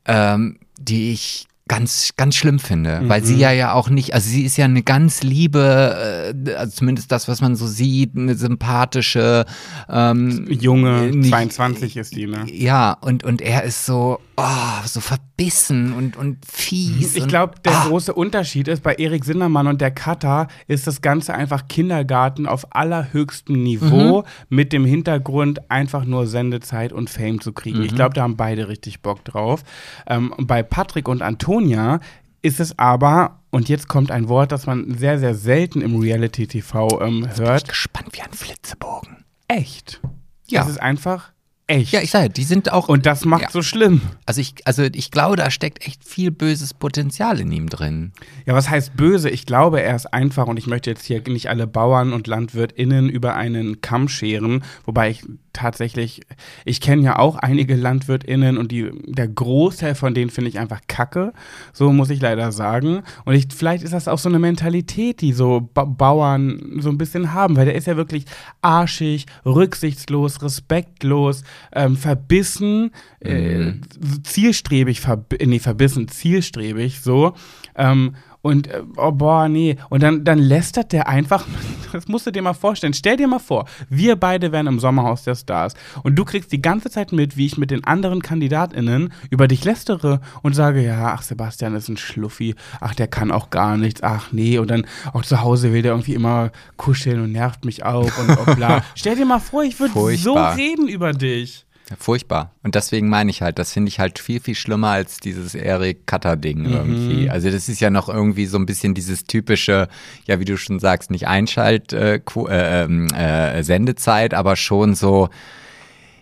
ähm, 0.07 0.59
die 0.79 1.13
ich 1.13 1.47
ganz, 1.71 2.15
ganz 2.17 2.35
schlimm 2.35 2.59
finde, 2.59 3.01
mhm. 3.01 3.09
weil 3.09 3.25
sie 3.25 3.35
mhm. 3.35 3.41
ja 3.41 3.53
ja 3.53 3.73
auch 3.75 3.91
nicht, 3.91 4.13
also 4.13 4.29
sie 4.29 4.45
ist 4.45 4.57
ja 4.57 4.65
eine 4.65 4.83
ganz 4.83 5.23
liebe, 5.23 6.35
äh, 6.35 6.55
also 6.55 6.73
zumindest 6.73 7.13
das, 7.13 7.29
was 7.29 7.41
man 7.41 7.55
so 7.55 7.69
sieht, 7.69 8.17
eine 8.17 8.35
sympathische 8.35 9.47
ähm, 9.89 10.49
junge, 10.51 11.13
nicht, 11.13 11.31
22 11.31 11.97
ist 11.97 12.17
die, 12.17 12.27
ne? 12.27 12.45
Ja, 12.51 12.95
und, 13.01 13.23
und 13.23 13.41
er 13.41 13.63
ist 13.63 13.87
so, 13.87 14.19
oh, 14.37 14.85
so 14.85 14.99
verbissen 14.99 15.93
und, 15.93 16.17
und 16.17 16.39
fies. 16.45 17.15
Ich 17.15 17.29
glaube, 17.29 17.55
der 17.65 17.85
oh. 17.85 17.89
große 17.89 18.15
Unterschied 18.15 18.67
ist, 18.67 18.83
bei 18.83 18.95
Erik 18.95 19.25
Sinnermann 19.25 19.69
und 19.69 19.81
der 19.81 19.93
Cutter 19.93 20.49
ist 20.67 20.89
das 20.89 21.03
Ganze 21.03 21.35
einfach 21.35 21.69
Kindergarten 21.69 22.47
auf 22.47 22.75
allerhöchstem 22.75 23.63
Niveau 23.63 24.23
mhm. 24.23 24.25
mit 24.49 24.73
dem 24.73 24.85
Hintergrund, 24.85 25.71
einfach 25.71 26.05
nur 26.05 26.27
Sendezeit 26.27 26.93
und 26.93 27.11
Fame 27.11 27.41
zu 27.41 27.53
kriegen. 27.53 27.79
Mhm. 27.79 27.85
Ich 27.85 27.95
glaube, 27.95 28.15
da 28.15 28.23
haben 28.23 28.37
beide 28.37 28.67
richtig 28.67 29.03
Bock 29.03 29.25
drauf. 29.25 29.63
Ähm, 30.09 30.35
bei 30.39 30.65
Patrick 30.65 31.07
und 31.07 31.23
Antonia 31.61 32.01
ist 32.43 32.59
es 32.59 32.79
aber, 32.79 33.43
und 33.51 33.69
jetzt 33.69 33.87
kommt 33.87 34.11
ein 34.11 34.29
Wort, 34.29 34.51
das 34.51 34.67
man 34.67 34.97
sehr, 34.97 35.19
sehr 35.19 35.35
selten 35.35 35.83
im 35.83 36.01
Reality-TV 36.01 37.03
ähm, 37.03 37.29
hört. 37.37 37.37
Bin 37.37 37.57
ich 37.57 37.65
gespannt 37.65 38.09
wie 38.13 38.23
ein 38.23 38.33
Flitzebogen. 38.33 39.25
Echt? 39.47 40.01
Ja. 40.49 40.63
Es 40.63 40.69
ist 40.69 40.81
einfach 40.81 41.33
echt. 41.71 41.93
Ja, 41.93 42.01
ich 42.01 42.11
sage, 42.11 42.29
die 42.29 42.45
sind 42.45 42.73
auch. 42.73 42.89
Und 42.89 43.07
das 43.07 43.25
macht 43.25 43.43
ja. 43.43 43.51
so 43.51 43.63
schlimm. 43.63 44.03
Also 44.27 44.41
ich, 44.41 44.55
also 44.65 44.83
ich 44.83 45.11
glaube, 45.11 45.37
da 45.37 45.51
steckt 45.51 45.87
echt 45.87 46.05
viel 46.05 46.31
böses 46.31 46.75
Potenzial 46.75 47.41
in 47.41 47.53
ihm 47.53 47.69
drin. 47.69 48.13
Ja, 48.45 48.55
was 48.55 48.69
heißt 48.69 48.97
böse? 48.97 49.31
Ich 49.31 49.47
glaube, 49.47 49.81
er 49.81 49.97
ist 49.97 50.13
einfach, 50.13 50.47
und 50.47 50.59
ich 50.59 50.67
möchte 50.67 50.91
jetzt 50.91 51.05
hier 51.05 51.23
nicht 51.29 51.49
alle 51.49 51.67
Bauern 51.67 52.13
und 52.13 52.27
LandwirtInnen 52.27 53.09
über 53.09 53.35
einen 53.35 53.81
Kamm 53.81 54.09
scheren, 54.09 54.65
wobei 54.85 55.11
ich 55.11 55.25
tatsächlich, 55.53 56.21
ich 56.65 56.81
kenne 56.81 57.03
ja 57.03 57.19
auch 57.19 57.37
einige 57.37 57.75
LandwirtInnen 57.75 58.57
und 58.57 58.71
die, 58.71 58.91
der 59.07 59.29
Großteil 59.29 59.95
von 59.95 60.15
denen 60.15 60.31
finde 60.31 60.49
ich 60.49 60.59
einfach 60.59 60.81
kacke. 60.87 61.33
So 61.73 61.93
muss 61.93 62.11
ich 62.11 62.21
leider 62.21 62.53
sagen. 62.53 63.03
Und 63.25 63.35
ich, 63.35 63.49
vielleicht 63.55 63.83
ist 63.83 63.93
das 63.93 64.09
auch 64.09 64.19
so 64.19 64.29
eine 64.29 64.39
Mentalität, 64.39 65.21
die 65.21 65.33
so 65.33 65.69
ba 65.75 65.85
Bauern 65.85 66.79
so 66.81 66.89
ein 66.89 66.99
bisschen 66.99 67.35
haben, 67.35 67.57
weil 67.57 67.67
der 67.67 67.75
ist 67.75 67.87
ja 67.87 67.97
wirklich 67.97 68.25
arschig, 68.63 69.27
rücksichtslos, 69.45 70.43
respektlos, 70.43 71.43
ähm, 71.73 71.97
verbissen, 71.97 72.93
äh, 73.21 73.59
mhm. 73.59 73.81
äh, 74.03 74.23
zielstrebig, 74.23 75.07
verb 75.07 75.35
nee, 75.45 75.59
verbissen, 75.59 76.09
zielstrebig, 76.09 77.01
so. 77.01 77.35
Ähm, 77.77 78.15
und, 78.43 78.69
äh, 78.69 78.83
oh 78.97 79.13
boah, 79.13 79.49
nee. 79.49 79.77
Und 79.91 80.03
dann, 80.03 80.25
dann 80.25 80.39
lästert 80.39 80.93
der 80.93 81.09
einfach, 81.09 81.47
das 81.93 82.09
musst 82.09 82.27
du 82.27 82.31
dir 82.31 82.43
mal 82.43 82.55
vorstellen. 82.55 82.95
Stell 82.95 83.17
dir 83.17 83.29
mal 83.29 83.39
vor, 83.39 83.67
wir 83.89 84.17
beide 84.17 84.53
wären 84.53 84.67
im 84.67 84.81
Sommerhaus 84.81 85.25
der 85.25 85.35
Stars. 85.35 85.75
Und 86.03 86.17
du 86.17 86.25
kriegst 86.25 86.51
die 86.53 86.63
ganze 86.63 86.91
Zeit 86.91 87.13
mit, 87.13 87.37
wie 87.37 87.47
ich 87.47 87.59
mit 87.59 87.71
den 87.71 87.85
anderen 87.85 88.23
KandidatInnen 88.23 89.13
über 89.31 89.47
dich 89.47 89.65
lästere 89.65 90.21
und 90.43 90.55
sage, 90.55 90.83
ja, 90.83 91.15
ach, 91.15 91.23
Sebastian 91.23 91.75
ist 91.75 91.89
ein 91.89 91.97
Schluffi. 91.97 92.55
Ach, 92.81 92.95
der 92.95 93.09
kann 93.09 93.31
auch 93.31 93.51
gar 93.51 93.77
nichts. 93.77 94.03
Ach, 94.03 94.33
nee. 94.33 94.59
Und 94.59 94.71
dann 94.71 94.87
auch 95.13 95.23
zu 95.23 95.43
Hause 95.43 95.73
will 95.73 95.83
der 95.83 95.93
irgendwie 95.93 96.15
immer 96.15 96.51
kuscheln 96.77 97.21
und 97.21 97.33
nervt 97.33 97.65
mich 97.65 97.85
auch 97.85 98.19
und 98.19 98.39
oh, 98.39 98.55
bla. 98.55 98.85
Stell 98.95 99.17
dir 99.17 99.27
mal 99.27 99.39
vor, 99.39 99.63
ich 99.63 99.79
würde 99.79 100.17
so 100.17 100.35
reden 100.35 100.89
über 100.89 101.13
dich. 101.13 101.67
Furchtbar. 101.99 102.55
Und 102.63 102.77
deswegen 102.77 103.09
meine 103.09 103.31
ich 103.31 103.43
halt, 103.43 103.59
das 103.59 103.73
finde 103.73 103.89
ich 103.89 103.99
halt 103.99 104.19
viel, 104.21 104.41
viel 104.41 104.55
schlimmer 104.55 104.91
als 104.91 105.19
dieses 105.19 105.55
Eric 105.57 106.07
Cutter-Ding 106.07 106.61
mhm. 106.61 106.73
irgendwie. 106.73 107.31
Also 107.31 107.51
das 107.51 107.69
ist 107.69 107.81
ja 107.81 107.91
noch 107.91 108.09
irgendwie 108.09 108.47
so 108.47 108.59
ein 108.59 108.67
bisschen 108.67 108.95
dieses 108.95 109.25
typische, 109.25 109.89
ja, 110.27 110.39
wie 110.39 110.45
du 110.45 110.57
schon 110.57 110.79
sagst, 110.79 111.11
nicht 111.11 111.27
Einschalt, 111.27 111.93
äh, 111.93 112.17
äh, 112.17 112.85
ähm, 112.85 113.09
äh, 113.09 113.63
Sendezeit, 113.65 114.35
aber 114.35 114.55
schon 114.55 114.95
so, 114.95 115.31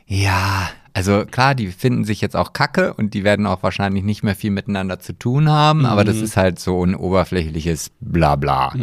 ja, 0.07 0.71
Also 0.99 1.25
klar, 1.27 1.55
die 1.55 1.69
finden 1.69 2.05
sich 2.05 2.21
jetzt 2.21 2.35
auch 2.35 2.53
kacke 2.53 2.93
und 2.93 3.15
die 3.15 3.23
werden 3.23 3.47
auch 3.47 3.63
wahrscheinlich 3.63 4.03
nicht 4.03 4.25
mehr 4.25 4.35
viel 4.35 4.51
miteinander 4.51 4.99
zu 4.99 5.13
tun 5.13 5.49
haben, 5.49 5.87
aber 5.87 6.03
das 6.03 6.17
ist 6.17 6.37
halt 6.37 6.59
so 6.59 6.85
ein 6.85 6.97
oberflächliches 6.97 7.93
Blabla. 8.01 8.75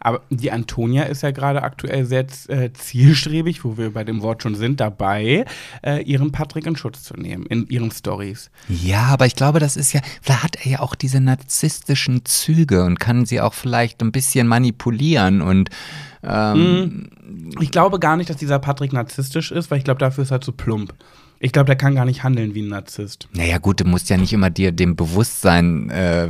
Aber 0.00 0.20
die 0.28 0.52
Antonia 0.52 1.04
ist 1.04 1.22
ja 1.22 1.30
gerade 1.30 1.62
aktuell 1.62 2.04
sehr 2.04 2.26
äh, 2.48 2.70
zielstrebig, 2.74 3.64
wo 3.64 3.78
wir 3.78 3.90
bei 3.94 4.04
dem 4.04 4.20
Wort 4.20 4.42
schon 4.42 4.54
sind, 4.54 4.80
dabei, 4.80 5.46
äh, 5.82 6.02
ihren 6.02 6.30
Patrick 6.30 6.66
in 6.66 6.76
Schutz 6.76 7.04
zu 7.04 7.14
nehmen 7.14 7.46
in 7.46 7.66
ihren 7.68 7.90
Stories. 7.90 8.50
Ja, 8.68 9.04
aber 9.04 9.24
ich 9.24 9.34
glaube, 9.34 9.60
das 9.60 9.78
ist 9.78 9.94
ja, 9.94 10.02
vielleicht 10.20 10.42
hat 10.42 10.56
er 10.62 10.72
ja 10.72 10.80
auch 10.80 10.94
diese 10.94 11.22
narzisstischen 11.22 12.26
Züge 12.26 12.84
und 12.84 13.00
kann 13.00 13.24
sie 13.24 13.40
auch 13.40 13.54
vielleicht 13.54 14.02
ein 14.02 14.12
bisschen 14.12 14.46
manipulieren 14.46 15.40
und 15.40 15.70
ähm, 16.22 17.08
Ich 17.60 17.70
glaube 17.70 17.98
gar 17.98 18.16
nicht, 18.16 18.28
dass 18.28 18.36
dieser 18.36 18.58
Patrick 18.58 18.92
narzisstisch 18.92 19.50
ist, 19.52 19.70
weil 19.70 19.78
ich 19.78 19.84
glaube, 19.84 20.00
dafür 20.00 20.22
ist 20.22 20.30
er 20.30 20.40
zu 20.40 20.52
plump. 20.52 20.92
Ich 21.42 21.52
glaube, 21.52 21.64
der 21.64 21.76
kann 21.76 21.94
gar 21.94 22.04
nicht 22.04 22.22
handeln 22.22 22.54
wie 22.54 22.60
ein 22.60 22.68
Narzisst. 22.68 23.26
Naja, 23.32 23.56
gut, 23.56 23.80
du 23.80 23.84
musst 23.86 24.10
ja 24.10 24.18
nicht 24.18 24.34
immer 24.34 24.50
dir 24.50 24.72
dem 24.72 24.94
Bewusstsein 24.94 25.88
äh, 25.88 26.28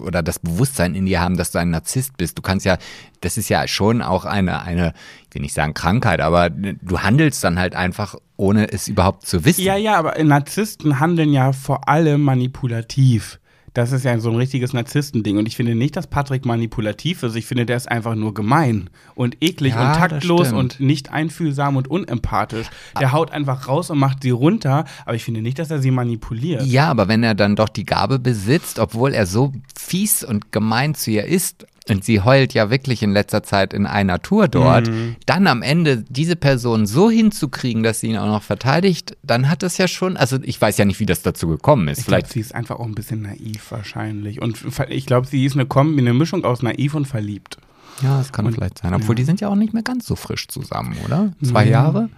oder 0.00 0.24
das 0.24 0.40
Bewusstsein 0.40 0.96
in 0.96 1.06
dir 1.06 1.20
haben, 1.20 1.36
dass 1.36 1.52
du 1.52 1.58
ein 1.58 1.70
Narzisst 1.70 2.16
bist. 2.16 2.36
Du 2.36 2.42
kannst 2.42 2.66
ja, 2.66 2.76
das 3.20 3.38
ist 3.38 3.48
ja 3.48 3.68
schon 3.68 4.02
auch 4.02 4.24
eine, 4.24 4.62
eine, 4.62 4.92
ich 5.28 5.34
will 5.36 5.42
nicht 5.42 5.54
sagen 5.54 5.72
Krankheit, 5.72 6.20
aber 6.20 6.50
du 6.50 6.98
handelst 6.98 7.44
dann 7.44 7.60
halt 7.60 7.76
einfach, 7.76 8.16
ohne 8.36 8.72
es 8.72 8.88
überhaupt 8.88 9.24
zu 9.24 9.44
wissen. 9.44 9.62
Ja, 9.62 9.76
ja, 9.76 9.94
aber 9.94 10.20
Narzissten 10.24 10.98
handeln 10.98 11.32
ja 11.32 11.52
vor 11.52 11.88
allem 11.88 12.22
manipulativ. 12.22 13.38
Das 13.74 13.90
ist 13.90 14.04
ja 14.04 14.18
so 14.20 14.30
ein 14.30 14.36
richtiges 14.36 14.72
Narzisstending. 14.72 15.36
Und 15.36 15.48
ich 15.48 15.56
finde 15.56 15.74
nicht, 15.74 15.96
dass 15.96 16.06
Patrick 16.06 16.46
manipulativ 16.46 17.24
ist. 17.24 17.34
Ich 17.34 17.46
finde, 17.46 17.66
der 17.66 17.76
ist 17.76 17.90
einfach 17.90 18.14
nur 18.14 18.32
gemein 18.32 18.88
und 19.16 19.36
eklig 19.40 19.74
Ja, 19.74 19.92
und 19.92 19.98
taktlos 19.98 20.52
und 20.52 20.78
nicht 20.78 21.10
einfühlsam 21.10 21.76
und 21.76 21.88
unempathisch. 21.88 22.68
Der 22.98 23.12
haut 23.12 23.32
einfach 23.32 23.68
raus 23.68 23.90
und 23.90 23.98
macht 23.98 24.22
sie 24.22 24.30
runter. 24.30 24.84
Aber 25.04 25.16
ich 25.16 25.24
finde 25.24 25.42
nicht, 25.42 25.58
dass 25.58 25.70
er 25.70 25.80
sie 25.80 25.90
manipuliert. 25.90 26.62
Ja, 26.64 26.88
aber 26.88 27.08
wenn 27.08 27.24
er 27.24 27.34
dann 27.34 27.56
doch 27.56 27.68
die 27.68 27.84
Gabe 27.84 28.20
besitzt, 28.20 28.78
obwohl 28.78 29.12
er 29.12 29.26
so 29.26 29.52
fies 29.76 30.22
und 30.22 30.52
gemein 30.52 30.94
zu 30.94 31.10
ihr 31.10 31.24
ist, 31.24 31.66
und 31.88 32.02
sie 32.04 32.20
heult 32.22 32.54
ja 32.54 32.70
wirklich 32.70 33.02
in 33.02 33.12
letzter 33.12 33.42
Zeit 33.42 33.74
in 33.74 33.84
einer 33.86 34.22
Tour 34.22 34.48
dort, 34.48 34.88
Mhm. 34.88 35.16
dann 35.26 35.46
am 35.46 35.60
Ende 35.62 36.02
diese 36.08 36.34
Person 36.36 36.86
so 36.86 37.10
hinzukriegen, 37.10 37.82
dass 37.82 38.00
sie 38.00 38.08
ihn 38.08 38.16
auch 38.16 38.26
noch 38.26 38.42
verteidigt, 38.42 39.16
dann 39.22 39.50
hat 39.50 39.62
das 39.62 39.76
ja 39.76 39.86
schon, 39.86 40.16
also 40.16 40.38
ich 40.42 40.60
weiß 40.60 40.78
ja 40.78 40.84
nicht, 40.86 40.98
wie 41.00 41.06
das 41.06 41.20
dazu 41.22 41.46
gekommen 41.48 41.88
ist. 41.88 41.98
Ich 41.98 42.06
glaube, 42.06 42.26
sie 42.26 42.40
ist 42.40 42.54
einfach 42.54 42.76
auch 42.78 42.86
ein 42.86 42.94
bisschen 42.94 43.22
naiv 43.22 43.70
wahrscheinlich. 43.70 44.40
Und 44.40 44.64
ich 44.88 45.06
glaube, 45.06 45.26
sie 45.26 45.44
ist 45.44 45.54
eine, 45.54 45.66
Kombi, 45.66 46.00
eine 46.00 46.14
Mischung 46.14 46.44
aus 46.44 46.62
naiv 46.62 46.94
und 46.94 47.06
verliebt. 47.06 47.58
ja, 48.02 48.18
das 48.18 48.32
kann 48.32 48.46
Und- 48.46 48.54
vielleicht 48.54 48.78
sein. 48.78 48.92
Obwohl, 48.94 49.14
ja. 49.14 49.16
die 49.16 49.24
sind 49.24 49.40
ja 49.40 49.48
auch 49.48 49.54
nicht 49.54 49.72
mehr 49.74 49.82
ganz 49.82 50.06
so 50.06 50.16
frisch 50.16 50.48
zusammen, 50.48 50.96
oder? 51.04 51.32
Zwei 51.42 51.64
Ja. 51.64 51.70
Jahre? 51.84 52.08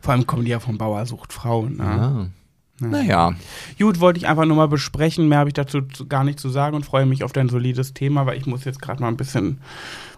Vor 0.00 0.12
allem 0.14 0.26
kommen 0.28 0.44
die 0.44 0.52
ja 0.52 0.60
vom 0.60 0.78
Bauer 0.78 1.04
sucht 1.06 1.32
Frau. 1.32 1.66
Ne? 1.66 2.30
Ja. 2.80 2.86
Naja, 2.86 3.32
Gut, 3.78 3.98
wollte 4.00 4.18
ich 4.18 4.28
einfach 4.28 4.44
nur 4.44 4.56
mal 4.56 4.68
besprechen. 4.68 5.28
Mehr 5.28 5.38
habe 5.38 5.50
ich 5.50 5.54
dazu 5.54 5.82
zu, 5.82 6.06
gar 6.06 6.22
nicht 6.24 6.38
zu 6.38 6.48
sagen 6.48 6.76
und 6.76 6.84
freue 6.86 7.06
mich 7.06 7.24
auf 7.24 7.32
dein 7.32 7.48
solides 7.48 7.92
Thema, 7.94 8.24
weil 8.26 8.38
ich 8.38 8.46
muss 8.46 8.64
jetzt 8.64 8.80
gerade 8.80 9.00
mal 9.02 9.08
ein 9.08 9.16
bisschen 9.16 9.58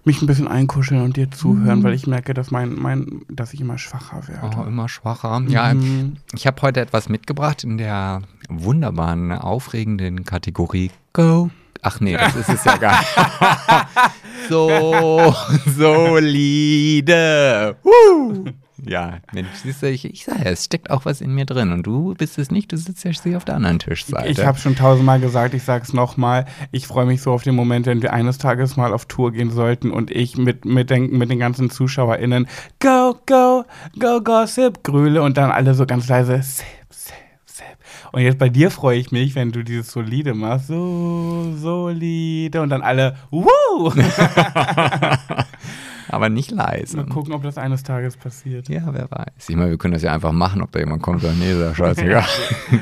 mich 0.05 0.23
ein 0.23 0.27
bisschen 0.27 0.49
einkuscheln 0.49 1.03
und 1.03 1.17
dir 1.19 1.31
zuhören, 1.31 1.81
Mhm. 1.81 1.83
weil 1.85 1.93
ich 1.95 2.07
merke, 2.07 2.33
dass 2.33 2.51
mein, 2.51 2.75
mein, 2.75 3.23
dass 3.29 3.53
ich 3.53 3.61
immer 3.61 3.77
schwacher 3.77 4.27
werde. 4.29 4.57
oh, 4.59 4.63
immer 4.65 4.89
schwacher. 4.89 5.43
Ja, 5.49 5.75
Mhm. 5.75 6.17
Ich 6.35 6.47
habe 6.47 6.61
heute 6.63 6.81
etwas 6.81 7.09
mitgebracht 7.11 7.65
in 7.65 7.77
der 7.79 8.23
wunderbaren, 8.49 9.33
aufregenden 9.33 10.25
Kategorie 10.25 10.91
Go. 11.13 11.51
Ach 11.83 11.99
nee, 12.01 12.17
das 12.17 12.37
ist 12.37 12.49
es 12.51 12.65
ja 12.65 12.77
gar 12.77 12.99
nicht. 12.99 13.17
so 14.49 15.35
solide. 15.77 17.77
Woo. 17.83 18.45
Ja, 18.87 19.19
Mensch, 19.33 19.49
siehst 19.63 19.83
du, 19.83 19.91
ich, 19.91 20.05
ich 20.05 20.25
sage 20.25 20.45
ja, 20.45 20.51
es 20.51 20.65
steckt 20.65 20.91
auch 20.91 21.05
was 21.05 21.21
in 21.21 21.35
mir 21.35 21.45
drin 21.45 21.73
und 21.73 21.85
du 21.85 22.15
bist 22.15 22.39
es 22.39 22.51
nicht, 22.51 22.73
du 22.73 22.77
sitzt 22.77 23.05
ja 23.05 23.11
hier 23.11 23.37
auf 23.37 23.45
der 23.45 23.57
anderen 23.57 23.79
Tischseite. 23.79 24.29
Ich 24.29 24.45
habe 24.45 24.59
schon 24.59 24.77
tausendmal 24.77 25.21
gesagt, 25.21 25.55
ich 25.55 25.63
sage 25.63 25.85
es 25.85 25.93
nochmal. 25.93 26.47
Ich 26.73 26.87
freue 26.87 27.07
mich 27.07 27.23
so 27.23 27.33
auf 27.33 27.43
den 27.43 27.55
Moment, 27.55 27.87
wenn 27.87 28.03
wir 28.03 28.13
eines 28.13 28.39
Tages 28.39 28.77
mal 28.77 28.93
auf 28.93 29.07
Tour 29.07 29.33
gehen 29.33 29.51
sollten 29.51 29.91
und 29.91 30.11
ich 30.11 30.37
mit, 30.37 30.65
mit, 30.65 30.91
den, 30.91 31.17
mit 31.17 31.31
den 31.31 31.39
ganzen 31.39 31.71
ZuschauerInnen 31.71 32.47
Go, 32.81 33.17
go, 33.27 33.65
go, 33.99 34.21
gossip 34.23 34.83
grühle 34.83 35.23
und 35.23 35.37
dann 35.37 35.51
alle 35.51 35.75
so 35.75 35.87
ganz 35.87 36.09
leise 36.09 36.43
Sip, 36.43 36.67
Sip, 36.91 37.15
Sip. 37.47 37.67
Und 38.13 38.23
jetzt 38.23 38.39
bei 38.39 38.49
dir 38.49 38.71
freue 38.71 38.99
ich 38.99 39.13
mich, 39.13 39.35
wenn 39.35 39.53
du 39.53 39.63
dieses 39.63 39.91
Solide 39.93 40.35
machst. 40.35 40.69
So 40.69 41.55
solide. 41.57 42.61
Und 42.63 42.71
dann 42.71 42.83
alle 42.83 43.17
Woo! 43.31 43.93
Aber 46.11 46.29
nicht 46.29 46.51
leise. 46.51 46.97
Mal 46.97 47.07
gucken, 47.07 47.33
ob 47.33 47.43
das 47.43 47.57
eines 47.57 47.83
Tages 47.83 48.17
passiert. 48.17 48.69
Ja, 48.69 48.83
wer 48.87 49.11
weiß. 49.11 49.49
Ich 49.49 49.57
meine, 49.57 49.71
wir 49.71 49.79
können 49.79 49.95
das 49.95 50.03
ja 50.03 50.13
einfach 50.13 50.33
machen, 50.33 50.61
ob 50.61 50.73
da 50.73 50.81
jemand 50.81 51.03
kommt 51.03 51.23
oder 51.23 51.33
nee, 51.33 51.53
ist 51.53 51.61
ja 51.61 51.75
scheißegal. 51.75 52.25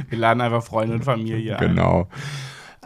Wir 0.09 0.19
laden 0.19 0.41
einfach 0.41 0.63
Freunde 0.63 0.95
und 0.95 1.05
Familie 1.05 1.59
ein. 1.59 1.69
Genau. 1.69 2.09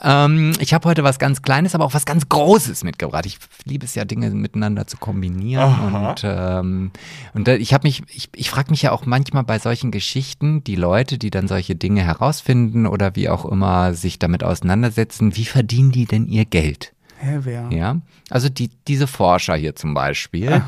Ähm, 0.03 0.53
ich 0.59 0.75
habe 0.75 0.89
heute 0.89 1.05
was 1.05 1.21
ganz 1.21 1.43
Kleines, 1.43 1.75
aber 1.75 1.85
auch 1.85 1.95
was 1.95 2.05
ganz 2.05 2.29
Großes 2.29 2.83
mitgebracht. 2.83 3.25
Ich 3.27 3.39
liebe 3.65 3.85
es 3.85 3.95
ja, 3.95 4.05
Dinge 4.05 4.31
miteinander 4.31 4.87
zu 4.87 4.97
kombinieren. 4.97 5.63
Aha. 5.63 6.11
Und, 6.11 6.23
ähm, 6.25 6.91
und 7.35 7.47
da, 7.47 7.55
ich 7.55 7.73
habe 7.73 7.87
mich, 7.87 8.03
ich, 8.09 8.29
ich 8.35 8.51
frage 8.51 8.71
mich 8.71 8.83
ja 8.83 8.91
auch 8.91 9.07
manchmal 9.07 9.45
bei 9.45 9.61
solchen 9.61 9.93
Geschichten, 9.93 10.65
die 10.65 10.77
Leute, 10.77 11.19
die 11.19 11.31
dann 11.31 11.47
solche 11.47 11.77
Dinge 11.77 12.03
herausfinden 12.03 12.87
oder 12.87 13.15
wie 13.15 13.29
auch 13.29 13.45
immer 13.45 13.95
sich 13.95 14.19
damit 14.19 14.43
auseinandersetzen, 14.43 15.37
wie 15.37 15.45
verdienen 15.45 15.93
die 15.93 16.07
denn 16.07 16.27
ihr 16.27 16.47
Geld? 16.47 16.93
Hä, 17.23 17.39
wer? 17.43 17.71
Ja, 17.71 18.01
also 18.31 18.49
die, 18.49 18.69
diese 18.89 19.07
Forscher 19.07 19.55
hier 19.55 19.77
zum 19.77 19.95
Beispiel, 19.95 20.61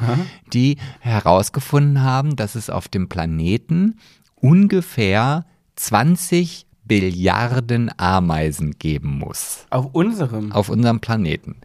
die 0.52 0.76
herausgefunden 1.00 2.02
haben, 2.02 2.36
dass 2.36 2.54
es 2.54 2.70
auf 2.70 2.86
dem 2.86 3.08
Planeten 3.08 3.98
ungefähr 4.36 5.46
20 5.74 6.66
Billiarden 6.84 7.90
Ameisen 7.96 8.78
geben 8.78 9.18
muss. 9.18 9.66
Auf 9.70 9.86
unserem. 9.92 10.52
Auf 10.52 10.68
unserem 10.68 11.00
Planeten. 11.00 11.56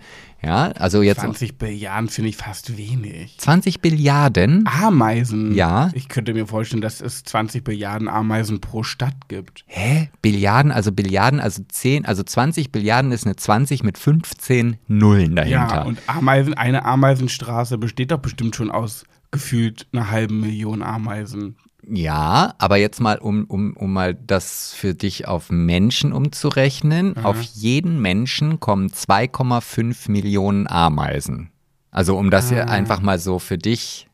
Ja, 0.41 0.71
also 0.71 1.01
jetzt 1.01 1.19
20 1.19 1.57
Billiarden 1.57 2.09
finde 2.09 2.29
ich 2.29 2.37
fast 2.37 2.77
wenig. 2.77 3.37
20 3.39 3.81
Billiarden. 3.81 4.65
Ameisen. 4.67 5.53
Ja. 5.53 5.91
Ich 5.93 6.07
könnte 6.07 6.33
mir 6.33 6.47
vorstellen, 6.47 6.81
dass 6.81 7.01
es 7.01 7.23
20 7.25 7.63
Billiarden 7.63 8.07
Ameisen 8.07 8.61
pro 8.61 8.83
Stadt 8.83 9.27
gibt. 9.27 9.65
Hä? 9.67 10.09
Billiarden, 10.21 10.71
also 10.71 10.93
Billiarden, 10.93 11.41
also 11.41 11.61
10, 11.67 12.05
also 12.05 12.23
20 12.23 12.71
Billiarden 12.71 13.11
ist 13.11 13.25
eine 13.25 13.35
20 13.35 13.83
mit 13.83 13.97
15 13.97 14.77
Nullen 14.87 15.35
dahinter. 15.35 15.75
Ja, 15.75 15.81
und 15.81 15.99
Ameisen, 16.07 16.53
eine 16.53 16.85
Ameisenstraße 16.85 17.77
besteht 17.77 18.11
doch 18.11 18.19
bestimmt 18.19 18.55
schon 18.55 18.71
aus 18.71 19.03
gefühlt 19.31 19.87
einer 19.91 20.09
halben 20.09 20.39
Million 20.39 20.81
Ameisen. 20.81 21.57
Ja, 21.91 22.53
aber 22.57 22.77
jetzt 22.77 22.99
mal, 23.01 23.17
um, 23.17 23.45
um, 23.45 23.73
um 23.73 23.93
mal 23.93 24.13
das 24.13 24.73
für 24.73 24.93
dich 24.93 25.27
auf 25.27 25.49
Menschen 25.49 26.13
umzurechnen. 26.13 27.17
Auf 27.17 27.41
jeden 27.41 27.99
Menschen 28.01 28.59
kommen 28.59 28.89
2,5 28.89 30.11
Millionen 30.11 30.67
Ameisen. 30.67 31.49
Also 31.91 32.17
um 32.17 32.29
das 32.29 32.49
hier 32.49 32.69
einfach 32.69 33.01
mal 33.01 33.17
so 33.17 33.39
für 33.39 33.57
dich 33.57 34.07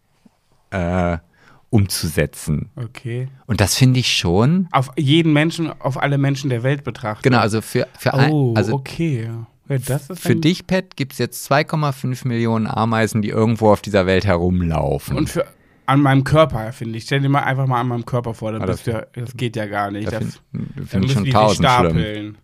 äh, 0.71 1.17
umzusetzen. 1.69 2.69
Okay. 2.77 3.27
Und 3.47 3.59
das 3.59 3.75
finde 3.75 3.99
ich 3.99 4.15
schon, 4.15 4.67
Auf 4.71 4.91
jeden 4.95 5.33
Menschen, 5.33 5.69
auf 5.81 6.01
alle 6.01 6.17
Menschen 6.17 6.49
der 6.49 6.63
Welt 6.63 6.83
betrachtet. 6.85 7.23
genau, 7.23 7.39
also 7.39 7.61
für, 7.61 7.87
für, 7.99 8.13
Oh, 8.13 8.51
ein, 8.51 8.57
also 8.57 8.73
okay. 8.73 9.25
Ja, 9.25 9.47
für 10.13 10.35
dich, 10.35 10.67
Pat, 10.67 10.95
gibt 10.95 11.13
es 11.13 11.17
jetzt 11.17 11.51
2,5 11.51 12.27
Millionen 12.27 12.67
Ameisen, 12.67 13.23
die 13.23 13.29
irgendwo 13.29 13.71
auf 13.71 13.81
dieser 13.81 14.05
Welt 14.05 14.23
herumlaufen. 14.25 15.17
Und 15.17 15.29
für 15.29 15.45
an 15.87 16.01
meinem 16.01 16.23
Körper, 16.23 16.71
finde 16.73 16.97
ich. 16.97 17.05
Stell 17.05 17.21
dir 17.21 17.29
mal 17.29 17.43
einfach 17.43 17.67
mal 17.67 17.81
an 17.81 17.87
meinem 17.87 18.05
Körper 18.05 18.33
vor, 18.33 18.51
dann 18.51 18.61
Ah, 18.61 18.65
das- 18.65 18.83
du, 18.83 19.07
das 19.13 19.35
geht 19.37 19.55
ja 19.55 19.65
gar 19.65 19.91
nicht. 19.91 20.07
da 20.11 20.19
Das, 20.19 20.39
finde 20.51 20.67
dann 20.75 20.85
find 20.87 21.05
ich 21.05 21.11
schon 21.13 21.29
tausend 21.29 21.67
schlimm. 21.69 21.89
stapeln. 21.91 22.37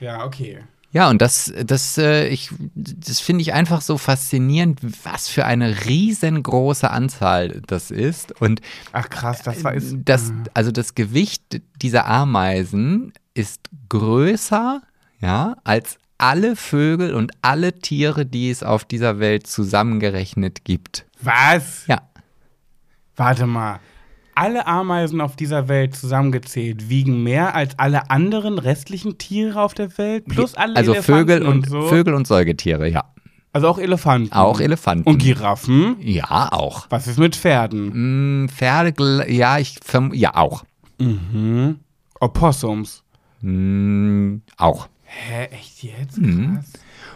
Ja, 0.00 0.24
okay. 0.24 0.58
Ja, 0.90 1.10
und 1.10 1.20
das, 1.20 1.52
das, 1.66 1.98
äh, 1.98 2.28
ich, 2.28 2.48
das 2.74 3.20
finde 3.20 3.42
ich 3.42 3.52
einfach 3.52 3.82
so 3.82 3.98
faszinierend, 3.98 4.80
was 5.04 5.28
für 5.28 5.44
eine 5.44 5.84
riesengroße 5.84 6.90
Anzahl 6.90 7.60
das 7.66 7.90
ist. 7.90 8.40
Und 8.40 8.62
Ach 8.92 9.10
krass, 9.10 9.42
das 9.42 9.62
war 9.64 9.74
ist. 9.74 9.96
das, 10.06 10.32
also 10.54 10.72
das 10.72 10.94
Gewicht 10.94 11.60
dieser 11.82 12.06
Ameisen 12.06 13.12
ist 13.34 13.68
größer, 13.90 14.80
ja, 15.20 15.56
als 15.64 15.98
alle 16.16 16.56
Vögel 16.56 17.14
und 17.14 17.32
alle 17.42 17.78
Tiere, 17.80 18.24
die 18.24 18.50
es 18.50 18.62
auf 18.62 18.84
dieser 18.84 19.18
Welt 19.20 19.46
zusammengerechnet 19.46 20.64
gibt. 20.64 21.04
Was? 21.20 21.86
Ja. 21.86 22.00
Warte 23.18 23.46
mal. 23.46 23.80
Alle 24.34 24.68
Ameisen 24.68 25.20
auf 25.20 25.34
dieser 25.34 25.66
Welt 25.66 25.96
zusammengezählt 25.96 26.88
wiegen 26.88 27.24
mehr 27.24 27.56
als 27.56 27.76
alle 27.76 28.08
anderen 28.10 28.58
restlichen 28.58 29.18
Tiere 29.18 29.60
auf 29.60 29.74
der 29.74 29.98
Welt, 29.98 30.26
plus 30.26 30.54
alle 30.54 30.76
also 30.76 30.92
Elefanten 30.92 31.28
Vögel 31.28 31.42
und, 31.46 31.68
so. 31.68 31.82
Vögel 31.88 32.14
und 32.14 32.26
Säugetiere, 32.28 32.88
ja. 32.88 33.04
Also 33.52 33.66
auch 33.66 33.78
Elefanten. 33.78 34.32
Auch 34.32 34.60
Elefanten. 34.60 35.08
Und 35.08 35.18
Giraffen? 35.18 35.96
Ja, 36.00 36.52
auch. 36.52 36.86
Was 36.90 37.08
ist 37.08 37.18
mit 37.18 37.34
Pferden? 37.34 38.44
Mm, 38.44 38.48
Pferde, 38.48 39.28
ja, 39.28 39.58
ich 39.58 39.80
ja 40.12 40.36
auch. 40.36 40.62
Mhm. 40.98 41.80
Opossums. 42.20 43.02
Mm, 43.40 44.36
auch. 44.56 44.88
Hä, 45.02 45.46
echt 45.46 45.82
jetzt? 45.82 46.18
Mhm. 46.18 46.54
Krass. 46.54 46.72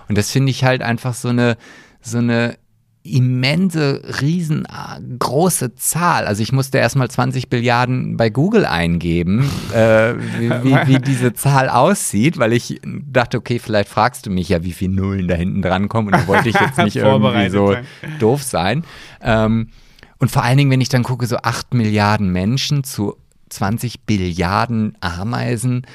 Und 0.09 0.19
das 0.19 0.31
finde 0.31 0.51
ich 0.51 0.65
halt 0.65 0.83
einfach 0.83 1.15
so 1.15 1.29
eine, 1.29 1.57
so 2.01 2.19
eine 2.19 2.57
immense, 3.05 4.03
riesengroße 4.21 5.75
Zahl. 5.75 6.25
Also 6.27 6.43
ich 6.43 6.53
musste 6.53 6.79
erstmal 6.79 7.11
20 7.11 7.49
Billiarden 7.49 8.17
bei 8.17 8.31
Google 8.31 8.65
eingeben, 8.65 9.51
äh, 9.75 10.15
wie, 10.39 10.51
wie, 10.51 10.87
wie, 10.87 10.99
diese 11.01 11.33
Zahl 11.33 11.69
aussieht, 11.69 12.39
weil 12.39 12.53
ich 12.53 12.81
dachte, 12.85 13.39
okay, 13.39 13.59
vielleicht 13.59 13.89
fragst 13.89 14.27
du 14.27 14.31
mich 14.31 14.49
ja, 14.51 14.63
wie 14.63 14.73
viele 14.73 14.95
Nullen 14.95 15.27
da 15.27 15.35
hinten 15.35 15.63
dran 15.63 15.89
kommen 15.89 16.09
und 16.09 16.15
da 16.15 16.27
wollte 16.29 16.49
ich 16.49 16.61
jetzt 16.61 16.79
nicht 16.79 16.97
irgendwie 16.97 17.51
so 17.51 17.73
sein. 17.73 17.85
doof 18.21 18.43
sein. 18.43 18.85
Ähm, 19.21 19.69
und 20.19 20.31
vor 20.31 20.45
allen 20.45 20.57
Dingen, 20.57 20.71
wenn 20.71 20.81
ich 20.81 20.89
dann 20.89 21.03
gucke, 21.03 21.27
so 21.27 21.39
8 21.39 21.75
Milliarden 21.75 22.31
Menschen 22.31 22.85
zu 22.85 23.17
20 23.49 24.03
Billiarden 24.03 24.97
Ameisen. 25.01 25.87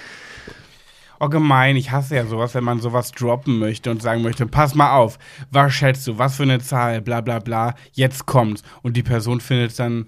Oh, 1.19 1.29
gemein, 1.29 1.75
ich 1.75 1.91
hasse 1.91 2.15
ja 2.15 2.25
sowas, 2.25 2.53
wenn 2.53 2.63
man 2.63 2.79
sowas 2.79 3.11
droppen 3.11 3.59
möchte 3.59 3.89
und 3.89 4.01
sagen 4.01 4.21
möchte, 4.21 4.45
pass 4.45 4.75
mal 4.75 4.91
auf, 4.91 5.17
was 5.51 5.73
schätzt 5.73 6.05
du, 6.07 6.17
was 6.17 6.35
für 6.35 6.43
eine 6.43 6.59
Zahl, 6.59 7.01
bla 7.01 7.21
bla 7.21 7.39
bla, 7.39 7.75
jetzt 7.93 8.25
kommt's. 8.25 8.61
Und 8.83 8.95
die 8.97 9.03
Person 9.03 9.41
findet 9.41 9.77
dann 9.79 10.07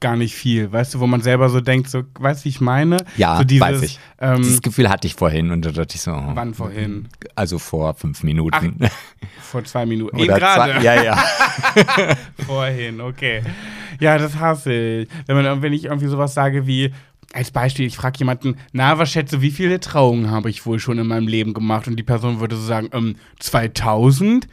gar 0.00 0.16
nicht 0.16 0.34
viel, 0.34 0.72
weißt 0.72 0.94
du, 0.94 1.00
wo 1.00 1.06
man 1.06 1.20
selber 1.20 1.50
so 1.50 1.60
denkt, 1.60 1.90
so, 1.90 2.02
weißt 2.18 2.40
du, 2.40 2.44
wie 2.46 2.48
ich 2.48 2.60
meine? 2.60 2.96
Ja, 3.16 3.36
so 3.36 3.44
dieses, 3.44 3.60
weiß 3.60 3.82
ich. 3.82 4.00
Ähm, 4.18 4.38
Dieses 4.38 4.62
Gefühl 4.62 4.88
hatte 4.88 5.06
ich 5.06 5.14
vorhin 5.14 5.50
und 5.50 5.64
da 5.64 5.70
dachte 5.70 5.94
ich 5.94 6.00
so. 6.00 6.12
Oh, 6.12 6.30
wann 6.34 6.54
vorhin? 6.54 7.08
Also 7.34 7.58
vor 7.58 7.94
fünf 7.94 8.22
Minuten. 8.22 8.78
Ach, 8.82 8.90
vor 9.42 9.64
zwei 9.64 9.84
Minuten. 9.84 10.18
Eben 10.18 10.34
gerade. 10.34 10.82
Ja, 10.82 11.02
ja. 11.02 11.16
vorhin, 12.46 13.00
okay. 13.02 13.42
Ja, 14.00 14.16
das 14.16 14.36
hasse 14.36 14.72
ich. 14.72 15.08
Wenn, 15.26 15.36
man, 15.36 15.60
wenn 15.60 15.74
ich 15.74 15.84
irgendwie 15.84 16.06
sowas 16.06 16.32
sage 16.32 16.66
wie, 16.66 16.92
als 17.32 17.50
Beispiel, 17.50 17.86
ich 17.86 17.96
frage 17.96 18.18
jemanden, 18.18 18.56
na, 18.72 18.98
was 18.98 19.10
schätze, 19.10 19.40
wie 19.40 19.50
viele 19.50 19.80
Trauungen 19.80 20.30
habe 20.30 20.50
ich 20.50 20.66
wohl 20.66 20.78
schon 20.78 20.98
in 20.98 21.06
meinem 21.06 21.28
Leben 21.28 21.54
gemacht? 21.54 21.86
Und 21.86 21.96
die 21.96 22.02
Person 22.02 22.40
würde 22.40 22.56
so 22.56 22.62
sagen, 22.62 22.88
ähm, 22.92 23.16
2000? 23.38 24.48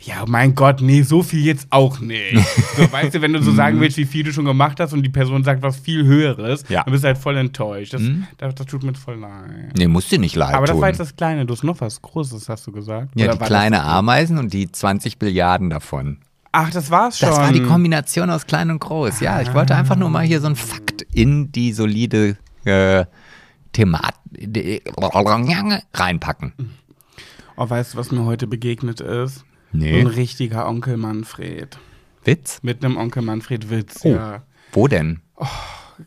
Ja, 0.00 0.24
mein 0.28 0.54
Gott, 0.54 0.80
nee, 0.80 1.02
so 1.02 1.24
viel 1.24 1.44
jetzt 1.44 1.66
auch 1.70 1.98
nicht. 2.00 2.38
So, 2.76 2.92
weißt 2.92 3.16
du, 3.16 3.22
wenn 3.22 3.32
du 3.32 3.42
so 3.42 3.50
sagen 3.50 3.78
mhm. 3.78 3.80
willst, 3.80 3.96
wie 3.96 4.04
viel 4.04 4.22
du 4.22 4.32
schon 4.32 4.44
gemacht 4.44 4.78
hast 4.78 4.92
und 4.92 5.02
die 5.02 5.08
Person 5.08 5.42
sagt 5.42 5.62
was 5.62 5.78
viel 5.78 6.04
Höheres, 6.04 6.62
ja. 6.68 6.84
dann 6.84 6.92
bist 6.92 7.02
du 7.02 7.08
halt 7.08 7.18
voll 7.18 7.36
enttäuscht. 7.36 7.92
Das, 7.92 8.02
mhm. 8.02 8.28
das, 8.36 8.54
das, 8.54 8.66
tut 8.66 8.84
mir 8.84 8.94
voll 8.94 9.16
leid. 9.16 9.76
Nee, 9.76 9.88
musst 9.88 10.12
dir 10.12 10.20
nicht 10.20 10.36
leid 10.36 10.54
Aber 10.54 10.66
das 10.66 10.80
war 10.80 10.86
jetzt 10.86 11.00
das 11.00 11.16
Kleine. 11.16 11.44
Du 11.44 11.54
hast 11.54 11.64
noch 11.64 11.80
was 11.80 12.00
Großes, 12.00 12.48
hast 12.48 12.68
du 12.68 12.72
gesagt. 12.72 13.10
Ja, 13.16 13.24
Oder 13.26 13.36
die 13.36 13.44
kleine 13.44 13.82
Ameisen 13.82 14.38
und 14.38 14.52
die 14.52 14.70
20 14.70 15.18
Billiarden 15.18 15.70
davon. 15.70 16.18
Ach, 16.60 16.70
das 16.70 16.90
war's 16.90 17.20
schon. 17.20 17.28
Das 17.28 17.38
war 17.38 17.52
die 17.52 17.62
Kombination 17.62 18.30
aus 18.30 18.44
klein 18.44 18.72
und 18.72 18.80
groß. 18.80 19.20
Ja, 19.20 19.40
ich 19.40 19.54
wollte 19.54 19.76
einfach 19.76 19.94
nur 19.94 20.10
mal 20.10 20.24
hier 20.24 20.40
so 20.40 20.46
einen 20.46 20.56
Fakt 20.56 21.02
in 21.02 21.52
die 21.52 21.72
solide 21.72 22.36
äh, 22.64 23.04
Thematik 23.72 24.82
reinpacken. 25.94 26.52
Oh, 27.56 27.70
weißt 27.70 27.94
du, 27.94 27.98
was 27.98 28.10
mir 28.10 28.24
heute 28.24 28.48
begegnet 28.48 29.00
ist? 29.00 29.44
Nee. 29.70 30.00
Ein 30.00 30.08
richtiger 30.08 30.68
Onkel 30.68 30.96
Manfred. 30.96 31.78
Witz? 32.24 32.58
Mit 32.62 32.84
einem 32.84 32.96
Onkel 32.96 33.22
Manfred 33.22 33.70
Witz, 33.70 34.00
oh. 34.02 34.08
ja. 34.08 34.42
Wo 34.72 34.88
denn? 34.88 35.20
Oh, 35.36 35.46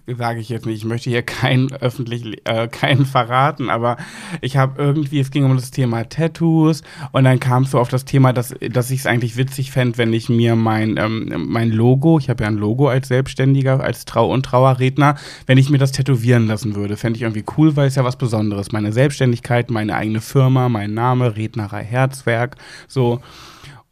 sage 0.08 0.40
ich 0.40 0.50
jetzt 0.50 0.66
nicht. 0.66 0.78
Ich 0.78 0.86
möchte 0.86 1.10
hier 1.10 1.22
keinen 1.22 1.72
öffentlich, 1.74 2.42
äh, 2.46 2.68
keinen 2.68 3.06
verraten, 3.06 3.70
aber 3.70 3.98
ich 4.42 4.58
habe 4.58 4.82
irgendwie, 4.82 5.20
es 5.20 5.32
ging 5.32 5.46
um 5.46 5.56
das 5.56 5.72
Thema 5.72 6.08
Tattoos 6.08 6.84
und 7.12 7.24
dann 7.24 7.40
kam 7.40 7.66
so 7.66 7.80
auf 7.80 7.90
das 7.90 8.06
Thema, 8.06 8.34
dass, 8.34 8.54
dass 8.72 8.92
ich 8.92 9.02
es 9.02 9.06
eigentlich 9.06 9.38
witzig 9.38 9.72
fände, 9.72 9.98
wenn 9.98 10.14
ich 10.14 10.30
mir 10.30 10.56
mein, 10.56 10.98
ähm, 10.98 11.46
mein 11.48 11.72
Logo, 11.72 12.20
ich 12.20 12.30
habe 12.30 12.44
ja 12.44 12.50
ein 12.50 12.58
Logo 12.58 12.88
als 12.88 13.08
Selbstständiger, 13.08 13.82
als 13.82 14.06
Trau- 14.06 14.32
und 14.32 14.46
Trauerredner, 14.46 15.16
wenn 15.46 15.58
ich 15.58 15.70
mir 15.70 15.78
das 15.78 15.92
tätowieren 15.92 16.48
lassen 16.48 16.76
würde. 16.76 16.98
Fände 16.98 17.18
ich 17.18 17.24
irgendwie 17.24 17.46
cool, 17.58 17.76
weil 17.76 17.88
es 17.88 17.96
ja 17.96 18.04
was 18.04 18.18
Besonderes. 18.18 18.72
Meine 18.72 18.94
Selbstständigkeit, 18.94 19.70
meine 19.72 19.96
eigene 19.96 20.22
Firma, 20.22 20.70
mein 20.70 20.94
Name, 20.94 21.36
Rednerei 21.36 21.84
Herzwerk, 21.84 22.56
so. 22.88 23.22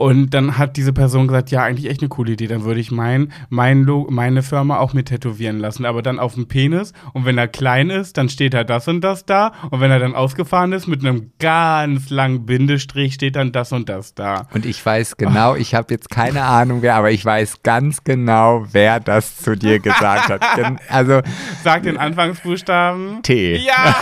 Und 0.02 0.30
dann 0.30 0.58
hat 0.58 0.78
diese 0.78 0.94
Person 0.94 1.28
gesagt, 1.28 1.52
ja, 1.52 1.62
eigentlich 1.62 1.90
echt 1.90 2.00
eine 2.00 2.08
coole 2.08 2.32
Idee. 2.32 2.48
Dann 2.48 2.64
würde 2.64 2.80
ich 2.80 2.90
mein, 2.90 3.34
mein 3.50 3.86
meine 4.08 4.44
Firma 4.44 4.78
auch 4.78 4.94
mit 4.94 5.08
tätowieren 5.08 5.60
lassen, 5.60 5.86
aber 5.86 6.02
dann 6.02 6.20
auf 6.20 6.36
dem 6.36 6.48
Penis. 6.48 6.94
Und 7.12 7.26
wenn 7.26 7.38
er 7.38 7.50
klein 7.50 7.90
ist, 7.90 8.16
dann 8.18 8.30
steht 8.30 8.54
da 8.54 8.64
das 8.64 8.88
und 8.88 9.02
das 9.02 9.26
da. 9.26 9.52
Und 9.72 9.82
wenn 9.82 9.92
er 9.92 10.00
dann 10.00 10.16
ausgefahren 10.16 10.72
ist, 10.72 10.88
mit 10.88 11.02
einem 11.02 11.32
ganz 11.38 12.10
langen 12.12 12.46
Bindestrich 12.46 13.16
steht 13.16 13.36
dann 13.36 13.52
das 13.52 13.74
und 13.74 13.90
das 13.90 14.16
da. 14.16 14.48
Und 14.54 14.66
ich 14.66 14.86
weiß 14.86 15.18
genau, 15.18 15.56
ich 15.56 15.76
habe 15.76 15.94
jetzt 15.94 16.10
keine 16.10 16.44
Ahnung 16.44 16.82
wer, 16.82 16.96
aber 16.96 17.12
ich 17.12 17.26
weiß 17.26 17.62
ganz 17.64 18.06
genau, 18.06 18.66
wer 18.72 19.02
das 19.02 19.36
zu 19.36 19.58
dir 19.58 19.80
gesagt 19.80 20.30
hat. 20.30 20.40
Also 20.88 21.22
Sag 21.64 21.84
den 21.84 21.98
Anfangsbuchstaben. 21.98 23.22
T. 23.22 23.58
Ja. 23.58 23.96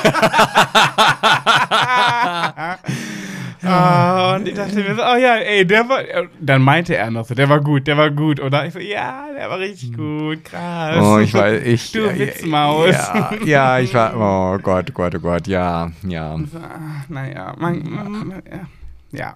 Ah, 3.67 4.35
und 4.35 4.47
ich 4.47 4.53
dachte 4.53 4.75
mir 4.75 4.95
so, 4.95 5.01
oh 5.01 5.15
ja, 5.15 5.35
ey, 5.35 5.65
der 5.65 5.87
war, 5.87 5.99
dann 6.39 6.61
meinte 6.61 6.95
er 6.95 7.11
noch 7.11 7.25
so, 7.25 7.35
der 7.35 7.49
war 7.49 7.59
gut, 7.61 7.87
der 7.87 7.97
war 7.97 8.09
gut, 8.11 8.39
oder? 8.39 8.65
Ich 8.65 8.73
so, 8.73 8.79
ja, 8.79 9.25
der 9.37 9.49
war 9.49 9.59
richtig 9.59 9.93
gut, 9.93 10.45
krass. 10.45 10.97
Oh, 10.99 11.19
ich 11.19 11.33
war, 11.33 11.53
ich. 11.53 11.91
Du 11.91 12.17
Witzmaus. 12.17 12.95
Ja, 12.95 13.31
ja, 13.45 13.79
ich 13.79 13.93
war, 13.93 14.15
oh 14.15 14.57
Gott, 14.61 14.93
Gott, 14.93 15.15
oh 15.15 15.19
Gott, 15.19 15.47
ja, 15.47 15.91
ja. 16.03 16.37
So, 16.37 16.59
naja, 17.09 17.53
man, 17.57 18.41
ja. 19.11 19.33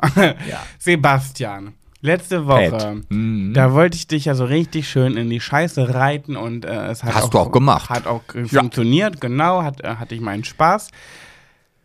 ja. 0.47 0.63
Sebastian. 0.77 1.73
Letzte 2.03 2.47
Woche, 2.47 3.01
mhm. 3.09 3.53
da 3.53 3.73
wollte 3.73 3.95
ich 3.95 4.07
dich 4.07 4.25
ja 4.25 4.33
so 4.33 4.45
richtig 4.45 4.89
schön 4.89 5.17
in 5.17 5.29
die 5.29 5.39
Scheiße 5.39 5.93
reiten 5.93 6.35
und 6.35 6.65
äh, 6.65 6.87
es 6.87 7.03
hat 7.03 7.13
Hast 7.13 7.25
auch, 7.25 7.29
du 7.29 7.37
auch 7.37 7.51
gemacht. 7.51 7.91
Hat 7.91 8.07
auch 8.07 8.23
ja. 8.33 8.61
funktioniert, 8.61 9.21
genau, 9.21 9.61
hat, 9.61 9.81
äh, 9.81 9.97
hatte 9.97 10.15
ich 10.15 10.21
meinen 10.21 10.43
Spaß. 10.43 10.89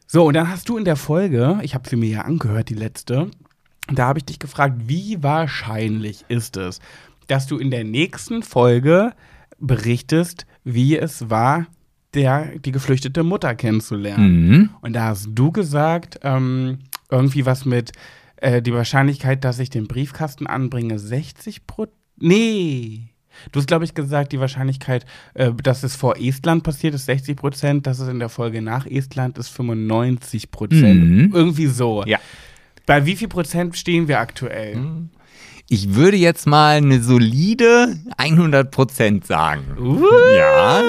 So, 0.06 0.26
und 0.26 0.34
dann 0.34 0.48
hast 0.48 0.68
du 0.68 0.76
in 0.78 0.84
der 0.84 0.96
Folge, 0.96 1.58
ich 1.62 1.74
habe 1.74 1.88
sie 1.88 1.96
mir 1.96 2.08
ja 2.08 2.20
angehört, 2.22 2.68
die 2.68 2.74
letzte, 2.74 3.30
da 3.88 4.06
habe 4.06 4.20
ich 4.20 4.24
dich 4.24 4.38
gefragt, 4.38 4.82
wie 4.86 5.22
wahrscheinlich 5.22 6.24
ist 6.28 6.56
es, 6.56 6.80
dass 7.26 7.46
du 7.46 7.58
in 7.58 7.70
der 7.70 7.84
nächsten 7.84 8.42
Folge 8.42 9.12
berichtest, 9.58 10.46
wie 10.64 10.96
es 10.96 11.30
war, 11.30 11.66
der, 12.14 12.58
die 12.58 12.72
geflüchtete 12.72 13.24
Mutter 13.24 13.54
kennenzulernen. 13.54 14.48
Mhm. 14.48 14.70
Und 14.80 14.92
da 14.94 15.06
hast 15.06 15.28
du 15.34 15.50
gesagt, 15.50 16.20
ähm, 16.22 16.78
irgendwie 17.10 17.46
was 17.46 17.64
mit 17.64 17.92
äh, 18.36 18.62
die 18.62 18.72
Wahrscheinlichkeit, 18.72 19.44
dass 19.44 19.58
ich 19.58 19.70
den 19.70 19.86
Briefkasten 19.86 20.46
anbringe, 20.46 20.98
60 20.98 21.66
Prozent. 21.66 21.96
Nee. 22.18 23.10
Du 23.52 23.60
hast, 23.60 23.66
glaube 23.66 23.84
ich, 23.84 23.94
gesagt, 23.94 24.32
die 24.32 24.40
Wahrscheinlichkeit, 24.40 25.06
äh, 25.34 25.52
dass 25.62 25.82
es 25.82 25.96
vor 25.96 26.16
Estland 26.16 26.62
passiert, 26.62 26.94
ist 26.94 27.06
60 27.06 27.36
Prozent, 27.36 27.86
dass 27.86 27.98
es 27.98 28.08
in 28.08 28.18
der 28.18 28.28
Folge 28.28 28.62
nach 28.62 28.86
Estland 28.86 29.38
ist 29.38 29.48
95 29.48 30.50
Prozent. 30.50 31.04
Mhm. 31.04 31.30
Irgendwie 31.34 31.66
so. 31.66 32.04
Ja. 32.06 32.18
Bei 32.86 33.04
wie 33.04 33.16
viel 33.16 33.28
Prozent 33.28 33.76
stehen 33.76 34.08
wir 34.08 34.20
aktuell? 34.20 34.76
Mhm. 34.76 35.10
Ich 35.68 35.96
würde 35.96 36.16
jetzt 36.16 36.46
mal 36.46 36.76
eine 36.76 37.02
solide 37.02 37.96
100% 38.18 39.26
sagen. 39.26 39.64
Uh, 39.76 40.00
ja. 40.36 40.82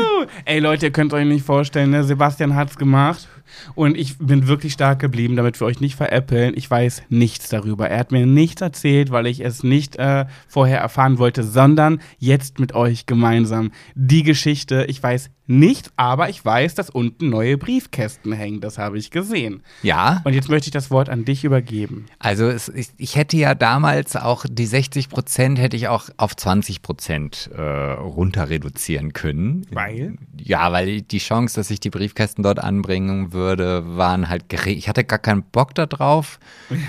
Ey 0.46 0.60
Leute, 0.60 0.88
ihr 0.88 0.92
könnt 0.92 1.14
euch 1.14 1.26
nicht 1.26 1.44
vorstellen, 1.44 1.90
ne? 1.90 2.04
Sebastian 2.04 2.54
hat's 2.54 2.78
gemacht. 2.78 3.28
Und 3.74 3.98
ich 3.98 4.20
bin 4.20 4.48
wirklich 4.48 4.74
stark 4.74 5.00
geblieben, 5.00 5.36
damit 5.36 5.60
wir 5.60 5.66
euch 5.66 5.80
nicht 5.80 5.96
veräppeln. 5.96 6.54
Ich 6.56 6.70
weiß 6.70 7.04
nichts 7.10 7.50
darüber. 7.50 7.90
Er 7.90 7.98
hat 7.98 8.12
mir 8.12 8.28
nichts 8.28 8.62
erzählt, 8.62 9.10
weil 9.10 9.26
ich 9.26 9.40
es 9.40 9.64
nicht 9.64 9.96
äh, 9.96 10.26
vorher 10.48 10.80
erfahren 10.80 11.18
wollte, 11.18 11.42
sondern 11.44 12.00
jetzt 12.20 12.60
mit 12.60 12.76
euch 12.76 13.08
gemeinsam. 13.08 13.72
Die 13.96 14.22
Geschichte, 14.22 14.86
ich 14.88 15.02
weiß 15.02 15.32
nichts, 15.48 15.92
aber 15.96 16.30
ich 16.30 16.44
weiß, 16.44 16.76
dass 16.76 16.90
unten 16.90 17.30
neue 17.30 17.58
Briefkästen 17.58 18.34
hängen. 18.34 18.62
Das 18.62 18.78
habe 18.78 18.98
ich 18.98 19.12
gesehen. 19.12 19.64
Ja. 19.82 20.22
Und 20.26 20.34
jetzt 20.34 20.50
möchte 20.50 20.68
ich 20.68 20.74
das 20.74 20.92
Wort 20.92 21.10
an 21.10 21.26
dich 21.26 21.44
übergeben. 21.44 22.06
Also 22.20 22.48
es, 22.48 22.70
ich, 22.70 22.90
ich, 22.98 23.16
hätte 23.16 23.38
ja 23.38 23.56
damals 23.56 24.16
auch 24.16 24.46
die 24.50 24.66
60 24.66 25.10
Prozent 25.10 25.60
hätte 25.60 25.78
ich 25.78 25.88
auch 25.88 26.10
auf 26.18 26.36
20 26.36 26.82
Prozent 26.82 27.50
äh, 27.56 27.62
runter 27.62 28.50
reduzieren 28.50 29.14
können. 29.14 29.66
Weil? 29.72 30.18
Ja, 30.38 30.72
weil 30.72 31.02
die 31.02 31.20
Chance, 31.20 31.56
dass 31.56 31.72
ich 31.72 31.80
die 31.80 31.90
Briefkästen 31.90 32.44
dort 32.44 32.60
anbringen 32.60 33.32
würde, 33.34 33.98
waren 33.98 34.30
halt 34.30 34.50
geregnet. 34.50 34.78
Ich 34.78 34.90
hatte 34.90 35.04
gar 35.04 35.20
keinen 35.20 35.44
Bock 35.44 35.74
darauf. 35.76 36.40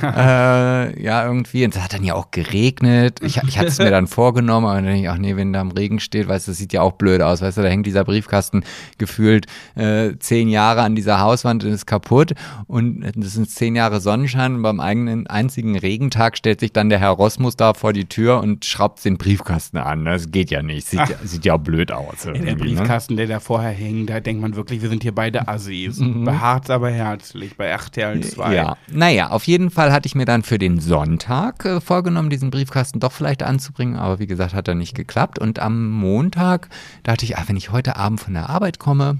Ja. 0.03 0.87
Äh, 0.87 1.03
ja, 1.03 1.25
irgendwie. 1.25 1.65
Und 1.65 1.77
es 1.77 1.83
hat 1.83 1.95
dann 1.95 2.05
ja 2.05 2.15
auch 2.15 2.31
geregnet. 2.31 3.21
Ich, 3.23 3.37
ich 3.37 3.59
hatte 3.59 3.69
es 3.69 3.79
mir 3.79 3.91
dann 3.91 4.07
vorgenommen, 4.07 4.67
aber 4.67 4.77
dann 4.77 4.87
denke 4.87 5.03
ich, 5.03 5.09
ach 5.09 5.19
nee, 5.19 5.37
wenn 5.37 5.53
da 5.53 5.61
im 5.61 5.71
Regen 5.71 6.01
steht, 6.01 6.29
weißt 6.29 6.47
du, 6.47 6.51
das 6.51 6.59
sieht 6.59 6.73
ja 6.73 6.83
auch 6.83 6.93
blöd 6.93 7.23
aus. 7.23 7.41
Weißt 7.41 7.59
du, 7.59 7.63
da 7.63 7.69
hängt 7.69 7.87
dieser 7.87 8.05
Briefkasten 8.05 8.48
gefühlt 8.99 9.47
äh, 9.75 10.13
zehn 10.19 10.49
Jahre 10.49 10.83
an 10.83 10.95
dieser 10.95 11.21
Hauswand 11.21 11.65
und 11.65 11.71
ist 11.71 11.87
kaputt. 11.87 12.35
Und 12.67 13.05
das 13.15 13.33
sind 13.33 13.51
zehn 13.51 13.77
Jahre 13.77 14.01
Sonnenschein. 14.01 14.57
Und 14.57 14.63
beim 14.63 14.81
eigenen 14.81 15.27
einzigen 15.27 15.79
Regentag 15.79 16.37
stellt 16.37 16.61
sich 16.61 16.73
dann 16.73 16.89
der 16.89 16.99
Herr 16.99 17.11
Rosmus 17.11 17.57
da 17.57 17.75
vor 17.75 17.93
die 17.93 18.07
Tür 18.07 18.41
und 18.41 18.65
schraubt 18.65 19.05
den 19.05 19.19
Briefkasten 19.19 19.79
an. 19.79 20.05
Das 20.05 20.31
geht 20.31 20.51
ja 20.51 20.63
nicht. 20.63 20.89
Sieht, 20.89 21.01
ja, 21.01 21.17
sieht 21.23 21.45
ja 21.45 21.57
blöd 21.57 21.93
aus. 21.93 22.23
Der 22.25 22.33
ne? 22.33 22.57
Briefkasten, 22.57 23.15
ne? 23.15 23.27
der 23.27 23.37
da 23.37 23.41
vorher 23.41 23.71
hing, 23.71 24.07
da 24.07 24.21
denkt 24.21 24.43
man 24.43 24.57
wirklich, 24.57 24.83
wir 24.83 24.89
sind 24.89 25.03
hier 25.03 25.15
beide 25.15 25.49
Assis. 25.49 25.99
Mhm. 26.09 26.25
Behaart 26.25 26.71
aber 26.71 26.91
herzlich, 26.91 27.57
bei 27.57 27.67
RTL 27.67 28.23
2. 28.23 28.55
Ja, 28.55 28.77
naja, 28.91 29.31
auf 29.31 29.45
jeden 29.45 29.71
Fall 29.71 29.93
hatte 29.93 30.07
ich 30.07 30.15
mir 30.15 30.25
dann 30.25 30.43
für 30.43 30.59
den 30.59 30.81
Sonntag 30.81 31.65
äh, 31.65 31.81
vorgenommen, 31.81 32.31
diesen 32.31 32.51
Briefkasten 32.51 33.01
doch 33.01 33.13
vielleicht 33.13 33.43
anzubringen, 33.43 33.97
aber 33.97 34.19
wie 34.19 34.27
gesagt, 34.27 34.55
hat 34.55 34.69
er 34.69 34.75
nicht 34.75 34.95
geklappt. 34.95 35.39
Und 35.39 35.59
am 35.59 35.91
Montag 35.91 36.69
dachte 37.03 37.25
ich, 37.25 37.37
ach, 37.37 37.49
wenn 37.49 37.57
ich 37.57 37.73
heute 37.73 37.97
Abend 37.97 38.21
von 38.21 38.35
der 38.35 38.38
Arbeit 38.47 38.79
komme, 38.79 39.19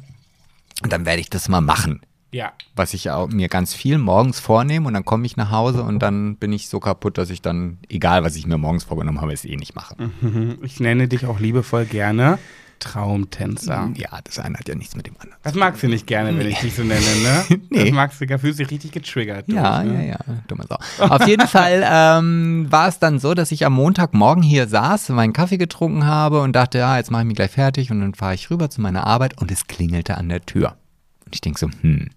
dann 0.83 1.07
werde 1.07 1.21
ich 1.21 1.31
das 1.31 1.49
mal 1.49 1.61
machen 1.61 2.01
Ja. 2.31 2.53
Was 2.77 2.95
ich 2.95 3.11
auch 3.11 3.29
mir 3.29 3.49
ganz 3.49 3.75
viel 3.75 3.99
morgens 3.99 4.39
vornehme 4.39 4.87
und 4.87 4.95
dann 4.95 5.05
komme 5.05 5.27
ich 5.27 5.37
nach 5.37 5.51
Hause 5.51 5.83
und 5.83 6.01
dann 6.01 6.37
bin 6.37 6.53
ich 6.53 6.69
so 6.69 6.79
kaputt, 6.79 7.19
dass 7.19 7.31
ich 7.31 7.43
dann, 7.43 7.79
egal 7.89 8.23
was 8.23 8.37
ich 8.37 8.47
mir 8.47 8.59
morgens 8.59 8.85
vorgenommen 8.85 9.21
habe, 9.21 9.33
es 9.33 9.45
eh 9.45 9.57
nicht 9.57 9.75
mache. 9.75 9.97
Mhm. 10.21 10.59
Ich 10.63 10.79
nenne 10.79 11.09
dich 11.09 11.27
auch 11.27 11.41
liebevoll 11.41 11.87
gerne 11.87 12.39
Traumtänzer. 12.79 13.91
Ja, 13.97 14.19
das 14.25 14.39
eine 14.39 14.59
hat 14.59 14.69
ja 14.69 14.75
nichts 14.75 14.97
mit 14.97 15.07
dem 15.07 15.15
anderen. 15.19 15.39
Das 15.43 15.55
magst 15.55 15.83
du 15.83 15.89
nicht 15.89 16.07
gerne, 16.07 16.37
wenn 16.39 16.47
ich 16.47 16.59
dich 16.59 16.75
so 16.75 16.83
nenne, 16.83 17.01
ne? 17.23 17.45
Nee. 17.71 17.85
Das 17.85 17.93
magst 17.93 18.21
du, 18.21 18.27
da 18.27 18.39
fühlst 18.39 18.59
du 18.59 18.65
dich 18.65 18.73
richtig 18.73 18.93
getriggert. 18.93 19.47
Ja, 19.49 19.83
durch, 19.83 19.93
ja, 19.93 19.99
ne? 19.99 20.09
ja, 20.09 20.19
dumme 20.47 20.65
Sau. 20.69 20.79
Auf 20.99 21.27
jeden 21.27 21.47
Fall 21.49 21.85
ähm, 21.85 22.67
war 22.71 22.89
es 22.89 22.99
dann 22.99 23.19
so, 23.19 23.35
dass 23.35 23.53
ich 23.53 23.67
am 23.67 23.75
Montagmorgen 23.75 24.43
hier 24.43 24.69
saß, 24.69 25.11
meinen 25.11 25.33
Kaffee 25.33 25.59
getrunken 25.59 26.07
habe 26.07 26.41
und 26.41 26.55
dachte, 26.55 26.79
ja, 26.79 26.97
jetzt 26.97 27.11
mache 27.11 27.23
ich 27.23 27.29
mich 27.29 27.37
gleich 27.37 27.51
fertig 27.51 27.91
und 27.91 28.01
dann 28.01 28.15
fahre 28.15 28.35
ich 28.35 28.51
rüber 28.51 28.71
zu 28.71 28.81
meiner 28.81 29.07
Arbeit 29.07 29.41
und 29.41 29.51
es 29.51 29.67
klingelte 29.67 30.17
an 30.17 30.29
der 30.29 30.45
Tür. 30.45 30.77
Und 31.25 31.35
ich 31.35 31.41
denke 31.41 31.59
so, 31.59 31.69
hm, 31.83 32.09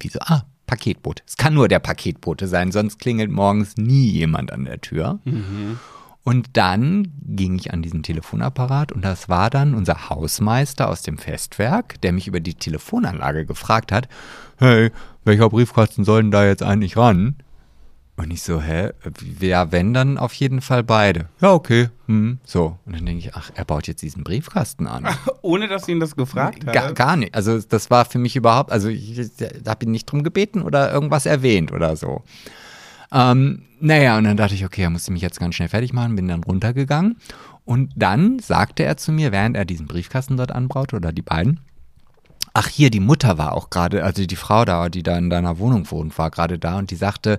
wieso? 0.00 0.18
Ah, 0.20 0.42
Paketbote. 0.66 1.22
Es 1.26 1.36
kann 1.36 1.54
nur 1.54 1.68
der 1.68 1.78
Paketbote 1.78 2.48
sein, 2.48 2.72
sonst 2.72 2.98
klingelt 2.98 3.30
morgens 3.30 3.76
nie 3.76 4.10
jemand 4.10 4.52
an 4.52 4.64
der 4.64 4.80
Tür. 4.80 5.20
Und 6.26 6.56
dann 6.56 7.12
ging 7.22 7.56
ich 7.56 7.72
an 7.72 7.82
diesen 7.82 8.02
Telefonapparat 8.02 8.90
und 8.90 9.04
das 9.04 9.28
war 9.28 9.48
dann 9.48 9.74
unser 9.76 10.10
Hausmeister 10.10 10.88
aus 10.88 11.02
dem 11.02 11.18
Festwerk, 11.18 12.00
der 12.00 12.10
mich 12.10 12.26
über 12.26 12.40
die 12.40 12.54
Telefonanlage 12.54 13.46
gefragt 13.46 13.92
hat, 13.92 14.08
hey, 14.56 14.90
welcher 15.24 15.48
Briefkasten 15.48 16.02
soll 16.02 16.22
denn 16.22 16.32
da 16.32 16.44
jetzt 16.44 16.64
eigentlich 16.64 16.96
ran? 16.96 17.36
Und 18.16 18.32
ich 18.32 18.42
so, 18.42 18.60
hä? 18.60 18.90
Ja, 19.38 19.70
wenn, 19.70 19.94
dann 19.94 20.18
auf 20.18 20.32
jeden 20.32 20.62
Fall 20.62 20.82
beide. 20.82 21.28
Ja, 21.40 21.52
okay. 21.52 21.90
Hm, 22.06 22.40
so. 22.44 22.76
Und 22.86 22.96
dann 22.96 23.06
denke 23.06 23.28
ich, 23.28 23.36
ach, 23.36 23.52
er 23.54 23.64
baut 23.64 23.86
jetzt 23.86 24.02
diesen 24.02 24.24
Briefkasten 24.24 24.88
an. 24.88 25.06
Ohne, 25.42 25.68
dass 25.68 25.86
du 25.86 25.92
ihn 25.92 26.00
das 26.00 26.16
gefragt 26.16 26.64
hast. 26.66 26.74
Gar, 26.74 26.92
gar 26.94 27.16
nicht. 27.16 27.36
Also 27.36 27.60
das 27.60 27.88
war 27.88 28.04
für 28.04 28.18
mich 28.18 28.34
überhaupt, 28.34 28.72
also 28.72 28.88
ich, 28.88 29.16
ich 29.16 29.30
habe 29.64 29.84
ihn 29.84 29.92
nicht 29.92 30.10
drum 30.10 30.24
gebeten 30.24 30.62
oder 30.62 30.92
irgendwas 30.92 31.24
erwähnt 31.24 31.70
oder 31.70 31.94
so. 31.94 32.24
Ähm, 33.12 33.62
naja, 33.80 34.16
und 34.18 34.24
dann 34.24 34.36
dachte 34.36 34.54
ich, 34.54 34.64
okay, 34.64 34.82
er 34.82 34.90
musste 34.90 35.12
mich 35.12 35.22
jetzt 35.22 35.38
ganz 35.38 35.54
schnell 35.54 35.68
fertig 35.68 35.92
machen, 35.92 36.16
bin 36.16 36.28
dann 36.28 36.44
runtergegangen. 36.44 37.16
Und 37.64 37.92
dann 37.96 38.38
sagte 38.38 38.84
er 38.84 38.96
zu 38.96 39.12
mir, 39.12 39.32
während 39.32 39.56
er 39.56 39.64
diesen 39.64 39.86
Briefkasten 39.86 40.36
dort 40.36 40.52
anbraute, 40.52 40.96
oder 40.96 41.12
die 41.12 41.22
beiden, 41.22 41.60
ach 42.54 42.68
hier, 42.68 42.90
die 42.90 43.00
Mutter 43.00 43.38
war 43.38 43.52
auch 43.52 43.70
gerade, 43.70 44.04
also 44.04 44.24
die 44.24 44.36
Frau 44.36 44.64
da, 44.64 44.88
die 44.88 45.02
da 45.02 45.18
in 45.18 45.30
deiner 45.30 45.58
Wohnung 45.58 45.90
wohnt, 45.90 46.16
war 46.18 46.30
gerade 46.30 46.58
da 46.58 46.78
und 46.78 46.90
die 46.90 46.96
sagte, 46.96 47.38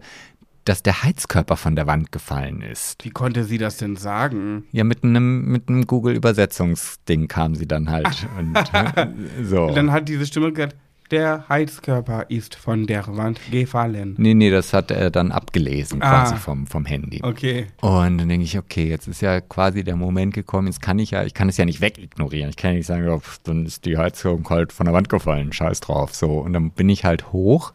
dass 0.67 0.83
der 0.83 1.01
Heizkörper 1.01 1.55
von 1.55 1.75
der 1.75 1.87
Wand 1.87 2.11
gefallen 2.11 2.61
ist. 2.61 3.03
Wie 3.05 3.09
konnte 3.09 3.45
sie 3.45 3.57
das 3.57 3.77
denn 3.77 3.95
sagen? 3.95 4.65
Ja, 4.73 4.83
mit 4.83 5.03
einem, 5.03 5.45
mit 5.45 5.69
einem 5.69 5.87
Google-Übersetzungsding 5.87 7.29
kam 7.29 7.55
sie 7.55 7.67
dann 7.67 7.89
halt. 7.89 8.27
und, 8.37 8.55
äh, 8.73 9.07
so. 9.43 9.63
Und 9.67 9.75
dann 9.75 9.91
hat 9.91 10.09
diese 10.09 10.25
Stimme 10.25 10.51
gesagt, 10.51 10.75
der 11.11 11.45
Heizkörper 11.49 12.25
ist 12.29 12.55
von 12.55 12.85
der 12.87 13.05
Wand 13.07 13.39
gefallen. 13.51 14.15
Nee, 14.17 14.33
nee, 14.33 14.49
das 14.49 14.73
hat 14.73 14.91
er 14.91 15.09
dann 15.09 15.31
abgelesen 15.31 16.01
Ah. 16.01 16.23
quasi 16.23 16.35
vom, 16.35 16.67
vom 16.67 16.85
Handy. 16.85 17.21
Okay. 17.23 17.67
Und 17.81 18.17
dann 18.17 18.29
denke 18.29 18.43
ich, 18.45 18.57
okay, 18.57 18.89
jetzt 18.89 19.07
ist 19.07 19.21
ja 19.21 19.41
quasi 19.41 19.83
der 19.83 19.95
Moment 19.95 20.33
gekommen, 20.33 20.67
jetzt 20.67 20.81
kann 20.81 20.99
ich 20.99 21.11
ja, 21.11 21.23
ich 21.23 21.33
kann 21.33 21.49
es 21.49 21.57
ja 21.57 21.65
nicht 21.65 21.81
wegignorieren. 21.81 22.49
Ich 22.49 22.55
kann 22.57 22.71
ja 22.71 22.77
nicht 22.77 22.87
sagen, 22.87 23.19
pf, 23.21 23.39
dann 23.43 23.65
ist 23.65 23.85
die 23.85 23.97
Heizung 23.97 24.47
halt 24.49 24.73
von 24.73 24.85
der 24.85 24.93
Wand 24.93 25.09
gefallen, 25.09 25.53
scheiß 25.53 25.79
drauf. 25.79 26.13
So, 26.15 26.39
und 26.39 26.53
dann 26.53 26.71
bin 26.71 26.89
ich 26.89 27.05
halt 27.05 27.31
hoch. 27.31 27.73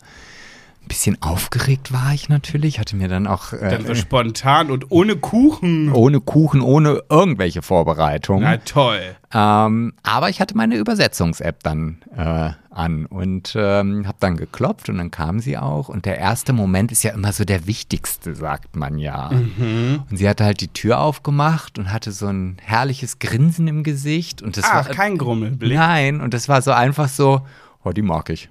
Ein 0.85 0.89
bisschen 0.89 1.23
aufgeregt 1.23 1.93
war 1.93 2.13
ich 2.13 2.29
natürlich, 2.29 2.79
hatte 2.79 2.97
mir 2.97 3.09
dann 3.09 3.27
auch 3.27 3.53
äh, 3.53 3.71
Dann 3.71 3.87
so 3.87 3.95
spontan 3.95 4.71
und 4.71 4.91
ohne 4.91 5.17
Kuchen. 5.17 5.93
ohne 5.93 6.21
Kuchen, 6.21 6.61
ohne 6.61 7.03
irgendwelche 7.09 7.63
Vorbereitung. 7.63 8.43
Na 8.43 8.59
toll. 8.59 9.01
Ähm, 9.33 9.95
aber 10.03 10.29
ich 10.29 10.41
hatte 10.41 10.55
meine 10.57 10.77
Übersetzungs-App 10.77 11.63
dann 11.63 12.03
äh, 12.15 12.51
an 12.71 13.07
und 13.07 13.55
ähm, 13.57 14.07
habe 14.07 14.17
dann 14.21 14.37
geklopft 14.37 14.89
und 14.91 14.99
dann 14.99 15.11
kam 15.11 15.41
sie 15.41 15.57
auch. 15.57 15.89
Und 15.89 16.05
der 16.05 16.19
erste 16.19 16.53
Moment 16.53 16.93
ist 16.93 17.05
ja 17.05 17.13
immer 17.13 17.33
so 17.33 17.45
der 17.45 17.67
wichtigste, 17.67 18.35
sagt 18.35 18.77
man 18.77 18.99
ja. 18.99 19.29
Und 19.29 20.05
sie 20.11 20.29
hatte 20.29 20.45
halt 20.45 20.61
die 20.61 20.69
Tür 20.69 21.01
aufgemacht 21.01 21.79
und 21.79 21.91
hatte 21.93 22.13
so 22.13 22.27
ein 22.27 22.57
herrliches 22.61 23.19
Grinsen 23.19 23.67
im 23.69 23.83
Gesicht. 23.83 24.43
Und 24.43 24.57
das 24.59 24.65
Ach, 24.67 24.75
war 24.75 24.85
kein 24.85 25.17
Grummelblick. 25.17 25.79
nein, 25.79 26.21
und 26.21 26.35
das 26.35 26.49
war 26.49 26.61
so 26.61 26.73
einfach 26.73 27.09
so, 27.09 27.41
oh, 27.85 27.91
die 27.93 28.03
mag 28.03 28.29
ich. 28.29 28.51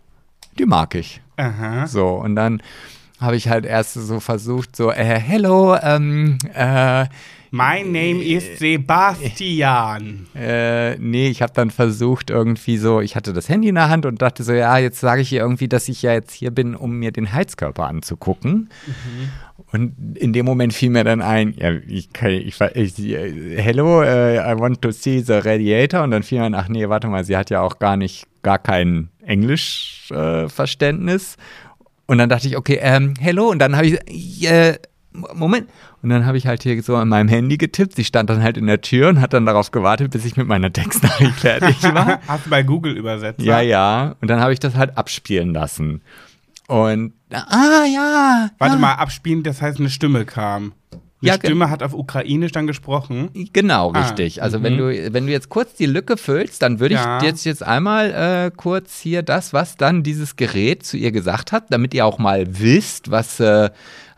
Die 0.58 0.65
mag 0.65 0.96
ich. 0.96 1.22
Aha. 1.41 1.88
So, 1.88 2.10
und 2.10 2.36
dann 2.36 2.62
habe 3.19 3.36
ich 3.36 3.49
halt 3.49 3.65
erst 3.65 3.93
so 3.93 4.19
versucht, 4.19 4.75
so, 4.75 4.91
äh, 4.91 5.19
hello, 5.19 5.75
ähm, 5.75 6.38
äh, 6.54 7.06
My 7.54 7.84
name 7.84 8.23
is 8.23 8.60
Sebastian. 8.60 10.27
Äh, 10.36 10.95
nee, 10.97 11.27
ich 11.27 11.41
habe 11.41 11.51
dann 11.54 11.69
versucht 11.69 12.30
irgendwie 12.30 12.77
so, 12.77 13.01
ich 13.01 13.17
hatte 13.17 13.34
das 13.34 13.49
Handy 13.49 13.67
in 13.67 13.75
der 13.75 13.89
Hand 13.89 14.06
und 14.06 14.21
dachte 14.21 14.43
so, 14.43 14.54
ja, 14.54 14.77
jetzt 14.77 15.01
sage 15.01 15.21
ich 15.21 15.34
ihr 15.34 15.41
irgendwie, 15.41 15.67
dass 15.67 15.89
ich 15.89 16.01
ja 16.01 16.13
jetzt 16.13 16.32
hier 16.32 16.51
bin, 16.51 16.75
um 16.75 16.97
mir 16.97 17.12
den 17.12 17.34
Heizkörper 17.34 17.88
anzugucken. 17.88 18.69
Und 19.73 20.17
in 20.17 20.34
dem 20.34 20.45
Moment 20.45 20.73
fiel 20.73 20.89
mir 20.89 21.03
dann 21.03 21.21
ein, 21.21 21.53
ja, 21.57 21.71
ich 21.88 22.12
kann, 22.12 22.31
ich, 22.31 22.60
ich, 22.60 22.97
hello, 23.57 24.01
äh, 24.01 24.38
I 24.38 24.60
want 24.60 24.81
to 24.81 24.91
see 24.91 25.19
the 25.19 25.34
radiator. 25.34 26.03
Und 26.03 26.12
dann 26.12 26.23
fiel 26.23 26.39
mir 26.39 26.45
ein, 26.45 26.55
ach 26.55 26.67
nee, 26.67 26.89
warte 26.89 27.07
mal, 27.07 27.23
sie 27.23 27.38
hat 27.38 27.49
ja 27.49 27.62
auch 27.62 27.79
gar 27.79 27.95
nicht, 27.95 28.25
gar 28.43 28.60
kein 28.60 29.10
Englischverständnis. 29.25 30.45
Äh, 30.45 30.49
Verständnis. 30.49 31.38
und 32.07 32.17
dann 32.17 32.27
dachte 32.27 32.47
ich, 32.47 32.57
okay, 32.57 32.79
ähm, 32.81 33.13
hello. 33.19 33.49
Und 33.49 33.60
dann 33.60 33.77
habe 33.77 33.88
ich, 33.88 34.49
äh, 34.49 34.77
Moment. 35.13 35.69
Und 36.01 36.10
dann 36.10 36.25
habe 36.25 36.38
ich 36.38 36.47
halt 36.47 36.63
hier 36.63 36.81
so 36.81 36.95
an 36.95 37.10
meinem 37.10 37.27
Handy 37.27 37.57
getippt. 37.57 37.95
Sie 37.95 38.03
stand 38.03 38.29
dann 38.29 38.41
halt 38.41 38.57
in 38.57 38.65
der 38.65 38.81
Tür 38.81 39.10
und 39.10 39.21
hat 39.21 39.34
dann 39.34 39.45
darauf 39.45 39.71
gewartet, 39.71 40.12
bis 40.12 40.25
ich 40.25 40.36
mit 40.36 40.47
meiner 40.47 40.71
Textnachricht 40.71 41.36
fertig 41.36 41.84
war. 41.84 42.19
Hast 42.27 42.45
du 42.45 42.49
bei 42.49 42.63
Google 42.63 42.97
übersetzt? 42.97 43.41
ja, 43.41 43.62
ja. 43.62 44.15
Und 44.21 44.29
dann 44.29 44.39
habe 44.39 44.53
ich 44.53 44.60
das 44.60 44.75
halt 44.75 44.97
abspielen 44.97 45.53
lassen. 45.53 46.01
Und, 46.71 47.13
ah, 47.34 47.84
ja. 47.93 48.49
Warte 48.57 48.75
ja. 48.75 48.79
mal, 48.79 48.93
abspielen, 48.93 49.43
das 49.43 49.62
heißt, 49.62 49.79
eine 49.79 49.89
Stimme 49.89 50.23
kam. 50.25 50.71
Eine 50.93 51.01
Ja, 51.21 51.34
Stimme 51.36 51.69
hat 51.69 51.84
auf 51.84 51.93
Ukrainisch 51.93 52.51
dann 52.53 52.65
gesprochen. 52.65 53.29
Genau, 53.51 53.91
Ah, 53.91 53.99
richtig. 54.03 54.41
Also 54.41 54.63
wenn 54.63 54.77
du 54.77 54.88
wenn 55.13 55.25
du 55.27 55.31
jetzt 55.34 55.49
kurz 55.49 55.73
die 55.75 55.86
Lücke 55.86 56.15
füllst, 56.17 56.62
dann 56.62 56.79
würde 56.79 56.95
Ja. 56.95 57.17
ich 57.17 57.23
jetzt 57.23 57.43
jetzt 57.43 57.62
einmal 57.62 58.12
äh, 58.12 58.51
kurz 58.55 58.99
hier 59.01 59.21
das, 59.21 59.51
was 59.53 59.75
dann 59.75 60.01
dieses 60.01 60.36
Gerät 60.38 60.84
zu 60.86 60.95
ihr 60.97 61.12
gesagt 61.12 61.51
hat, 61.51 61.65
damit 61.69 61.93
ihr 61.93 62.05
auch 62.05 62.17
mal 62.19 62.45
wisst, 62.60 63.12
was. 63.12 63.39
Äh, 63.39 63.69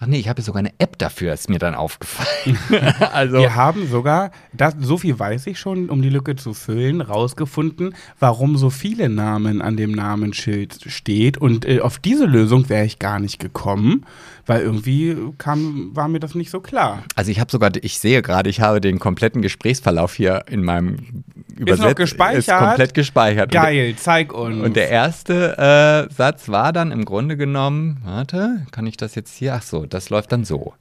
ach 0.03 0.07
nee, 0.07 0.19
ich 0.19 0.27
habe 0.27 0.41
sogar 0.41 0.59
eine 0.59 0.73
App 0.79 0.97
dafür, 0.97 1.33
ist 1.33 1.49
mir 1.49 1.59
dann 1.59 1.75
aufgefallen. 1.75 2.57
also 3.13 3.37
Wir 3.37 3.55
haben 3.55 3.87
sogar, 3.87 4.31
das, 4.51 4.75
so 4.79 4.97
viel 4.97 5.17
weiß 5.17 5.47
ich 5.47 5.59
schon, 5.59 5.89
um 5.89 6.01
die 6.01 6.09
Lücke 6.09 6.35
zu 6.35 6.53
füllen, 6.53 6.99
rausgefunden, 6.99 7.95
warum 8.19 8.57
so 8.57 8.69
viele 8.69 9.07
Namen 9.07 9.61
an 9.61 9.77
dem 9.77 9.91
Namensschild 9.91 10.79
steht. 10.87 11.37
Und 11.37 11.65
äh, 11.65 11.79
auf 11.79 11.99
diese 11.99 12.25
Lösung 12.25 12.67
wäre 12.69 12.85
ich 12.85 12.99
gar 12.99 13.19
nicht 13.19 13.39
gekommen, 13.39 14.05
weil 14.45 14.61
irgendwie 14.61 15.15
kam, 15.37 15.95
war 15.95 16.09
mir 16.09 16.19
das 16.19 16.35
nicht 16.35 16.49
so 16.49 16.59
klar. 16.59 17.03
Also 17.15 17.31
ich 17.31 17.39
habe 17.39 17.49
sogar, 17.49 17.71
ich 17.81 17.99
sehe 17.99 18.21
gerade, 18.21 18.49
ich 18.49 18.59
habe 18.59 18.81
den 18.81 18.99
kompletten 18.99 19.41
Gesprächsverlauf 19.41 20.13
hier 20.15 20.43
in 20.49 20.63
meinem 20.63 21.23
Übersetz 21.57 21.95
gespeichert? 21.95 22.39
Ist 22.39 22.49
komplett 22.49 22.93
gespeichert. 22.93 23.55
Und, 23.55 23.61
Geil, 23.61 23.95
zeig 23.97 24.33
uns. 24.33 24.63
und 24.63 24.75
der 24.75 24.89
erste 24.89 26.07
äh, 26.09 26.13
Satz 26.13 26.49
war 26.49 26.73
dann 26.73 26.91
im 26.91 27.05
Grunde 27.05 27.37
genommen, 27.37 28.01
warte, 28.03 28.65
kann 28.71 28.87
ich 28.87 28.97
das 28.97 29.15
jetzt 29.15 29.35
hier? 29.35 29.53
Ach 29.53 29.61
so, 29.61 29.85
das 29.93 30.09
läuft 30.09 30.31
dann 30.31 30.43
so. 30.43 30.73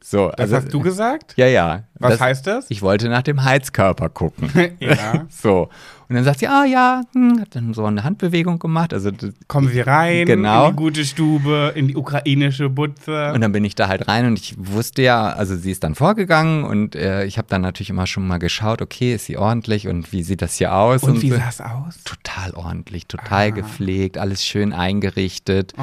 So, 0.00 0.28
das 0.28 0.40
also, 0.40 0.56
hast 0.56 0.72
du 0.72 0.80
äh, 0.80 0.82
gesagt? 0.82 1.34
Ja, 1.36 1.46
ja. 1.46 1.84
Was 1.94 2.12
das, 2.12 2.20
heißt 2.20 2.46
das? 2.46 2.66
Ich 2.68 2.82
wollte 2.82 3.08
nach 3.08 3.22
dem 3.22 3.42
Heizkörper 3.42 4.08
gucken. 4.10 4.76
ja. 4.80 5.26
So. 5.30 5.70
Und 6.08 6.14
dann 6.14 6.24
sagt 6.24 6.38
sie, 6.40 6.48
ah 6.48 6.64
ja, 6.64 7.02
hm, 7.12 7.38
hat 7.40 7.54
dann 7.54 7.74
so 7.74 7.84
eine 7.84 8.02
Handbewegung 8.02 8.58
gemacht. 8.58 8.94
Also 8.94 9.10
Kommen 9.46 9.68
Sie 9.68 9.80
rein 9.80 10.24
Genau. 10.24 10.64
in 10.68 10.70
die 10.72 10.76
gute 10.76 11.04
Stube, 11.04 11.72
in 11.74 11.88
die 11.88 11.96
ukrainische 11.96 12.70
Butze. 12.70 13.32
Und 13.34 13.42
dann 13.42 13.52
bin 13.52 13.62
ich 13.64 13.74
da 13.74 13.88
halt 13.88 14.08
rein 14.08 14.24
und 14.26 14.38
ich 14.38 14.54
wusste 14.56 15.02
ja, 15.02 15.28
also 15.28 15.54
sie 15.54 15.70
ist 15.70 15.84
dann 15.84 15.94
vorgegangen 15.94 16.64
und 16.64 16.94
äh, 16.96 17.24
ich 17.26 17.36
habe 17.36 17.48
dann 17.50 17.60
natürlich 17.60 17.90
immer 17.90 18.06
schon 18.06 18.26
mal 18.26 18.38
geschaut, 18.38 18.80
okay, 18.80 19.14
ist 19.14 19.26
sie 19.26 19.36
ordentlich 19.36 19.86
und 19.86 20.10
wie 20.12 20.22
sieht 20.22 20.40
das 20.40 20.56
hier 20.56 20.74
aus? 20.74 21.02
Und 21.02 21.20
wie 21.20 21.28
so. 21.30 21.36
sah 21.36 21.48
es 21.50 21.60
aus? 21.60 22.02
Total 22.04 22.52
ordentlich, 22.54 23.06
total 23.06 23.52
gepflegt, 23.52 24.16
alles 24.16 24.42
schön 24.44 24.72
eingerichtet. 24.72 25.74
Oh. 25.76 25.82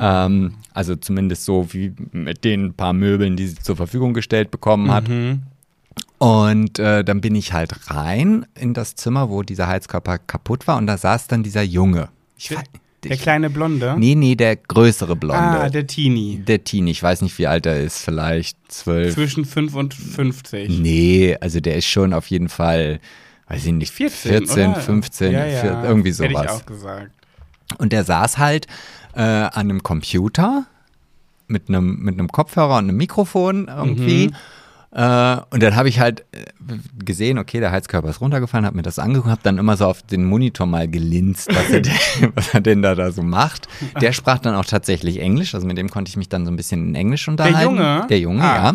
Ähm, 0.00 0.54
also 0.72 0.94
zumindest 0.94 1.44
so 1.44 1.72
wie 1.72 1.94
mit 2.12 2.44
den 2.44 2.74
paar 2.74 2.92
Möbeln, 2.92 3.36
die 3.36 3.48
sie 3.48 3.56
zur 3.56 3.74
Verfügung 3.74 4.14
gestellt 4.14 4.52
bekommen 4.52 4.92
hat. 4.92 5.08
Mhm. 5.08 5.42
Und 6.18 6.78
äh, 6.78 7.04
dann 7.04 7.20
bin 7.20 7.34
ich 7.34 7.52
halt 7.52 7.72
rein 7.90 8.46
in 8.58 8.74
das 8.74 8.94
Zimmer, 8.96 9.30
wo 9.30 9.42
dieser 9.42 9.68
Heizkörper 9.68 10.18
kaputt 10.18 10.66
war 10.66 10.76
und 10.76 10.86
da 10.86 10.96
saß 10.98 11.28
dann 11.28 11.42
dieser 11.42 11.62
Junge. 11.62 12.08
Ich, 12.36 12.48
Der, 12.48 12.62
der 13.04 13.16
kleine 13.16 13.50
Blonde? 13.50 13.94
Nee, 13.98 14.14
nee, 14.16 14.34
der 14.34 14.56
größere 14.56 15.14
Blonde. 15.14 15.38
Ah, 15.60 15.68
der 15.68 15.86
Teenie. 15.86 16.38
der 16.38 16.64
Teenie, 16.64 16.90
ich 16.90 17.02
weiß 17.02 17.22
nicht, 17.22 17.38
wie 17.38 17.46
alt 17.46 17.66
er 17.66 17.80
ist, 17.80 17.98
vielleicht 17.98 18.56
zwölf. 18.68 19.14
Zwischen 19.14 19.44
5 19.44 19.74
und 19.74 19.94
50. 19.94 20.80
Nee, 20.80 21.36
also 21.40 21.60
der 21.60 21.76
ist 21.76 21.86
schon 21.86 22.12
auf 22.12 22.26
jeden 22.26 22.48
Fall, 22.48 22.98
weiß 23.46 23.64
ich 23.66 23.72
nicht, 23.72 23.92
14, 23.92 24.30
14 24.46 24.70
oder? 24.72 24.80
15, 24.80 25.32
ja, 25.32 25.46
ja. 25.46 25.60
14, 25.60 25.84
irgendwie 25.84 26.10
Hätte 26.12 26.24
ich 26.26 26.30
sowas. 26.38 26.50
auch 26.50 26.66
gesagt. 26.66 27.10
Und 27.78 27.92
der 27.92 28.02
saß 28.02 28.38
halt 28.38 28.66
äh, 29.14 29.20
an 29.20 29.52
einem 29.54 29.82
Computer 29.84 30.66
mit 31.46 31.68
einem, 31.68 32.00
mit 32.00 32.14
einem 32.14 32.28
Kopfhörer 32.28 32.78
und 32.78 32.84
einem 32.88 32.96
Mikrofon 32.96 33.68
irgendwie. 33.68 34.28
Mhm. 34.28 34.34
Äh, 34.90 35.36
und 35.50 35.62
dann 35.62 35.76
habe 35.76 35.88
ich 35.88 36.00
halt 36.00 36.24
äh, 36.32 36.44
gesehen, 37.04 37.38
okay, 37.38 37.60
der 37.60 37.70
Heizkörper 37.72 38.08
ist 38.08 38.20
runtergefallen, 38.22 38.64
habe 38.64 38.76
mir 38.76 38.82
das 38.82 38.98
angeguckt, 38.98 39.30
habe 39.30 39.40
dann 39.44 39.58
immer 39.58 39.76
so 39.76 39.84
auf 39.86 40.02
den 40.02 40.24
Monitor 40.24 40.66
mal 40.66 40.88
gelinst, 40.88 41.48
was 41.54 41.68
er, 41.70 41.80
denn, 41.82 41.92
was 42.34 42.54
er 42.54 42.60
denn 42.62 42.80
da, 42.82 42.94
da 42.94 43.10
so 43.12 43.22
macht. 43.22 43.68
Der 44.00 44.12
sprach 44.12 44.38
dann 44.38 44.54
auch 44.54 44.64
tatsächlich 44.64 45.20
Englisch, 45.20 45.54
also 45.54 45.66
mit 45.66 45.76
dem 45.76 45.90
konnte 45.90 46.08
ich 46.08 46.16
mich 46.16 46.28
dann 46.30 46.46
so 46.46 46.50
ein 46.50 46.56
bisschen 46.56 46.88
in 46.88 46.94
Englisch 46.94 47.28
unterhalten. 47.28 47.60
Junge? 47.76 48.06
Der 48.08 48.18
Junge, 48.18 48.42
Ah. 48.44 48.56
ja. 48.64 48.74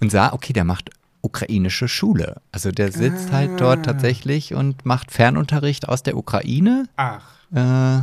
Und 0.00 0.10
sah, 0.10 0.32
okay, 0.32 0.52
der 0.52 0.64
macht 0.64 0.90
ukrainische 1.22 1.88
Schule. 1.88 2.40
Also 2.50 2.70
der 2.72 2.90
sitzt 2.92 3.30
halt 3.32 3.60
dort 3.60 3.84
tatsächlich 3.86 4.54
und 4.54 4.84
macht 4.84 5.12
Fernunterricht 5.12 5.88
aus 5.88 6.02
der 6.02 6.16
Ukraine. 6.16 6.84
Ach. 6.96 7.22
Äh, 7.54 8.02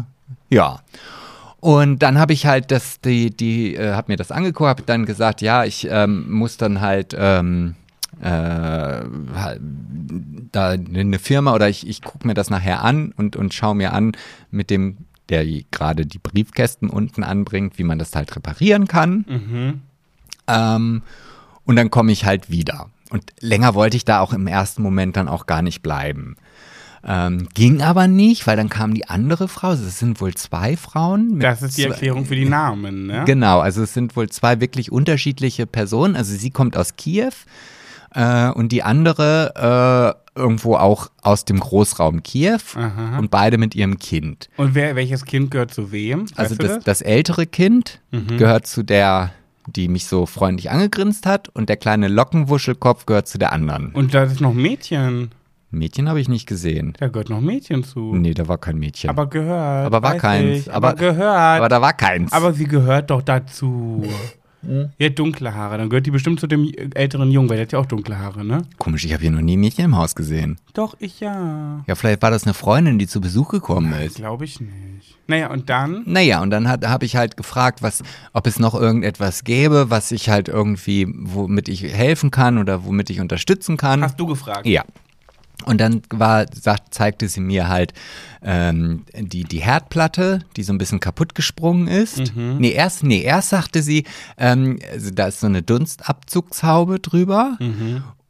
ja. 0.56 0.80
Und 1.60 2.00
dann 2.00 2.18
habe 2.18 2.34
ich 2.34 2.46
halt 2.46 2.72
das, 2.72 3.02
die, 3.02 3.32
die, 3.32 3.76
äh, 3.76 3.92
habe 3.92 4.12
mir 4.12 4.16
das 4.18 4.32
angeguckt, 4.32 4.70
habe 4.70 4.84
dann 4.84 5.06
gesagt, 5.06 5.42
ja, 5.42 5.66
ich 5.66 5.88
ähm, 5.90 6.32
muss 6.32 6.58
dann 6.58 6.80
halt 6.80 7.16
ähm, 7.18 7.76
äh, 8.22 8.28
halt, 8.30 9.62
da 10.52 10.70
eine 10.70 11.20
Firma 11.20 11.54
oder 11.54 11.70
ich, 11.70 11.88
ich 11.88 12.02
gucke 12.02 12.28
mir 12.28 12.34
das 12.34 12.50
nachher 12.50 12.84
an 12.84 13.14
und, 13.16 13.36
und 13.36 13.54
schaue 13.54 13.76
mir 13.76 13.94
an 13.94 14.14
mit 14.52 14.70
dem, 14.70 14.98
der 15.30 15.46
gerade 15.72 16.06
die 16.06 16.20
Briefkästen 16.20 16.90
unten 16.90 17.24
anbringt, 17.24 17.78
wie 17.78 17.84
man 17.84 18.00
das 18.00 18.16
halt 18.16 18.36
reparieren 18.36 18.88
kann. 18.88 19.26
Mhm. 19.28 19.82
Ähm, 20.48 21.02
und 21.66 21.76
dann 21.76 21.92
komme 21.92 22.12
ich 22.12 22.26
halt 22.26 22.50
wieder. 22.50 22.90
Und 23.10 23.34
länger 23.40 23.76
wollte 23.76 23.98
ich 23.98 24.06
da 24.06 24.22
auch 24.22 24.34
im 24.34 24.48
ersten 24.48 24.82
Moment 24.82 25.18
dann 25.18 25.28
auch 25.28 25.46
gar 25.46 25.62
nicht 25.62 25.82
bleiben. 25.82 26.36
Ähm, 27.06 27.48
ging 27.54 27.82
aber 27.82 28.08
nicht, 28.08 28.46
weil 28.48 28.58
dann 28.58 28.70
kam 28.70 28.94
die 28.94 29.08
andere 29.08 29.48
Frau. 29.48 29.70
Also 29.70 29.86
Es 29.86 30.00
sind 30.00 30.20
wohl 30.22 30.34
zwei 30.34 30.76
Frauen. 30.76 31.40
Das 31.40 31.62
ist 31.62 31.78
die 31.78 31.84
Erklärung 31.86 32.26
für 32.26 32.36
die 32.36 32.46
Namen, 32.50 33.08
ne? 33.08 33.24
Genau, 33.28 33.60
also 33.60 33.84
es 33.84 33.94
sind 33.94 34.16
wohl 34.16 34.30
zwei 34.30 34.60
wirklich 34.60 34.92
unterschiedliche 34.92 35.66
Personen. 35.66 36.16
Also 36.16 36.36
sie 36.36 36.52
kommt 36.52 36.76
aus 36.76 36.96
Kiew 36.98 37.32
äh, 38.14 38.50
und 38.50 38.72
die 38.72 38.84
andere 38.84 40.16
äh, 40.36 40.40
irgendwo 40.40 40.76
auch 40.76 41.10
aus 41.22 41.46
dem 41.46 41.60
Großraum 41.60 42.24
Kiew 42.24 42.60
Aha. 42.76 43.18
und 43.18 43.30
beide 43.32 43.58
mit 43.58 43.76
ihrem 43.76 43.98
Kind. 44.00 44.50
Und 44.58 44.76
wer, 44.76 44.96
welches 44.96 45.26
Kind 45.26 45.52
gehört 45.52 45.74
zu 45.74 45.92
wem? 45.92 46.26
Also 46.36 46.52
Weißt 46.58 46.64
du 46.64 46.68
das, 46.76 46.84
das 46.84 47.02
ältere 47.02 47.46
Kind 47.46 48.02
Mhm. 48.12 48.38
gehört 48.38 48.66
zu 48.68 48.84
der, 48.84 49.32
die 49.68 49.88
mich 49.88 50.06
so 50.08 50.26
freundlich 50.26 50.72
angegrinst 50.72 51.26
hat 51.26 51.48
und 51.50 51.70
der 51.70 51.78
kleine 51.78 52.08
Lockenwuschelkopf 52.08 53.06
gehört 53.06 53.28
zu 53.28 53.38
der 53.38 53.52
anderen. 53.54 53.92
Und 53.94 54.14
da 54.14 54.24
ist 54.24 54.42
noch 54.42 54.52
ein 54.52 54.58
Mädchen. 54.62 55.32
Mädchen 55.72 56.10
habe 56.10 56.20
ich 56.20 56.28
nicht 56.30 56.48
gesehen. 56.48 56.94
Da 57.00 57.08
gehört 57.10 57.30
noch 57.30 57.38
ein 57.38 57.46
Mädchen 57.46 57.84
zu. 57.84 58.16
Nee, 58.16 58.34
da 58.34 58.48
war 58.48 58.58
kein 58.58 58.78
Mädchen. 58.80 59.10
Aber 59.10 59.28
gehört. 59.28 59.86
Aber 59.86 60.02
war 60.02 60.16
keins. 60.16 60.62
Ich. 60.68 60.74
Aber- 60.74 60.90
Aber, 60.90 60.98
gehört. 60.98 61.58
Aber 61.60 61.70
da 61.70 61.82
war 61.82 61.94
keins. 61.94 62.32
Aber 62.34 62.54
sie 62.54 62.66
gehört 62.66 63.10
doch 63.12 63.22
dazu. 63.22 64.04
Hm? 64.62 64.90
Die 65.00 65.06
hat 65.06 65.18
dunkle 65.18 65.54
Haare. 65.54 65.78
Dann 65.78 65.88
gehört 65.90 66.06
die 66.06 66.12
bestimmt 66.12 66.40
zu 66.40 66.48
dem 66.48 66.70
älteren 66.94 67.32
Jungen, 67.32 67.48
weil 67.50 67.56
der 67.58 67.66
hat 67.68 67.72
ja 67.72 67.80
auch 67.80 67.86
dunkle 67.86 68.20
Haare, 68.20 68.44
ne? 68.44 68.64
Komisch, 68.78 69.06
ich 69.06 69.14
habe 69.14 69.22
hier 69.22 69.32
noch 69.32 69.40
nie 69.40 69.56
ein 69.56 69.60
Mädchen 69.62 69.86
im 69.86 69.96
Haus 69.96 70.16
gesehen. 70.16 70.58
Doch, 70.74 70.96
ich 71.00 71.22
ja. 71.22 71.82
Ja, 71.88 71.96
vielleicht 71.96 72.22
war 72.24 72.30
das 72.32 72.44
eine 72.44 72.54
Freundin, 72.54 73.00
die 73.00 73.08
zu 73.08 73.22
Besuch 73.22 73.50
gekommen 73.50 73.94
ist. 73.94 74.16
Glaube 74.18 74.44
ich 74.46 74.60
nicht. 74.60 75.18
Naja, 75.28 75.50
und 75.52 75.70
dann? 75.70 76.02
Naja, 76.08 76.42
und 76.42 76.50
dann 76.50 76.68
habe 76.68 77.06
ich 77.06 77.16
halt 77.16 77.38
gefragt, 77.38 77.82
was, 77.84 78.04
ob 78.34 78.48
es 78.48 78.60
noch 78.60 78.74
irgendetwas 78.76 79.44
gäbe, 79.46 79.90
was 79.92 80.12
ich 80.12 80.28
halt 80.30 80.50
irgendwie, 80.50 81.08
womit 81.18 81.70
ich 81.70 81.84
helfen 81.84 82.30
kann 82.32 82.58
oder 82.58 82.84
womit 82.84 83.10
ich 83.12 83.22
unterstützen 83.22 83.78
kann. 83.78 84.04
Hast 84.04 84.20
du 84.20 84.26
gefragt? 84.26 84.66
Ja. 84.66 84.84
Und 85.66 85.80
dann 85.82 86.02
war, 86.10 86.46
sagt, 86.54 86.94
zeigte 86.94 87.28
sie 87.28 87.42
mir 87.42 87.68
halt 87.68 87.94
ähm, 88.42 89.04
die, 89.14 89.44
die 89.44 89.60
Herdplatte, 89.60 90.40
die 90.56 90.64
so 90.64 90.72
ein 90.74 90.78
bisschen 90.78 91.00
kaputt 91.00 91.36
gesprungen 91.36 91.88
ist. 91.88 92.34
Nee, 92.60 92.72
erst, 92.72 93.04
nee, 93.04 93.22
erst 93.22 93.50
sagte 93.50 93.82
sie, 93.84 94.06
ähm, 94.38 94.80
also 94.92 95.12
da 95.12 95.28
ist 95.28 95.42
so 95.42 95.48
eine 95.48 95.62
Dunstabzugshaube 95.62 97.00
drüber. 97.00 97.58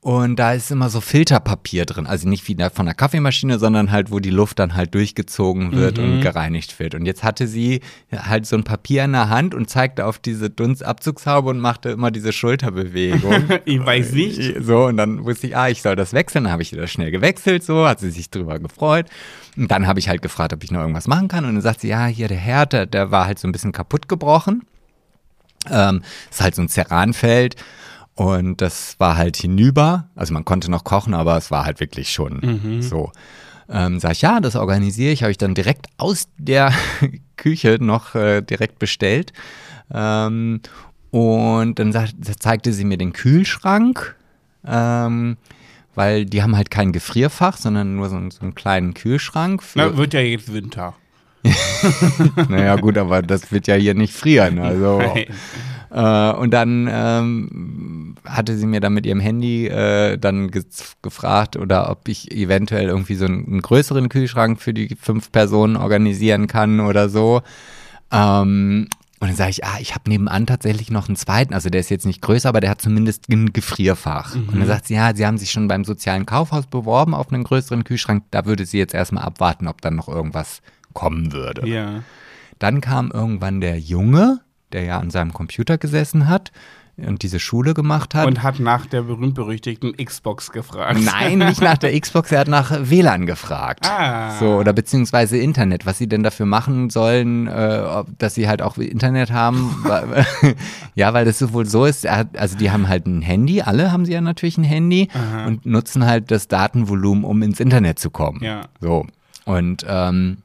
Und 0.01 0.37
da 0.37 0.53
ist 0.53 0.71
immer 0.71 0.89
so 0.89 1.01
Filterpapier 1.01 1.85
drin. 1.85 2.07
Also 2.07 2.29
nicht 2.29 2.47
wie 2.47 2.55
von 2.73 2.85
der 2.85 2.95
Kaffeemaschine, 2.95 3.59
sondern 3.59 3.91
halt, 3.91 4.11
wo 4.11 4.19
die 4.19 4.29
Luft 4.29 4.57
dann 4.59 4.75
halt 4.75 4.95
durchgezogen 4.95 5.73
wird 5.73 5.99
und 5.99 6.21
gereinigt 6.21 6.79
wird. 6.79 6.95
Und 6.95 7.05
jetzt 7.05 7.21
hatte 7.21 7.47
sie 7.47 7.81
halt 8.13 8.45
so 8.45 8.55
ein 8.55 8.63
Papier 8.63 9.03
in 9.03 9.11
der 9.11 9.27
Hand 9.27 9.53
und 9.53 9.69
zeigte 9.69 10.05
auf 10.05 10.17
diese 10.17 10.49
Dunstabzugshaube 10.49 11.49
und 11.49 11.59
machte 11.59 11.89
immer 11.89 12.11
diese 12.11 12.31
Schulterbewegung. 12.31 13.49
Ich 13.65 13.85
weiß 13.85 14.13
nicht. 14.13 14.63
So, 14.63 14.85
und 14.85 14.97
dann 14.97 15.25
wusste 15.25 15.47
ich, 15.47 15.57
ah, 15.57 15.67
ich 15.67 15.81
soll 15.81 15.95
das 15.95 16.13
wechseln. 16.13 16.45
Dann 16.45 16.53
habe 16.53 16.61
ich 16.61 16.71
das 16.71 16.89
schnell 16.89 17.11
gewechselt, 17.11 17.63
so, 17.63 17.85
hat 17.85 17.99
sie 17.99 18.09
sich 18.09 18.29
drüber 18.29 18.57
gefreut. 18.57 19.07
Und 19.57 19.69
dann 19.69 19.85
habe 19.85 19.99
ich 19.99 20.07
halt 20.07 20.21
gefragt, 20.21 20.53
ob 20.53 20.63
ich 20.63 20.71
noch 20.71 20.79
irgendwas 20.79 21.07
machen 21.07 21.27
kann. 21.27 21.45
Und 21.45 21.53
dann 21.55 21.61
sagt 21.61 21.81
sie, 21.81 21.89
ja, 21.89 22.05
hier 22.05 22.27
der 22.27 22.37
Herd, 22.37 22.73
der, 22.73 22.85
der 22.85 23.11
war 23.11 23.25
halt 23.25 23.37
so 23.37 23.47
ein 23.47 23.51
bisschen 23.51 23.73
kaputt 23.73 24.07
gebrochen. 24.07 24.63
Ähm, 25.69 26.03
ist 26.31 26.41
halt 26.41 26.55
so 26.55 26.61
ein 26.61 26.69
Ceranfeld. 26.69 27.55
Und 28.19 28.59
das 28.61 28.95
war 28.99 29.15
halt 29.17 29.37
hinüber. 29.37 30.09
Also 30.15 30.33
man 30.33 30.43
konnte 30.45 30.69
noch 30.69 30.83
kochen, 30.83 31.13
aber 31.13 31.37
es 31.37 31.51
war 31.51 31.65
halt 31.65 31.79
wirklich 31.79 32.11
schon 32.11 32.79
so. 32.81 33.11
Ähm, 33.71 33.99
sag 33.99 34.13
ich, 34.13 34.21
ja, 34.23 34.39
das 34.39 34.55
organisiere 34.55 35.11
ich, 35.13 35.21
habe 35.21 35.31
ich 35.31 35.37
dann 35.37 35.53
direkt 35.53 35.87
aus 35.97 36.27
der 36.37 36.73
Küche 37.37 37.77
noch 37.79 38.15
äh, 38.15 38.41
direkt 38.41 38.79
bestellt. 38.79 39.31
Ähm, 39.93 40.59
und 41.11 41.79
dann 41.79 41.93
zeigte 42.39 42.73
sie 42.73 42.83
mir 42.83 42.97
den 42.97 43.13
Kühlschrank, 43.13 44.15
ähm, 44.65 45.37
weil 45.95 46.25
die 46.25 46.41
haben 46.43 46.55
halt 46.57 46.69
kein 46.71 46.91
Gefrierfach, 46.91 47.57
sondern 47.57 47.95
nur 47.95 48.09
so, 48.09 48.15
einen- 48.17 48.31
so 48.31 48.41
einen 48.41 48.53
kleinen 48.55 48.93
Kühlschrank. 48.95 49.61
Na, 49.75 49.95
wird 49.97 50.13
ja 50.13 50.19
jetzt 50.19 50.51
Winter. 50.51 50.95
naja, 52.49 52.75
gut, 52.75 52.97
aber 52.97 53.21
das 53.21 53.51
wird 53.51 53.67
ja 53.67 53.75
hier 53.75 53.93
nicht 53.93 54.13
frieren. 54.13 54.59
Also. 54.59 54.99
Äh, 55.91 56.31
und 56.31 56.51
dann 56.51 56.87
ähm, 56.91 58.15
hatte 58.25 58.57
sie 58.57 58.65
mir 58.65 58.79
dann 58.79 58.93
mit 58.93 59.05
ihrem 59.05 59.19
Handy 59.19 59.67
äh, 59.67 60.17
dann 60.17 60.51
ge 60.51 60.63
gefragt, 61.01 61.57
oder 61.57 61.89
ob 61.89 62.07
ich 62.07 62.31
eventuell 62.31 62.87
irgendwie 62.87 63.15
so 63.15 63.25
einen, 63.25 63.45
einen 63.45 63.61
größeren 63.61 64.09
Kühlschrank 64.09 64.61
für 64.61 64.73
die 64.73 64.95
fünf 64.99 65.31
Personen 65.31 65.75
organisieren 65.77 66.47
kann 66.47 66.79
oder 66.79 67.09
so. 67.09 67.41
Ähm, 68.11 68.87
und 69.21 69.27
dann 69.27 69.35
sage 69.35 69.51
ich, 69.51 69.65
ah, 69.65 69.77
ich 69.81 69.95
habe 69.95 70.09
nebenan 70.09 70.47
tatsächlich 70.47 70.91
noch 70.91 71.09
einen 71.09 71.17
zweiten, 71.17 71.53
also 71.53 71.69
der 71.69 71.81
ist 71.81 71.89
jetzt 71.89 72.05
nicht 72.05 72.21
größer, 72.21 72.47
aber 72.47 72.61
der 72.61 72.69
hat 72.69 72.81
zumindest 72.81 73.27
ein 73.29 73.51
Gefrierfach. 73.51 74.33
Und 74.35 74.55
dann 74.57 74.65
sagt 74.65 74.87
sie, 74.87 74.93
ja, 74.93 75.13
sie 75.13 75.25
haben 75.25 75.37
sich 75.37 75.51
schon 75.51 75.67
beim 75.67 75.83
sozialen 75.83 76.25
Kaufhaus 76.25 76.67
beworben 76.67 77.13
auf 77.13 77.31
einen 77.33 77.43
größeren 77.43 77.83
Kühlschrank, 77.83 78.23
da 78.31 78.45
würde 78.45 78.65
sie 78.65 78.77
jetzt 78.77 78.93
erstmal 78.93 79.25
abwarten, 79.25 79.67
ob 79.67 79.81
dann 79.81 79.95
noch 79.95 80.07
irgendwas 80.07 80.61
kommen 80.93 81.33
würde. 81.33 81.67
Ja. 81.67 82.03
Dann 82.59 82.79
kam 82.79 83.11
irgendwann 83.11 83.59
der 83.59 83.77
Junge, 83.77 84.39
der 84.73 84.83
ja 84.83 84.99
an 84.99 85.09
seinem 85.09 85.33
Computer 85.33 85.77
gesessen 85.77 86.27
hat 86.27 86.51
und 87.07 87.23
diese 87.23 87.39
Schule 87.39 87.73
gemacht 87.73 88.15
hat. 88.15 88.25
Und 88.27 88.43
hat 88.43 88.59
nach 88.59 88.85
der 88.85 89.03
berühmt-berüchtigten 89.03 89.95
Xbox 89.97 90.51
gefragt. 90.51 90.99
Nein, 91.01 91.39
nicht 91.39 91.61
nach 91.61 91.77
der 91.77 91.97
Xbox, 91.99 92.31
er 92.31 92.39
hat 92.39 92.47
nach 92.47 92.71
WLAN 92.89 93.25
gefragt. 93.25 93.87
Ah. 93.87 94.37
So, 94.39 94.57
oder 94.57 94.73
beziehungsweise 94.73 95.37
Internet, 95.37 95.85
was 95.85 95.97
sie 95.97 96.07
denn 96.07 96.23
dafür 96.23 96.45
machen 96.45 96.89
sollen, 96.89 97.47
äh, 97.47 98.03
dass 98.17 98.35
sie 98.35 98.47
halt 98.47 98.61
auch 98.61 98.77
Internet 98.77 99.31
haben. 99.31 99.75
Ja, 100.95 101.13
weil 101.13 101.23
das 101.23 101.39
so 101.39 101.53
wohl 101.53 101.65
so 101.65 101.85
ist, 101.85 102.09
hat, 102.09 102.37
also 102.37 102.57
die 102.57 102.71
haben 102.71 102.87
halt 102.87 103.05
ein 103.05 103.21
Handy, 103.21 103.61
alle 103.61 103.91
haben 103.91 104.05
sie 104.05 104.13
ja 104.13 104.21
natürlich 104.21 104.57
ein 104.57 104.63
Handy 104.63 105.07
und 105.45 105.65
nutzen 105.65 106.05
halt 106.05 106.31
das 106.31 106.47
Datenvolumen, 106.47 107.23
um 107.23 107.41
ins 107.41 107.59
Internet 107.59 107.99
zu 107.99 108.09
kommen. 108.09 108.43
Ja. 108.43 108.63
So. 108.81 109.05
Und 109.45 109.85
ähm, 109.87 110.37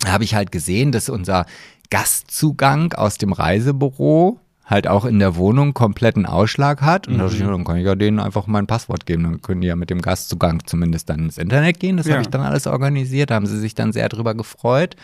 da 0.00 0.12
habe 0.12 0.24
ich 0.24 0.34
halt 0.34 0.52
gesehen, 0.52 0.92
dass 0.92 1.08
unser 1.08 1.46
Gastzugang 1.90 2.92
aus 2.94 3.18
dem 3.18 3.32
Reisebüro 3.32 4.40
halt 4.64 4.88
auch 4.88 5.04
in 5.04 5.20
der 5.20 5.36
Wohnung 5.36 5.74
kompletten 5.74 6.26
Ausschlag 6.26 6.82
hat. 6.82 7.06
Und 7.06 7.18
da 7.18 7.24
dachte 7.24 7.36
ich, 7.36 7.42
dann 7.42 7.62
kann 7.64 7.76
ich 7.76 7.86
ja 7.86 7.94
denen 7.94 8.18
einfach 8.18 8.48
mein 8.48 8.66
Passwort 8.66 9.06
geben. 9.06 9.22
Dann 9.22 9.40
können 9.40 9.60
die 9.60 9.68
ja 9.68 9.76
mit 9.76 9.90
dem 9.90 10.02
Gastzugang 10.02 10.66
zumindest 10.66 11.08
dann 11.08 11.20
ins 11.20 11.38
Internet 11.38 11.78
gehen. 11.78 11.96
Das 11.96 12.06
Ja. 12.06 12.14
habe 12.14 12.22
ich 12.22 12.28
dann 12.28 12.40
alles 12.40 12.66
organisiert. 12.66 13.30
Da 13.30 13.36
haben 13.36 13.46
sie 13.46 13.60
sich 13.60 13.76
dann 13.76 13.92
sehr 13.92 14.08
drüber 14.08 14.34
gefreut. 14.34 14.96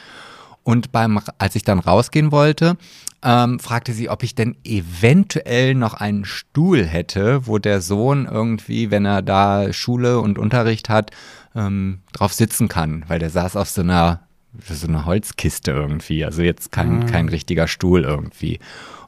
Und 0.64 0.90
beim, 0.92 1.21
als 1.38 1.55
ich 1.55 1.62
dann 1.62 1.79
rausgehen 1.79 2.33
wollte, 2.33 2.77
ähm, 3.25 3.61
fragte 3.61 3.92
sie, 3.92 4.09
ob 4.09 4.25
ich 4.25 4.35
denn 4.35 4.57
eventuell 4.64 5.75
noch 5.75 5.95
einen 5.95 6.25
Stuhl 6.25 6.85
hätte, 6.85 7.47
wo 7.47 7.59
der 7.59 7.81
Sohn 7.81 8.27
irgendwie, 8.31 8.90
wenn 8.90 9.05
er 9.05 9.23
da 9.23 9.73
Schule 9.73 10.21
und 10.21 10.38
Unterricht 10.38 10.88
hat, 10.88 11.11
ähm, 11.55 12.01
drauf 12.12 12.33
sitzen 12.33 12.68
kann, 12.68 13.05
weil 13.09 13.18
der 13.21 13.31
saß 13.31 13.57
auf 13.57 13.68
so 13.68 13.83
einer, 13.83 14.21
so 14.68 14.86
einer 14.86 15.06
Holzkiste 15.06 15.70
irgendwie, 15.70 16.24
also 16.24 16.42
jetzt 16.42 16.72
kein, 16.72 17.06
kein 17.06 17.28
richtiger 17.28 17.68
Stuhl 17.68 18.02
irgendwie. 18.02 18.58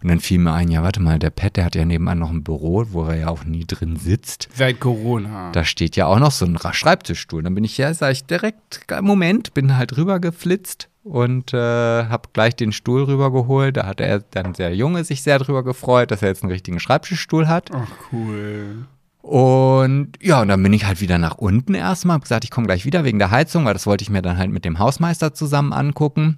Und 0.02 0.08
dann 0.08 0.20
fiel 0.20 0.38
mir 0.38 0.52
ein, 0.52 0.70
ja, 0.70 0.82
warte 0.82 1.00
mal, 1.00 1.18
der 1.18 1.30
Pet, 1.30 1.56
der 1.56 1.64
hat 1.64 1.74
ja 1.74 1.84
nebenan 1.84 2.18
noch 2.18 2.30
ein 2.30 2.44
Büro, 2.44 2.84
wo 2.90 3.04
er 3.04 3.16
ja 3.16 3.28
auch 3.28 3.44
nie 3.44 3.64
drin 3.66 3.96
sitzt. 3.96 4.48
Seit 4.54 4.80
Corona. 4.80 5.50
Da 5.52 5.64
steht 5.64 5.96
ja 5.96 6.06
auch 6.06 6.18
noch 6.18 6.30
so 6.30 6.44
ein 6.44 6.58
Schreibtischstuhl. 6.72 7.42
Dann 7.42 7.54
bin 7.54 7.64
ich 7.64 7.78
ja, 7.78 7.92
sag 7.94 8.12
ich 8.12 8.24
direkt, 8.24 8.86
Moment, 9.00 9.54
bin 9.54 9.76
halt 9.76 9.96
rübergeflitzt 9.96 10.88
und 11.04 11.54
äh, 11.54 11.58
habe 11.58 12.28
gleich 12.32 12.56
den 12.56 12.72
Stuhl 12.72 13.04
rübergeholt. 13.04 13.76
Da 13.76 13.86
hat 13.86 14.00
er 14.00 14.20
dann 14.20 14.52
der 14.54 14.74
Junge 14.74 15.04
sich 15.04 15.22
sehr 15.22 15.38
drüber 15.38 15.62
gefreut, 15.62 16.10
dass 16.10 16.22
er 16.22 16.28
jetzt 16.28 16.42
einen 16.42 16.52
richtigen 16.52 16.80
Schreibtischstuhl 16.80 17.48
hat. 17.48 17.70
Ach, 17.72 17.88
cool. 18.12 18.86
Und 19.24 20.18
ja, 20.20 20.42
und 20.42 20.48
dann 20.48 20.62
bin 20.62 20.74
ich 20.74 20.84
halt 20.84 21.00
wieder 21.00 21.16
nach 21.16 21.36
unten 21.36 21.72
erstmal, 21.72 22.16
hab 22.16 22.22
gesagt, 22.24 22.44
ich 22.44 22.50
komme 22.50 22.66
gleich 22.66 22.84
wieder 22.84 23.04
wegen 23.04 23.18
der 23.18 23.30
Heizung, 23.30 23.64
weil 23.64 23.72
das 23.72 23.86
wollte 23.86 24.02
ich 24.02 24.10
mir 24.10 24.20
dann 24.20 24.36
halt 24.36 24.50
mit 24.50 24.66
dem 24.66 24.78
Hausmeister 24.78 25.32
zusammen 25.32 25.72
angucken. 25.72 26.36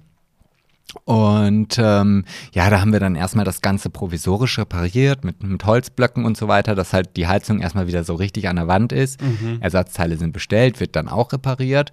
Und 1.03 1.77
ähm, 1.79 2.23
ja, 2.53 2.69
da 2.69 2.79
haben 2.79 2.93
wir 2.93 3.01
dann 3.01 3.15
erstmal 3.15 3.43
das 3.43 3.59
Ganze 3.59 3.89
provisorisch 3.89 4.57
repariert 4.57 5.25
mit, 5.25 5.43
mit 5.43 5.65
Holzblöcken 5.65 6.23
und 6.23 6.37
so 6.37 6.47
weiter, 6.47 6.75
dass 6.75 6.93
halt 6.93 7.17
die 7.17 7.27
Heizung 7.27 7.59
erstmal 7.59 7.87
wieder 7.87 8.05
so 8.05 8.15
richtig 8.15 8.47
an 8.47 8.55
der 8.55 8.69
Wand 8.69 8.93
ist. 8.93 9.19
Ersatzteile 9.59 10.15
sind 10.15 10.31
bestellt, 10.31 10.79
wird 10.79 10.95
dann 10.95 11.09
auch 11.09 11.33
repariert. 11.33 11.91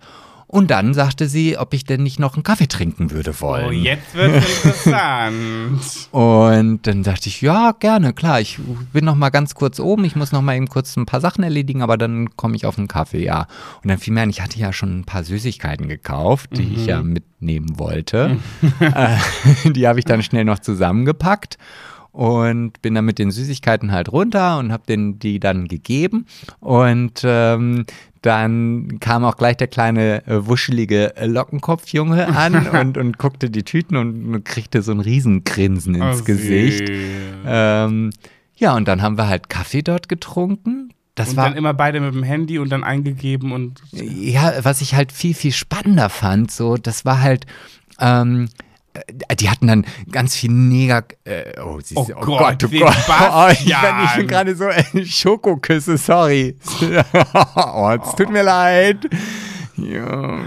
Und 0.54 0.70
dann 0.70 0.94
sagte 0.94 1.28
sie, 1.28 1.58
ob 1.58 1.74
ich 1.74 1.82
denn 1.82 2.04
nicht 2.04 2.20
noch 2.20 2.34
einen 2.34 2.44
Kaffee 2.44 2.68
trinken 2.68 3.10
würde 3.10 3.40
wollen. 3.40 3.66
Oh, 3.66 3.70
jetzt 3.72 4.14
wird 4.14 4.36
interessant. 4.36 5.82
Und 6.12 6.86
dann 6.86 7.02
dachte 7.02 7.28
ich, 7.28 7.40
ja, 7.40 7.72
gerne, 7.72 8.12
klar. 8.12 8.40
Ich 8.40 8.60
bin 8.92 9.04
noch 9.04 9.16
mal 9.16 9.30
ganz 9.30 9.56
kurz 9.56 9.80
oben. 9.80 10.04
Ich 10.04 10.14
muss 10.14 10.30
noch 10.30 10.42
mal 10.42 10.54
eben 10.54 10.68
kurz 10.68 10.96
ein 10.96 11.06
paar 11.06 11.20
Sachen 11.20 11.42
erledigen, 11.42 11.82
aber 11.82 11.98
dann 11.98 12.36
komme 12.36 12.54
ich 12.54 12.66
auf 12.66 12.78
einen 12.78 12.86
Kaffee, 12.86 13.24
ja. 13.24 13.48
Und 13.82 13.90
dann 13.90 13.98
fiel 13.98 14.14
mir 14.14 14.20
ein, 14.20 14.30
ich 14.30 14.42
hatte 14.42 14.60
ja 14.60 14.72
schon 14.72 15.00
ein 15.00 15.04
paar 15.04 15.24
Süßigkeiten 15.24 15.88
gekauft, 15.88 16.50
die 16.56 16.74
ich 16.76 16.86
ja 16.86 17.02
mitnehmen 17.02 17.76
wollte. 17.76 18.36
äh, 18.78 19.16
die 19.72 19.88
habe 19.88 19.98
ich 19.98 20.04
dann 20.04 20.22
schnell 20.22 20.44
noch 20.44 20.60
zusammengepackt 20.60 21.58
und 22.14 22.80
bin 22.80 22.94
dann 22.94 23.04
mit 23.04 23.18
den 23.18 23.30
Süßigkeiten 23.30 23.90
halt 23.92 24.10
runter 24.10 24.58
und 24.58 24.72
habe 24.72 24.84
den 24.86 25.18
die 25.18 25.40
dann 25.40 25.66
gegeben 25.66 26.26
und 26.60 27.22
ähm, 27.24 27.84
dann 28.22 29.00
kam 29.00 29.24
auch 29.24 29.36
gleich 29.36 29.58
der 29.58 29.66
kleine 29.66 30.26
äh, 30.26 30.46
wuschelige 30.46 31.16
äh, 31.16 31.26
Lockenkopfjunge 31.26 32.28
an 32.36 32.68
und, 32.68 32.96
und 32.96 33.18
guckte 33.18 33.50
die 33.50 33.64
Tüten 33.64 33.96
und, 33.96 34.44
kriegte 34.44 34.80
so 34.80 34.92
ein 34.92 35.00
Riesengrinsen 35.00 35.96
ins 35.96 36.22
Oh, 36.22 36.24
Gesicht. 36.24 36.90
Ähm, 37.44 38.10
ja, 38.56 38.74
und 38.76 38.88
dann 38.88 39.02
haben 39.02 39.18
wir 39.18 39.28
halt 39.28 39.50
Kaffee 39.50 39.82
dort 39.82 40.08
getrunken. 40.08 40.90
Das 41.16 41.30
Und 41.30 41.36
war 41.36 41.48
dann 41.48 41.56
immer 41.56 41.74
beide 41.74 42.00
mit 42.00 42.14
dem 42.14 42.22
Handy 42.22 42.58
und 42.58 42.70
dann 42.70 42.82
eingegeben 42.82 43.52
und. 43.52 43.82
ja, 43.92 44.52
was 44.62 44.80
ich 44.80 44.94
halt 44.94 45.12
viel, 45.12 45.34
viel 45.34 45.52
spannender 45.52 46.08
fand, 46.08 46.50
so, 46.50 46.76
das 46.76 47.04
war 47.04 47.20
halt, 47.20 47.46
ähm, 48.00 48.46
äh, 48.46 48.48
die 49.38 49.50
hatten 49.50 49.66
dann 49.66 49.86
ganz 50.10 50.36
viel 50.36 50.52
Neger. 50.52 51.04
Äh, 51.24 51.60
oh, 51.60 51.78
siehst 51.82 51.96
Oh 51.98 52.04
du, 52.04 52.14
Gott, 52.14 52.64
oh 52.64 52.68
Gott. 52.68 52.94
Oh, 53.32 53.48
ich, 53.50 53.64
bin, 53.64 53.74
ich 54.04 54.16
bin 54.16 54.26
gerade 54.28 54.54
so 54.54 54.66
äh, 54.66 55.04
Schokoküsse, 55.04 55.96
sorry. 55.98 56.56
oh, 57.56 57.90
es 58.02 58.14
tut 58.14 58.30
mir 58.30 58.42
leid. 58.42 59.08
Ja. 59.76 60.38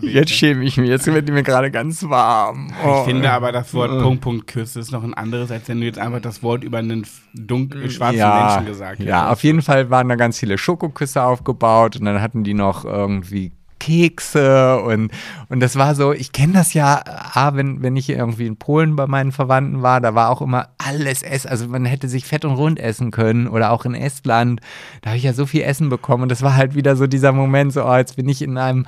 Jetzt 0.00 0.02
ne? 0.02 0.28
schäme 0.28 0.64
ich 0.64 0.76
mich, 0.76 0.88
jetzt 0.88 1.06
wird 1.06 1.28
mir 1.28 1.42
gerade 1.42 1.70
ganz 1.70 2.08
warm. 2.08 2.72
Oh. 2.84 2.98
Ich 2.98 3.04
finde 3.04 3.30
aber 3.30 3.52
das 3.52 3.72
Wort 3.74 3.90
Punkt, 4.02 4.20
Punkt, 4.20 4.46
Küsse 4.48 4.80
ist 4.80 4.90
noch 4.90 5.02
ein 5.02 5.14
anderes, 5.14 5.50
als 5.50 5.68
wenn 5.68 5.80
du 5.80 5.86
jetzt 5.86 5.98
einfach 5.98 6.20
das 6.20 6.42
Wort 6.42 6.64
über 6.64 6.78
einen 6.78 7.06
dunkel, 7.34 7.90
schwarzen 7.90 8.18
Menschen 8.18 8.66
gesagt 8.66 8.98
hättest. 8.98 9.08
Ja, 9.08 9.30
auf 9.30 9.42
jeden 9.42 9.62
Fall 9.62 9.90
waren 9.90 10.08
da 10.08 10.16
ganz 10.16 10.38
viele 10.38 10.58
Schokoküsse 10.58 11.22
aufgebaut 11.22 11.96
und 11.96 12.04
dann 12.04 12.20
hatten 12.20 12.44
die 12.44 12.54
noch 12.54 12.84
irgendwie 12.84 13.52
Kekse 13.80 14.78
und, 14.80 15.10
und 15.48 15.58
das 15.60 15.74
war 15.76 15.96
so, 15.96 16.12
ich 16.12 16.30
kenne 16.30 16.52
das 16.52 16.74
ja, 16.74 17.02
ah, 17.06 17.54
wenn, 17.54 17.82
wenn 17.82 17.96
ich 17.96 18.08
irgendwie 18.08 18.46
in 18.46 18.56
Polen 18.56 18.94
bei 18.94 19.08
meinen 19.08 19.32
Verwandten 19.32 19.82
war, 19.82 20.00
da 20.00 20.14
war 20.14 20.30
auch 20.30 20.40
immer 20.42 20.68
alles 20.78 21.24
Essen, 21.24 21.48
also 21.48 21.66
man 21.66 21.84
hätte 21.84 22.06
sich 22.08 22.24
fett 22.24 22.44
und 22.44 22.52
rund 22.52 22.78
essen 22.78 23.10
können 23.10 23.48
oder 23.48 23.72
auch 23.72 23.84
in 23.84 23.94
Estland, 23.94 24.60
da 25.02 25.10
habe 25.10 25.16
ich 25.16 25.24
ja 25.24 25.32
so 25.32 25.46
viel 25.46 25.62
Essen 25.62 25.88
bekommen 25.88 26.22
und 26.22 26.28
das 26.28 26.42
war 26.42 26.54
halt 26.54 26.76
wieder 26.76 26.94
so 26.94 27.08
dieser 27.08 27.32
Moment, 27.32 27.72
so, 27.72 27.84
oh, 27.84 27.96
jetzt 27.96 28.14
bin 28.14 28.28
ich 28.28 28.42
in 28.42 28.56
einem, 28.56 28.86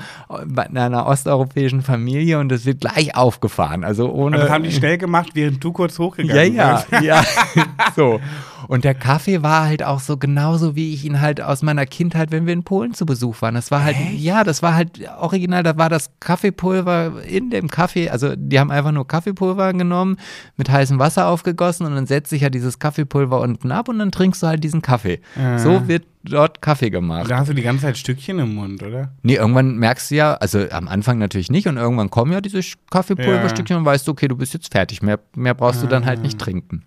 in 0.69 0.79
einer 0.79 1.07
osteuropäischen 1.07 1.83
Familie 1.83 2.39
und 2.39 2.51
das 2.51 2.65
wird 2.67 2.81
gleich 2.81 3.17
aufgefahren, 3.17 3.83
also 3.83 4.13
ohne... 4.13 4.37
Aber 4.37 4.45
das 4.45 4.53
haben 4.53 4.65
die 4.65 4.73
schnell 4.73 4.99
gemacht, 4.99 5.31
während 5.35 5.65
du 5.65 5.73
kurz 5.73 5.99
Ja, 5.99 6.05
hochgegangen 6.05 6.55
ja, 6.55 6.85
bist. 6.91 7.03
ja. 7.03 7.25
so. 7.97 8.21
Und 8.69 8.85
der 8.85 8.95
Kaffee 8.95 9.43
war 9.43 9.67
halt 9.67 9.83
auch 9.83 10.01
so 10.01 10.17
genauso, 10.17 10.77
wie 10.77 10.93
ich 10.95 11.05
ihn 11.05 11.21
halt 11.21 11.41
aus 11.41 11.63
meiner 11.63 11.87
Kindheit, 11.87 12.31
wenn 12.31 12.47
wir 12.47 12.53
in 12.53 12.65
Polen 12.65 12.95
zu 12.95 13.07
Besuch 13.07 13.43
waren. 13.43 13.55
Das 13.55 13.71
war 13.71 13.85
halt, 13.85 13.97
ja, 14.17 14.45
das 14.45 14.63
war 14.63 14.75
halt 14.75 15.01
original, 15.19 15.63
da 15.63 15.77
war 15.77 15.89
das 15.89 16.11
Kaffeepulver 16.21 17.23
in 17.25 17.51
dem 17.51 17.69
Kaffee, 17.69 18.11
also 18.11 18.35
die 18.37 18.59
haben 18.59 18.71
einfach 18.71 18.93
nur 18.93 19.07
Kaffeepulver 19.07 19.73
genommen, 19.73 20.17
mit 20.57 20.71
heißem 20.71 20.99
Wasser 20.99 21.29
aufgegossen 21.29 21.87
und 21.87 21.95
dann 21.95 22.07
setzt 22.07 22.31
sich 22.31 22.43
ja 22.43 22.51
dieses 22.51 22.79
Kaffeepulver 22.79 23.41
unten 23.41 23.73
ab 23.73 23.89
und 23.89 23.99
dann 23.99 24.13
trinkst 24.13 24.43
du 24.43 24.47
halt 24.47 24.63
diesen 24.65 24.83
Kaffee. 24.83 25.21
Ja. 25.37 25.59
So 25.59 25.89
wird 25.89 26.05
dort 26.25 26.63
Kaffee 26.63 26.91
gemacht. 26.91 27.31
Da 27.31 27.39
hast 27.39 27.49
du 27.49 27.55
die 27.55 27.63
ganze 27.63 27.83
Zeit 27.83 27.99
Stückchen 27.99 28.39
im 28.39 28.55
Mund, 28.55 28.83
oder? 28.83 29.13
Nee, 29.23 29.35
irgendwann 29.35 29.77
merkst 29.77 30.11
du 30.11 30.15
ja, 30.15 30.35
also 30.35 30.65
am 30.71 30.89
Anfang 30.89 31.19
natürlich 31.19 31.51
nicht 31.51 31.67
und 31.67 31.77
irgendwann 31.77 32.11
kommen 32.11 32.33
ja 32.33 32.41
diese 32.41 32.61
Kaffeepulverstückchen 32.91 33.79
und 33.79 33.85
weißt 33.85 34.07
du, 34.07 34.13
okay, 34.13 34.29
du 34.29 34.37
bist 34.37 34.55
jetzt 34.55 34.73
fertig, 34.73 35.03
mehr, 35.03 35.19
mehr 35.35 35.55
brauchst 35.55 35.83
du 35.83 35.87
dann 35.87 36.07
halt 36.07 36.23
nicht 36.23 36.39
trinken. 36.39 36.85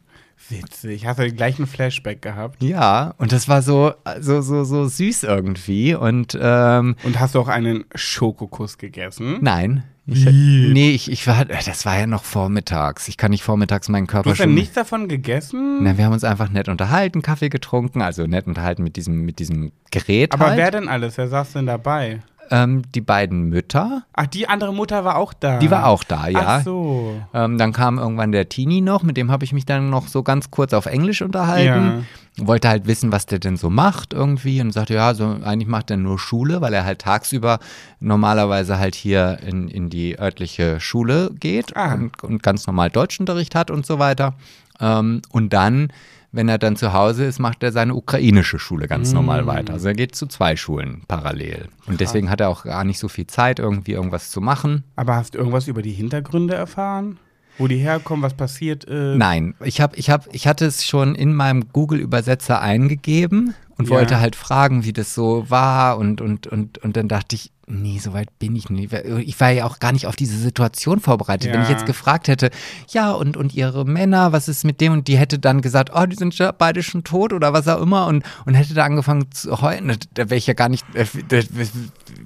Witzig. 0.49 1.05
Hast 1.07 1.19
du 1.19 1.31
gleich 1.31 1.57
einen 1.57 1.67
Flashback 1.67 2.21
gehabt? 2.21 2.61
Ja, 2.61 3.13
und 3.17 3.31
das 3.31 3.47
war 3.47 3.61
so, 3.61 3.93
so, 4.19 4.41
so, 4.41 4.63
so 4.63 4.85
süß 4.87 5.23
irgendwie. 5.23 5.95
Und 5.95 6.37
ähm, 6.39 6.95
Und 7.03 7.19
hast 7.19 7.35
du 7.35 7.39
auch 7.39 7.47
einen 7.47 7.85
Schokokuss 7.95 8.77
gegessen? 8.77 9.37
nein. 9.41 9.83
Ich, 10.07 10.23
nee, 10.23 10.91
ich, 10.91 11.11
ich 11.11 11.25
war, 11.25 11.45
das 11.45 11.83
war 11.87 11.97
ja 11.97 12.05
noch 12.05 12.23
vormittags. 12.23 13.07
Ich 13.07 13.17
kann 13.17 13.31
nicht 13.31 13.41
vormittags 13.41 13.89
meinen 13.89 14.05
Du 14.05 14.11
Körper 14.11 14.29
hast 14.29 14.37
ja 14.37 14.43
schon. 14.45 14.53
nichts 14.53 14.75
davon 14.75 15.07
gegessen? 15.09 15.83
Na, 15.83 15.97
wir 15.97 16.05
haben 16.05 16.13
uns 16.13 16.23
einfach 16.23 16.49
nett 16.51 16.69
unterhalten, 16.69 17.23
Kaffee 17.23 17.49
getrunken, 17.49 18.03
also 18.03 18.27
nett 18.27 18.45
unterhalten 18.45 18.83
mit 18.83 18.97
diesem, 18.97 19.21
mit 19.25 19.39
diesem 19.39 19.71
Gerät. 19.89 20.31
Aber 20.33 20.49
halt. 20.49 20.57
wer 20.59 20.69
denn 20.69 20.87
alles? 20.89 21.17
Wer 21.17 21.27
saß 21.27 21.53
denn 21.53 21.65
dabei? 21.65 22.19
Ähm, 22.51 22.83
die 22.93 23.01
beiden 23.01 23.43
Mütter, 23.49 24.03
Ach, 24.13 24.27
die 24.27 24.47
andere 24.47 24.73
Mutter 24.73 25.03
war 25.03 25.17
auch 25.17 25.33
da. 25.33 25.59
die 25.59 25.71
war 25.71 25.87
auch 25.87 26.03
da, 26.03 26.27
ja. 26.27 26.41
Ach 26.45 26.63
so. 26.63 27.15
Ähm, 27.33 27.57
dann 27.57 27.73
kam 27.73 27.97
irgendwann 27.97 28.31
der 28.31 28.49
Teenie 28.49 28.81
noch, 28.81 29.03
mit 29.03 29.17
dem 29.17 29.31
habe 29.31 29.43
ich 29.43 29.53
mich 29.53 29.65
dann 29.65 29.89
noch 29.89 30.07
so 30.07 30.23
ganz 30.23 30.51
kurz 30.51 30.73
auf 30.73 30.85
Englisch 30.85 31.21
unterhalten. 31.21 32.05
Wollte 32.37 32.67
halt 32.67 32.85
wissen, 32.85 33.13
was 33.13 33.25
der 33.27 33.39
denn 33.39 33.55
so 33.55 33.69
macht 33.69 34.11
irgendwie 34.13 34.59
und 34.59 34.71
sagte, 34.73 34.93
ja, 34.95 35.13
so 35.13 35.37
eigentlich 35.43 35.69
macht 35.69 35.89
er 35.89 35.95
nur 35.97 36.19
Schule, 36.19 36.59
weil 36.59 36.73
er 36.73 36.83
halt 36.83 36.99
tagsüber 36.99 37.59
normalerweise 38.01 38.77
halt 38.77 38.93
hier 38.95 39.39
in, 39.45 39.67
in 39.69 39.89
die 39.89 40.19
örtliche 40.19 40.79
Schule 40.79 41.31
geht 41.39 41.75
Ah. 41.75 41.93
und, 41.93 42.21
und 42.23 42.43
ganz 42.43 42.67
normal 42.67 42.89
Deutschunterricht 42.89 43.55
hat 43.55 43.71
und 43.71 43.85
so 43.85 43.99
weiter. 43.99 44.33
Ähm, 44.79 45.21
und 45.31 45.53
dann, 45.53 45.87
wenn 46.35 46.49
er 46.49 46.57
dann 46.57 46.75
zu 46.75 46.93
Hause 46.93 47.25
ist, 47.25 47.39
macht 47.39 47.63
er 47.63 47.71
seine 47.71 47.95
ukrainische 47.95 48.59
Schule 48.59 48.87
ganz 48.87 49.13
normal 49.13 49.47
weiter. 49.47 49.73
Also 49.73 49.87
er 49.87 49.93
geht 49.93 50.15
zu 50.15 50.27
zwei 50.27 50.55
Schulen 50.55 51.03
parallel. 51.07 51.69
Und 51.87 52.01
deswegen 52.01 52.29
hat 52.29 52.41
er 52.41 52.49
auch 52.49 52.65
gar 52.65 52.83
nicht 52.83 52.99
so 52.99 53.07
viel 53.07 53.25
Zeit, 53.25 53.59
irgendwie 53.59 53.93
irgendwas 53.93 54.31
zu 54.31 54.41
machen. 54.41 54.83
Aber 54.97 55.15
hast 55.15 55.33
du 55.33 55.37
irgendwas 55.37 55.67
über 55.67 55.81
die 55.81 55.93
Hintergründe 55.93 56.53
erfahren? 56.53 57.17
Wo 57.57 57.67
die 57.67 57.77
herkommen, 57.77 58.21
was 58.21 58.33
passiert 58.33 58.83
ist? 58.83 59.17
Nein, 59.17 59.55
ich 59.63 59.79
habe, 59.79 59.95
ich 59.95 60.09
habe, 60.09 60.25
ich 60.33 60.45
hatte 60.45 60.65
es 60.65 60.85
schon 60.85 61.15
in 61.15 61.33
meinem 61.33 61.69
Google-Übersetzer 61.71 62.59
eingegeben 62.59 63.53
und 63.77 63.85
Ja. 63.89 63.95
wollte 63.95 64.19
halt 64.19 64.35
fragen, 64.35 64.83
wie 64.85 64.93
das 64.93 65.13
so 65.13 65.45
war 65.49 65.97
und 65.97 66.21
und 66.21 66.47
und 66.47 66.77
und 66.79 66.95
dann 66.95 67.07
dachte 67.07 67.35
ich, 67.35 67.51
nee, 67.67 67.97
so 67.99 68.13
weit 68.13 68.29
bin 68.39 68.55
ich 68.55 68.69
nicht. 68.69 68.93
Ich 68.93 69.39
war 69.39 69.49
ja 69.49 69.65
auch 69.65 69.79
gar 69.79 69.91
nicht 69.91 70.05
auf 70.07 70.15
diese 70.15 70.37
Situation 70.37 70.99
vorbereitet. 70.99 71.51
Wenn 71.51 71.61
ich 71.63 71.67
Ja. 71.69 71.73
jetzt 71.75 71.85
gefragt 71.85 72.27
hätte, 72.27 72.51
ja 72.89 73.11
und 73.11 73.35
und 73.37 73.53
ihre 73.53 73.83
Männer, 73.85 74.31
was 74.31 74.47
ist 74.47 74.63
mit 74.63 74.79
dem 74.81 74.93
und 74.93 75.07
die 75.07 75.17
hätte 75.17 75.39
dann 75.39 75.61
gesagt, 75.61 75.89
oh, 75.93 76.05
die 76.05 76.15
sind 76.15 76.37
ja 76.37 76.51
beide 76.51 76.83
schon 76.83 77.03
tot 77.03 77.33
oder 77.33 77.53
was 77.53 77.67
auch 77.67 77.81
immer 77.81 78.07
und 78.07 78.23
und 78.45 78.53
hätte 78.53 78.73
da 78.75 78.85
angefangen 78.85 79.31
zu 79.31 79.61
heulen, 79.61 79.97
da 80.13 80.29
wäre 80.29 80.37
ich 80.37 80.47
ja 80.47 80.53
gar 80.53 80.69
nicht, 80.69 80.85
äh, 80.93 81.05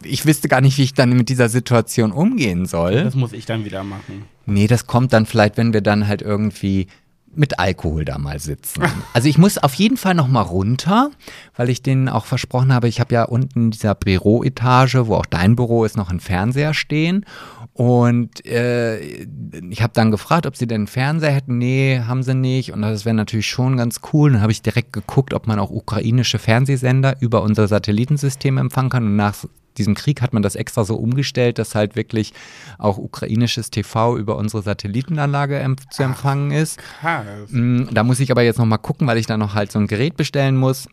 ich 0.03 0.25
wüsste 0.25 0.47
gar 0.49 0.61
nicht, 0.61 0.77
wie 0.77 0.83
ich 0.83 0.93
dann 0.93 1.09
mit 1.15 1.29
dieser 1.29 1.49
Situation 1.49 2.11
umgehen 2.11 2.65
soll. 2.65 3.03
Das 3.03 3.15
muss 3.15 3.33
ich 3.33 3.45
dann 3.45 3.65
wieder 3.65 3.83
machen. 3.83 4.23
Nee, 4.45 4.67
das 4.67 4.87
kommt 4.87 5.13
dann 5.13 5.25
vielleicht, 5.25 5.57
wenn 5.57 5.73
wir 5.73 5.81
dann 5.81 6.07
halt 6.07 6.21
irgendwie 6.21 6.87
mit 7.35 7.59
Alkohol 7.59 8.05
da 8.05 8.17
mal 8.17 8.39
sitzen. 8.39 8.83
Also 9.13 9.27
ich 9.27 9.37
muss 9.37 9.57
auf 9.57 9.73
jeden 9.73 9.97
Fall 9.97 10.13
noch 10.13 10.27
mal 10.27 10.41
runter, 10.41 11.09
weil 11.55 11.69
ich 11.69 11.81
denen 11.81 12.09
auch 12.09 12.25
versprochen 12.25 12.73
habe, 12.73 12.87
ich 12.87 12.99
habe 12.99 13.13
ja 13.13 13.23
unten 13.23 13.65
in 13.65 13.71
dieser 13.71 13.95
Büroetage, 13.95 15.07
wo 15.07 15.15
auch 15.15 15.25
dein 15.25 15.55
Büro 15.55 15.83
ist, 15.83 15.97
noch 15.97 16.09
einen 16.09 16.19
Fernseher 16.19 16.73
stehen. 16.73 17.25
Und 17.73 18.45
äh, 18.45 18.99
ich 18.99 19.81
habe 19.81 19.93
dann 19.93 20.11
gefragt, 20.11 20.45
ob 20.45 20.55
sie 20.55 20.67
denn 20.67 20.81
einen 20.81 20.87
Fernseher 20.87 21.31
hätten. 21.31 21.57
Nee, 21.57 22.01
haben 22.05 22.23
sie 22.23 22.35
nicht. 22.35 22.73
Und 22.73 22.81
das 22.81 23.05
wäre 23.05 23.15
natürlich 23.15 23.47
schon 23.47 23.77
ganz 23.77 24.01
cool. 24.11 24.33
Dann 24.33 24.41
habe 24.41 24.51
ich 24.51 24.61
direkt 24.61 24.93
geguckt, 24.93 25.33
ob 25.33 25.47
man 25.47 25.59
auch 25.59 25.71
ukrainische 25.71 26.39
Fernsehsender 26.39 27.15
über 27.21 27.41
unser 27.41 27.67
Satellitensystem 27.67 28.57
empfangen 28.57 28.89
kann. 28.89 29.05
Und 29.05 29.15
nach 29.15 29.35
diesem 29.79 29.95
Krieg 29.95 30.21
hat 30.21 30.33
man 30.33 30.43
das 30.43 30.55
extra 30.55 30.83
so 30.85 30.95
umgestellt, 30.95 31.57
dass 31.57 31.73
halt 31.73 31.95
wirklich 31.95 32.33
auch 32.77 32.99
ukrainisches 32.99 33.71
TV 33.71 34.15
über 34.17 34.35
unsere 34.37 34.61
Satellitenanlage 34.61 35.57
em 35.57 35.75
zu 35.89 36.03
empfangen 36.03 36.51
ist. 36.51 36.77
Krass. 37.01 37.25
Mm, 37.49 37.85
Da 37.91 38.03
muss 38.03 38.19
ich 38.19 38.29
aber 38.29 38.43
jetzt 38.43 38.59
noch 38.59 38.65
mal 38.65 38.77
gucken, 38.77 39.07
weil 39.07 39.17
ich 39.17 39.25
da 39.25 39.37
noch 39.37 39.55
halt 39.55 39.71
so 39.71 39.79
ein 39.79 39.87
Gerät 39.87 40.15
bestellen 40.17 40.55
muss. 40.57 40.87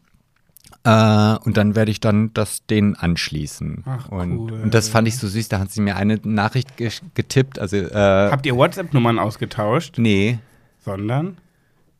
Äh, 0.84 1.36
und 1.44 1.56
dann 1.56 1.74
werde 1.74 1.90
ich 1.90 2.00
dann 2.00 2.32
das 2.32 2.64
denen 2.66 2.94
anschließen. 2.94 3.82
Ach, 3.86 4.08
und, 4.08 4.38
cool. 4.38 4.52
und 4.62 4.72
das 4.74 4.88
fand 4.88 5.08
ich 5.08 5.16
so 5.18 5.26
süß. 5.26 5.48
Da 5.48 5.58
hat 5.58 5.70
sie 5.72 5.80
mir 5.80 5.96
eine 5.96 6.18
Nachricht 6.22 6.76
ge 6.76 6.90
getippt. 7.14 7.58
Also, 7.58 7.76
äh, 7.76 7.90
Habt 8.30 8.46
ihr 8.46 8.54
WhatsApp-Nummern 8.56 9.18
ausgetauscht? 9.18 9.98
nee. 9.98 10.38
Sondern? 10.84 11.38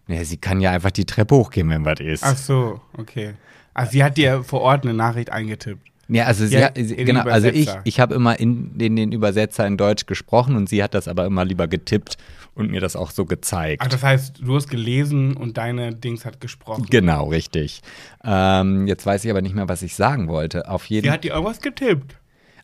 Ja, 0.07 0.25
sie 0.25 0.37
kann 0.37 0.61
ja 0.61 0.71
einfach 0.71 0.93
die 0.93 1.05
Treppe 1.05 1.35
hochgehen, 1.35 1.69
wenn 1.69 1.85
was 1.85 1.99
ist. 1.99 2.23
Ach 2.23 2.37
so, 2.37 2.81
okay. 2.97 3.35
Also 3.75 3.91
sie 3.91 4.05
hat 4.05 4.17
dir 4.17 4.45
vor 4.45 4.61
Ort 4.61 4.85
eine 4.85 4.95
Nachricht 4.95 5.31
eingetippt. 5.33 5.85
Ja, 6.09 6.25
also, 6.25 6.47
sie, 6.47 6.55
Ja, 6.55 6.71
sie, 6.75 6.95
in 6.95 7.07
genau, 7.07 7.23
also 7.23 7.49
ich, 7.49 7.69
ich 7.85 8.01
habe 8.01 8.15
immer 8.15 8.39
in 8.39 8.77
den, 8.79 8.97
den 8.97 9.13
Übersetzer 9.13 9.67
in 9.67 9.77
Deutsch 9.77 10.07
gesprochen 10.07 10.57
und 10.57 10.69
sie 10.69 10.83
hat 10.83 10.95
das 10.95 11.09
aber 11.09 11.27
immer 11.27 11.45
lieber 11.45 11.67
getippt 11.67 12.17
und 12.55 12.71
mir 12.71 12.81
das 12.81 12.97
auch 12.97 13.11
so 13.11 13.25
gezeigt. 13.25 13.83
Ach, 13.85 13.89
das 13.89 14.03
heißt, 14.03 14.41
du 14.41 14.55
hast 14.55 14.69
gelesen 14.69 15.37
und 15.37 15.59
deine 15.59 15.95
Dings 15.95 16.25
hat 16.25 16.41
gesprochen. 16.41 16.87
Genau, 16.89 17.29
richtig. 17.29 17.83
Ähm, 18.25 18.87
jetzt 18.87 19.05
weiß 19.05 19.25
ich 19.25 19.31
aber 19.31 19.43
nicht 19.43 19.55
mehr, 19.55 19.69
was 19.69 19.83
ich 19.83 19.95
sagen 19.95 20.29
wollte. 20.29 20.69
Auf 20.69 20.87
jeden 20.87 21.05
Sie 21.05 21.11
hat 21.11 21.25
dir 21.25 21.33
irgendwas 21.33 21.61
getippt. 21.61 22.17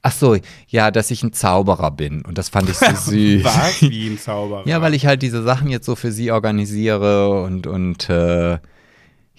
Ach 0.05 0.13
so, 0.13 0.37
ja, 0.67 0.91
dass 0.91 1.13
ich 1.13 1.23
ein 1.23 1.33
Zauberer 1.33 1.93
bin. 1.93 2.23
Und 2.23 2.37
das 2.39 2.49
fand 2.49 2.69
ich 2.69 2.77
so 2.77 2.87
süß. 2.95 3.45
Was? 3.45 3.83
Wie 3.83 4.09
ein 4.09 4.19
Zauberer. 4.19 4.67
Ja, 4.67 4.81
weil 4.83 4.95
ich 4.95 5.07
halt 5.07 5.23
diese 5.23 5.43
Sachen 5.43 5.69
jetzt 5.69 5.87
so 5.87 5.95
für 5.95 6.11
sie 6.11 6.33
organisiere 6.33 7.43
und, 7.43 7.67
und 7.67 8.09
äh, 8.09 8.59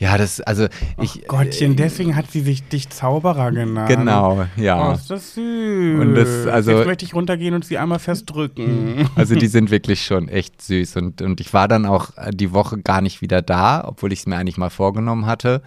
ja, 0.04 0.18
das, 0.18 0.41
also 0.41 0.68
ich. 1.01 1.24
Oh 1.24 1.28
Gottchen, 1.38 1.76
deswegen 1.78 2.16
hat 2.16 2.30
sie 2.30 2.41
sich 2.41 2.62
dich 2.68 2.89
Zauberer 2.89 3.51
genannt. 3.51 3.88
Genau, 3.89 4.45
ja. 4.58 4.89
Oh, 4.89 4.93
ist 4.93 5.10
das 5.10 5.34
süß. 5.36 5.99
Und 6.01 6.16
das- 6.16 6.45
also- 6.47 6.72
Jetzt 6.72 6.86
möchte 6.88 7.06
ich 7.06 7.14
runtergehen 7.16 7.54
und 7.56 7.64
sie 7.64 7.78
einmal 7.78 7.99
festdrücken. 7.99 9.08
Also 9.16 9.36
die 9.36 9.47
sind 9.47 9.72
wirklich 9.72 10.04
schon 10.04 10.28
echt 10.28 10.62
süß. 10.62 10.97
Und, 10.97 11.22
und 11.22 11.39
ich 11.39 11.54
war 11.54 11.68
dann 11.68 11.86
auch 11.86 12.18
äh, 12.18 12.32
die 12.34 12.51
Woche 12.51 12.80
gar 12.80 13.01
nicht 13.01 13.22
wieder 13.22 13.41
da, 13.41 13.84
obwohl 13.88 14.12
ich 14.12 14.20
es 14.20 14.26
mir 14.28 14.36
eigentlich 14.38 14.58
mal 14.58 14.70
vorgenommen 14.70 15.26
hatte. 15.26 15.62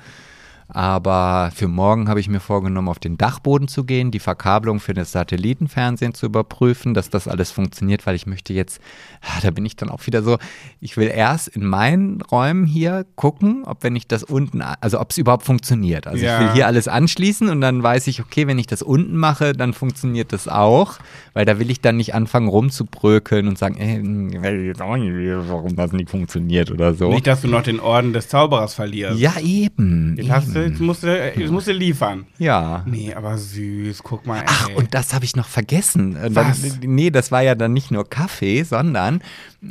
Aber 0.68 1.52
für 1.54 1.68
morgen 1.68 2.08
habe 2.08 2.18
ich 2.20 2.28
mir 2.28 2.40
vorgenommen, 2.40 2.88
auf 2.88 2.98
den 2.98 3.16
Dachboden 3.16 3.68
zu 3.68 3.84
gehen, 3.84 4.10
die 4.10 4.18
Verkabelung 4.18 4.80
für 4.80 4.94
das 4.94 5.12
Satellitenfernsehen 5.12 6.12
zu 6.12 6.26
überprüfen, 6.26 6.92
dass 6.92 7.08
das 7.08 7.28
alles 7.28 7.52
funktioniert, 7.52 8.06
weil 8.06 8.16
ich 8.16 8.26
möchte 8.26 8.52
jetzt, 8.52 8.80
ah, 9.22 9.40
da 9.42 9.50
bin 9.52 9.64
ich 9.64 9.76
dann 9.76 9.88
auch 9.90 10.06
wieder 10.06 10.22
so, 10.22 10.38
ich 10.80 10.96
will 10.96 11.08
erst 11.08 11.48
in 11.48 11.64
meinen 11.66 12.20
Räumen 12.20 12.66
hier 12.66 13.06
gucken, 13.14 13.62
ob 13.64 13.84
wenn 13.84 13.94
ich 13.94 14.08
das 14.08 14.24
unten, 14.24 14.60
also 14.60 15.00
ob 15.00 15.10
es 15.10 15.18
überhaupt 15.18 15.44
funktioniert. 15.44 16.06
Also 16.06 16.24
Ja. 16.24 16.40
ich 16.40 16.46
will 16.46 16.52
hier 16.54 16.66
alles 16.66 16.88
anschließen 16.88 17.48
und 17.48 17.60
dann 17.60 17.82
weiß 17.82 18.08
ich, 18.08 18.20
okay, 18.20 18.46
wenn 18.48 18.58
ich 18.58 18.66
das 18.66 18.82
unten 18.82 19.16
mache, 19.16 19.52
dann 19.52 19.72
funktioniert 19.72 20.32
das 20.32 20.48
auch, 20.48 20.98
weil 21.36 21.44
da 21.44 21.58
will 21.58 21.70
ich 21.70 21.82
dann 21.82 21.98
nicht 21.98 22.14
anfangen 22.14 22.48
rumzubrökeln 22.48 23.46
und 23.46 23.58
sagen, 23.58 23.76
ey, 23.76 23.98
ich 24.34 24.42
weiß 24.42 24.64
jetzt 24.64 24.80
auch 24.80 24.96
nicht, 24.96 25.12
warum 25.50 25.76
das 25.76 25.92
nicht 25.92 26.08
funktioniert 26.08 26.70
oder 26.70 26.94
so. 26.94 27.10
Nicht, 27.10 27.26
dass 27.26 27.42
du 27.42 27.48
noch 27.48 27.62
den 27.62 27.78
Orden 27.78 28.14
des 28.14 28.28
Zauberers 28.28 28.72
verlierst. 28.72 29.20
ja, 29.20 29.38
eben. 29.40 30.14
Jetzt, 30.16 30.30
hast 30.30 30.54
du, 30.54 30.60
eben. 30.60 30.70
jetzt, 30.70 30.80
musst 30.80 31.02
du, 31.02 31.32
jetzt 31.38 31.50
musst 31.52 31.66
du 31.68 31.72
liefern. 31.72 32.24
Ja. 32.38 32.84
Nee, 32.86 33.12
aber 33.12 33.36
süß. 33.36 34.02
Guck 34.02 34.26
mal, 34.26 34.38
ey. 34.38 34.44
Ach, 34.46 34.68
und 34.76 34.94
das 34.94 35.12
habe 35.12 35.26
ich 35.26 35.36
noch 35.36 35.46
vergessen. 35.46 36.16
Äh, 36.16 36.30
Dann, 36.30 36.48
Was? 36.48 36.78
nee, 36.80 37.10
das 37.10 37.30
war 37.30 37.42
ja 37.42 37.54
dann 37.54 37.74
nicht 37.74 37.90
nur 37.90 38.08
Kaffee, 38.08 38.62
sondern 38.62 39.20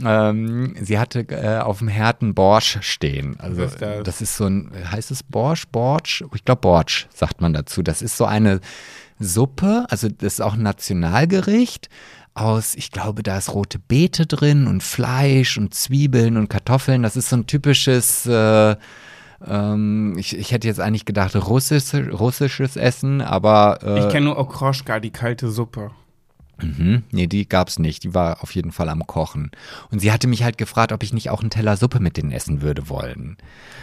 ähm, 0.05 0.75
sie 0.79 0.99
hatte 0.99 1.21
äh, 1.29 1.61
auf 1.61 1.79
dem 1.79 1.87
Herd 1.87 2.21
einen 2.21 2.35
Borsch 2.35 2.77
stehen. 2.81 3.37
Also 3.39 3.63
Was 3.63 3.71
ist 3.71 3.81
das? 3.81 4.03
das 4.03 4.21
ist 4.21 4.37
so 4.37 4.45
ein, 4.45 4.69
heißt 4.91 5.09
es 5.09 5.23
Borsch, 5.23 5.63
Borsch? 5.71 6.23
Ich 6.35 6.45
glaube 6.45 6.61
Borsch 6.61 7.07
sagt 7.11 7.41
man 7.41 7.53
dazu. 7.53 7.81
Das 7.81 8.03
ist 8.03 8.17
so 8.17 8.25
eine 8.25 8.59
Suppe, 9.19 9.85
also 9.89 10.09
das 10.09 10.33
ist 10.33 10.41
auch 10.41 10.53
ein 10.53 10.63
Nationalgericht 10.63 11.89
aus, 12.33 12.75
ich 12.75 12.91
glaube, 12.91 13.23
da 13.23 13.37
ist 13.37 13.53
rote 13.53 13.79
Beete 13.79 14.25
drin 14.25 14.67
und 14.67 14.83
Fleisch 14.83 15.57
und 15.57 15.73
Zwiebeln 15.73 16.35
und 16.35 16.49
Kartoffeln. 16.49 17.01
Das 17.01 17.15
ist 17.15 17.29
so 17.29 17.37
ein 17.37 17.47
typisches 17.47 18.25
äh, 18.25 18.75
ähm, 19.47 20.15
ich, 20.17 20.37
ich 20.37 20.51
hätte 20.51 20.67
jetzt 20.67 20.79
eigentlich 20.79 21.05
gedacht, 21.05 21.35
russisch, 21.35 21.93
russisches 21.93 22.77
Essen, 22.77 23.21
aber. 23.21 23.79
Äh, 23.83 23.99
ich 23.99 24.09
kenne 24.09 24.27
nur 24.27 24.37
Okroschka, 24.37 24.99
die 24.99 25.11
kalte 25.11 25.49
Suppe. 25.49 25.91
Mhm. 26.61 27.03
Nee, 27.11 27.27
die 27.27 27.47
gab's 27.49 27.79
nicht. 27.79 28.03
Die 28.03 28.13
war 28.13 28.41
auf 28.41 28.55
jeden 28.55 28.71
Fall 28.71 28.87
am 28.87 29.05
Kochen. 29.05 29.51
Und 29.91 29.99
sie 29.99 30.11
hatte 30.11 30.27
mich 30.27 30.43
halt 30.43 30.57
gefragt, 30.57 30.93
ob 30.93 31.03
ich 31.03 31.13
nicht 31.13 31.29
auch 31.29 31.41
einen 31.41 31.49
Teller 31.49 31.75
Suppe 31.75 31.99
mit 31.99 32.15
denen 32.15 32.31
essen 32.31 32.61
würde 32.61 32.87
wollen. 32.87 33.35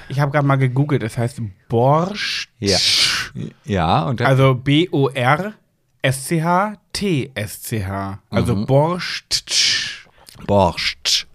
Ich 0.09 0.21
habe 0.21 0.33
gerade 0.33 0.47
mal 0.47 0.57
gegoogelt, 0.57 1.03
es 1.03 1.19
heißt 1.19 1.43
Borscht. 1.69 2.51
Ja. 2.59 2.79
Ja, 3.65 4.03
und 4.05 4.21
dann, 4.21 4.27
Also 4.27 4.55
B-O-R-S-C-H-T-S-C-h. 6.93 8.19
Also 8.31 8.57
Mhm. 8.57 8.67
Borscht. 8.67 10.07
Borscht. 10.47 11.27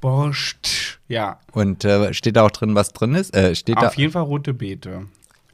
Borscht. 0.00 0.98
Ja. 1.08 1.40
Und 1.52 1.84
äh, 1.84 2.14
steht 2.14 2.36
da 2.36 2.42
auch 2.44 2.50
drin, 2.50 2.74
was 2.74 2.92
drin 2.92 3.14
ist? 3.14 3.34
Äh, 3.34 3.54
steht 3.54 3.76
da. 3.76 3.88
Auf 3.88 3.96
jeden 3.96 4.12
Fall 4.12 4.22
rote 4.22 4.54
Beete. 4.54 5.06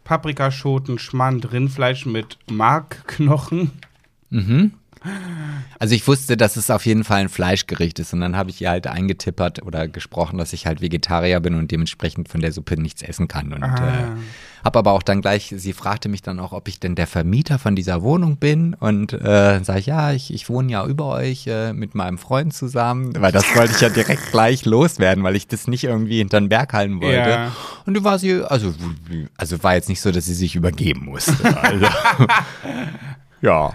Paprikaschoten, 0.04 0.98
Schmand, 0.98 1.50
Rindfleisch 1.52 2.04
mit 2.06 2.38
Markknochen. 2.50 3.70
Also 5.78 5.94
ich 5.94 6.06
wusste, 6.08 6.36
dass 6.36 6.56
es 6.56 6.70
auf 6.70 6.84
jeden 6.86 7.04
Fall 7.04 7.20
ein 7.20 7.28
Fleischgericht 7.28 7.98
ist 8.00 8.12
und 8.12 8.20
dann 8.20 8.36
habe 8.36 8.50
ich 8.50 8.60
ihr 8.60 8.68
halt 8.70 8.86
eingetippert 8.86 9.62
oder 9.62 9.86
gesprochen, 9.88 10.38
dass 10.38 10.52
ich 10.52 10.66
halt 10.66 10.80
Vegetarier 10.82 11.40
bin 11.40 11.54
und 11.54 11.70
dementsprechend 11.70 12.28
von 12.28 12.40
der 12.40 12.52
Suppe 12.52 12.80
nichts 12.80 13.00
essen 13.02 13.28
kann. 13.28 13.52
Und 13.52 13.62
Ah. 13.62 13.98
äh, 14.00 14.06
habe 14.64 14.78
aber 14.78 14.92
auch 14.92 15.02
dann 15.02 15.20
gleich, 15.20 15.52
sie 15.56 15.72
fragte 15.74 16.08
mich 16.08 16.22
dann 16.22 16.40
auch, 16.40 16.52
ob 16.52 16.68
ich 16.68 16.80
denn 16.80 16.94
der 16.94 17.06
Vermieter 17.06 17.58
von 17.58 17.76
dieser 17.76 18.02
Wohnung 18.02 18.38
bin 18.38 18.72
und 18.74 19.12
äh, 19.12 19.60
sage 19.62 19.78
ich, 19.80 19.86
ja, 19.86 20.12
ich, 20.12 20.32
ich 20.32 20.48
wohne 20.48 20.72
ja 20.72 20.86
über 20.86 21.06
euch 21.08 21.46
äh, 21.46 21.72
mit 21.74 21.94
meinem 21.94 22.16
Freund 22.18 22.54
zusammen, 22.54 23.12
weil 23.18 23.30
das 23.30 23.44
wollte 23.54 23.74
ich 23.74 23.80
ja 23.82 23.90
direkt 23.90 24.30
gleich 24.32 24.64
loswerden, 24.64 25.22
weil 25.22 25.36
ich 25.36 25.46
das 25.46 25.66
nicht 25.68 25.84
irgendwie 25.84 26.18
hinter 26.18 26.40
den 26.40 26.48
Berg 26.48 26.72
halten 26.72 27.00
wollte. 27.02 27.28
Ja. 27.30 27.52
Und 27.84 27.94
du 27.94 28.04
war 28.04 28.18
sie, 28.18 28.42
also, 28.42 28.72
also 29.36 29.62
war 29.62 29.74
jetzt 29.74 29.88
nicht 29.90 30.00
so, 30.00 30.10
dass 30.10 30.24
sie 30.24 30.34
sich 30.34 30.56
übergeben 30.56 31.04
musste. 31.06 31.34
Also, 31.62 31.86
ja. 33.42 33.72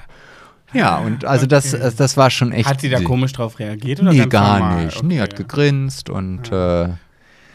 Ja, 0.73 0.97
und 0.97 1.25
also 1.25 1.45
das, 1.47 1.71
das 1.95 2.15
war 2.17 2.29
schon 2.29 2.51
echt. 2.51 2.69
Hat 2.69 2.81
sie 2.81 2.89
da 2.89 2.99
komisch 3.01 3.31
drauf 3.33 3.57
reagiert? 3.59 3.99
Oder 4.01 4.11
Nee, 4.13 4.25
gar 4.27 4.59
normal? 4.59 4.85
nicht. 4.85 5.03
Nee, 5.03 5.19
hat 5.19 5.33
Okay. 5.33 5.43
gegrinst 5.43 6.09
und 6.11 6.51
äh, 6.51 6.89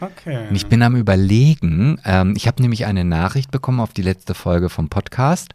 Okay. 0.05 0.47
und 0.49 0.55
ich 0.55 0.67
bin 0.67 0.81
am 0.81 0.95
überlegen, 0.95 1.99
ähm, 2.05 2.33
ich 2.35 2.47
habe 2.47 2.61
nämlich 2.61 2.85
eine 2.85 3.03
Nachricht 3.05 3.51
bekommen 3.51 3.79
auf 3.79 3.93
die 3.93 4.01
letzte 4.01 4.33
Folge 4.33 4.69
vom 4.69 4.89
Podcast 4.89 5.53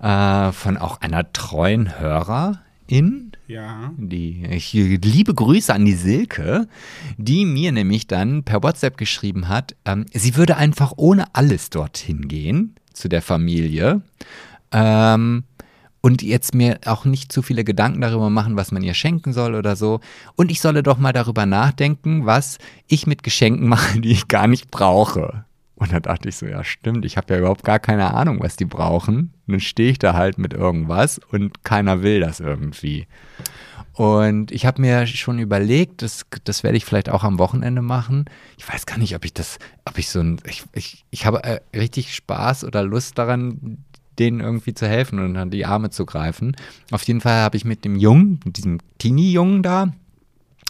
äh, 0.00 0.52
von 0.52 0.76
auch 0.76 1.00
einer 1.00 1.32
treuen 1.32 1.98
Hörerin, 1.98 3.32
Ja. 3.46 3.92
die 3.96 4.44
ich, 4.50 4.72
liebe 4.72 5.34
Grüße 5.34 5.72
an 5.74 5.84
die 5.84 5.94
Silke, 5.94 6.68
die 7.16 7.44
mir 7.44 7.72
nämlich 7.72 8.06
dann 8.06 8.44
per 8.44 8.62
WhatsApp 8.62 8.96
geschrieben 8.96 9.48
hat, 9.48 9.74
ähm, 9.84 10.06
sie 10.12 10.36
würde 10.36 10.56
einfach 10.56 10.92
ohne 10.96 11.26
alles 11.34 11.70
dorthin 11.70 12.28
gehen 12.28 12.74
zu 12.92 13.08
der 13.08 13.22
Familie. 13.22 14.02
Ähm, 14.72 15.44
und 16.00 16.22
jetzt 16.22 16.54
mir 16.54 16.78
auch 16.86 17.04
nicht 17.04 17.32
zu 17.32 17.42
viele 17.42 17.64
Gedanken 17.64 18.00
darüber 18.00 18.30
machen, 18.30 18.56
was 18.56 18.72
man 18.72 18.82
ihr 18.82 18.94
schenken 18.94 19.32
soll 19.32 19.54
oder 19.54 19.76
so. 19.76 20.00
Und 20.36 20.50
ich 20.50 20.60
solle 20.60 20.82
doch 20.82 20.98
mal 20.98 21.12
darüber 21.12 21.46
nachdenken, 21.46 22.26
was 22.26 22.58
ich 22.86 23.06
mit 23.06 23.22
Geschenken 23.22 23.68
mache, 23.68 24.00
die 24.00 24.12
ich 24.12 24.28
gar 24.28 24.46
nicht 24.46 24.70
brauche. 24.70 25.44
Und 25.74 25.92
da 25.92 26.00
dachte 26.00 26.28
ich 26.28 26.36
so, 26.36 26.46
ja 26.46 26.64
stimmt, 26.64 27.04
ich 27.04 27.16
habe 27.16 27.32
ja 27.32 27.40
überhaupt 27.40 27.64
gar 27.64 27.78
keine 27.78 28.12
Ahnung, 28.12 28.40
was 28.40 28.56
die 28.56 28.64
brauchen. 28.64 29.32
Und 29.46 29.52
dann 29.52 29.60
stehe 29.60 29.90
ich 29.90 29.98
da 29.98 30.14
halt 30.14 30.38
mit 30.38 30.52
irgendwas 30.52 31.20
und 31.30 31.62
keiner 31.62 32.02
will 32.02 32.20
das 32.20 32.40
irgendwie. 32.40 33.06
Und 33.98 34.52
ich 34.52 34.64
habe 34.64 34.80
mir 34.80 35.08
schon 35.08 35.40
überlegt, 35.40 36.02
das, 36.02 36.24
das 36.44 36.62
werde 36.62 36.76
ich 36.76 36.84
vielleicht 36.84 37.08
auch 37.08 37.24
am 37.24 37.40
Wochenende 37.40 37.82
machen. 37.82 38.26
Ich 38.56 38.68
weiß 38.68 38.86
gar 38.86 38.96
nicht, 38.96 39.16
ob 39.16 39.24
ich 39.24 39.34
das, 39.34 39.58
ob 39.84 39.98
ich 39.98 40.08
so 40.08 40.20
ein, 40.20 40.40
ich, 40.46 40.62
ich, 40.72 41.04
ich 41.10 41.26
habe 41.26 41.42
äh, 41.42 41.60
richtig 41.76 42.14
Spaß 42.14 42.62
oder 42.62 42.84
Lust 42.84 43.18
daran, 43.18 43.84
denen 44.18 44.40
irgendwie 44.40 44.74
zu 44.74 44.86
helfen 44.86 45.18
und 45.18 45.36
an 45.36 45.50
die 45.50 45.64
Arme 45.66 45.90
zu 45.90 46.04
greifen. 46.06 46.56
Auf 46.90 47.02
jeden 47.04 47.20
Fall 47.20 47.40
habe 47.42 47.56
ich 47.56 47.64
mit 47.64 47.84
dem 47.84 47.96
Jungen, 47.96 48.40
mit 48.44 48.56
diesem 48.56 48.78
Teenie-Jungen 48.98 49.62
da, 49.62 49.92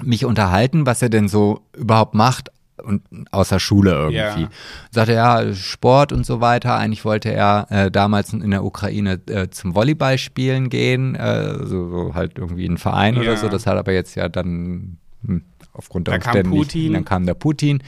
mich 0.05 0.25
unterhalten, 0.25 0.87
was 0.87 1.03
er 1.03 1.09
denn 1.09 1.29
so 1.29 1.61
überhaupt 1.77 2.15
macht 2.15 2.51
und 2.83 3.03
außer 3.33 3.59
Schule 3.59 3.91
irgendwie. 3.91 4.43
Ja. 4.43 4.49
Sagte 4.93 5.15
ja, 5.15 5.53
Sport 5.53 6.13
und 6.13 6.25
so 6.25 6.41
weiter. 6.41 6.77
Eigentlich 6.77 7.05
wollte 7.05 7.33
er 7.33 7.67
äh, 7.71 7.91
damals 7.91 8.33
in 8.33 8.51
der 8.53 8.65
Ukraine 8.65 9.21
äh, 9.27 9.49
zum 9.51 9.75
Volleyball 9.75 10.17
spielen 10.19 10.69
gehen, 10.71 11.17
äh, 11.17 11.67
so, 11.67 11.89
so 11.91 12.15
halt 12.15 12.39
irgendwie 12.39 12.67
ein 12.67 12.79
Verein 12.79 13.17
Ja. 13.17 13.23
oder 13.23 13.37
so. 13.37 13.49
Das 13.49 13.67
hat 13.67 13.77
aber 13.77 13.93
jetzt 13.93 14.15
ja 14.15 14.29
dann 14.29 14.99
hm, 15.27 15.43
aufgrund 15.73 16.07
der 16.07 16.15
Da 16.15 16.19
kam 16.21 16.31
Umstände 16.35 16.51
nicht- 16.51 16.59
Putin. 16.69 16.93
Dann 16.93 17.05
kam 17.05 17.27
der 17.27 17.35
Putin 17.35 17.83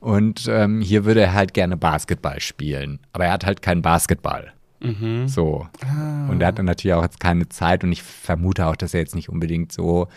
und 0.00 0.48
ähm, 0.48 0.80
hier 0.80 1.04
würde 1.04 1.20
er 1.20 1.32
halt 1.34 1.54
gerne 1.54 1.76
Basketball 1.76 2.40
spielen, 2.40 2.98
aber 3.12 3.26
er 3.26 3.32
hat 3.32 3.46
halt 3.46 3.62
keinen 3.62 3.82
Basketball. 3.82 4.52
Mhm. 4.82 5.28
So. 5.28 5.66
Ah. 5.84 6.28
Und 6.28 6.40
er 6.40 6.48
hat 6.48 6.58
dann 6.58 6.66
natürlich 6.66 6.94
auch 6.94 7.02
jetzt 7.02 7.20
keine 7.20 7.48
Zeit 7.48 7.84
und 7.84 7.92
ich 7.92 8.02
vermute 8.02 8.66
auch, 8.66 8.76
dass 8.76 8.94
er 8.94 9.00
jetzt 9.00 9.14
nicht 9.14 9.28
unbedingt 9.28 9.72
so 9.72 10.08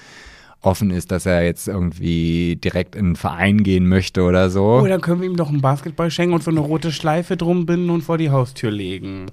offen 0.62 0.90
ist, 0.90 1.12
dass 1.12 1.26
er 1.26 1.44
jetzt 1.44 1.68
irgendwie 1.68 2.56
direkt 2.56 2.96
in 2.96 3.06
einen 3.06 3.16
Verein 3.16 3.64
gehen 3.64 3.88
möchte 3.88 4.24
oder 4.24 4.50
so. 4.50 4.82
Oh, 4.82 4.88
dann 4.88 5.02
können 5.02 5.22
wir 5.22 5.30
ihm 5.30 5.36
doch 5.36 5.50
einen 5.50 5.62
Basketball 5.62 6.10
schenken 6.10 6.34
und 6.34 6.44
so 6.44 6.52
eine 6.52 6.60
rote 6.60 6.92
Schleife 6.92 7.38
drum 7.38 7.66
binden 7.66 7.90
und 7.92 8.02
vor 8.02 8.18
die 8.18 8.32
Haustür 8.32 8.72
legen. 8.72 9.28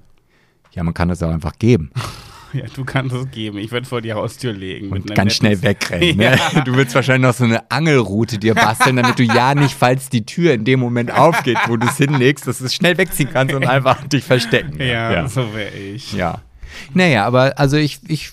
Ja, 0.72 0.82
man 0.82 0.94
kann 0.94 1.08
das 1.08 1.22
auch 1.22 1.30
einfach 1.30 1.58
geben 1.58 1.90
Ja, 2.62 2.64
du 2.74 2.84
kannst 2.84 3.14
es 3.14 3.30
geben. 3.30 3.58
Ich 3.58 3.70
würde 3.72 3.86
vor 3.86 4.00
die 4.02 4.12
Haustür 4.12 4.52
legen. 4.52 4.90
und 4.90 5.06
ganz 5.14 5.18
netten- 5.18 5.36
schnell 5.36 5.62
wegrennen. 5.62 6.16
Ne? 6.18 6.36
Du 6.64 6.76
willst 6.76 6.94
wahrscheinlich 6.94 7.28
noch 7.28 7.34
so 7.34 7.44
eine 7.44 7.70
Angelroute 7.70 8.38
dir 8.38 8.54
basteln, 8.54 8.96
damit 8.96 9.18
du 9.18 9.22
ja 9.24 9.54
nicht, 9.54 9.74
falls 9.74 10.08
die 10.10 10.24
Tür 10.26 10.52
in 10.54 10.64
dem 10.64 10.80
Moment 10.80 11.10
aufgeht, 11.12 11.58
wo 11.68 11.76
du 11.76 11.86
es 11.86 11.96
hinlegst, 11.96 12.46
dass 12.46 12.58
du 12.58 12.64
es 12.66 12.74
schnell 12.74 12.98
wegziehen 12.98 13.30
kannst 13.32 13.54
und 13.54 13.66
einfach 13.66 14.06
dich 14.08 14.24
verstecken. 14.24 14.78
Ja, 14.80 15.12
ja. 15.12 15.28
so 15.28 15.54
wäre 15.54 15.74
ich. 15.74 16.12
Ja. 16.12 16.40
Naja, 16.94 17.26
aber 17.26 17.58
also 17.58 17.76
ich, 17.76 18.00
ich, 18.08 18.32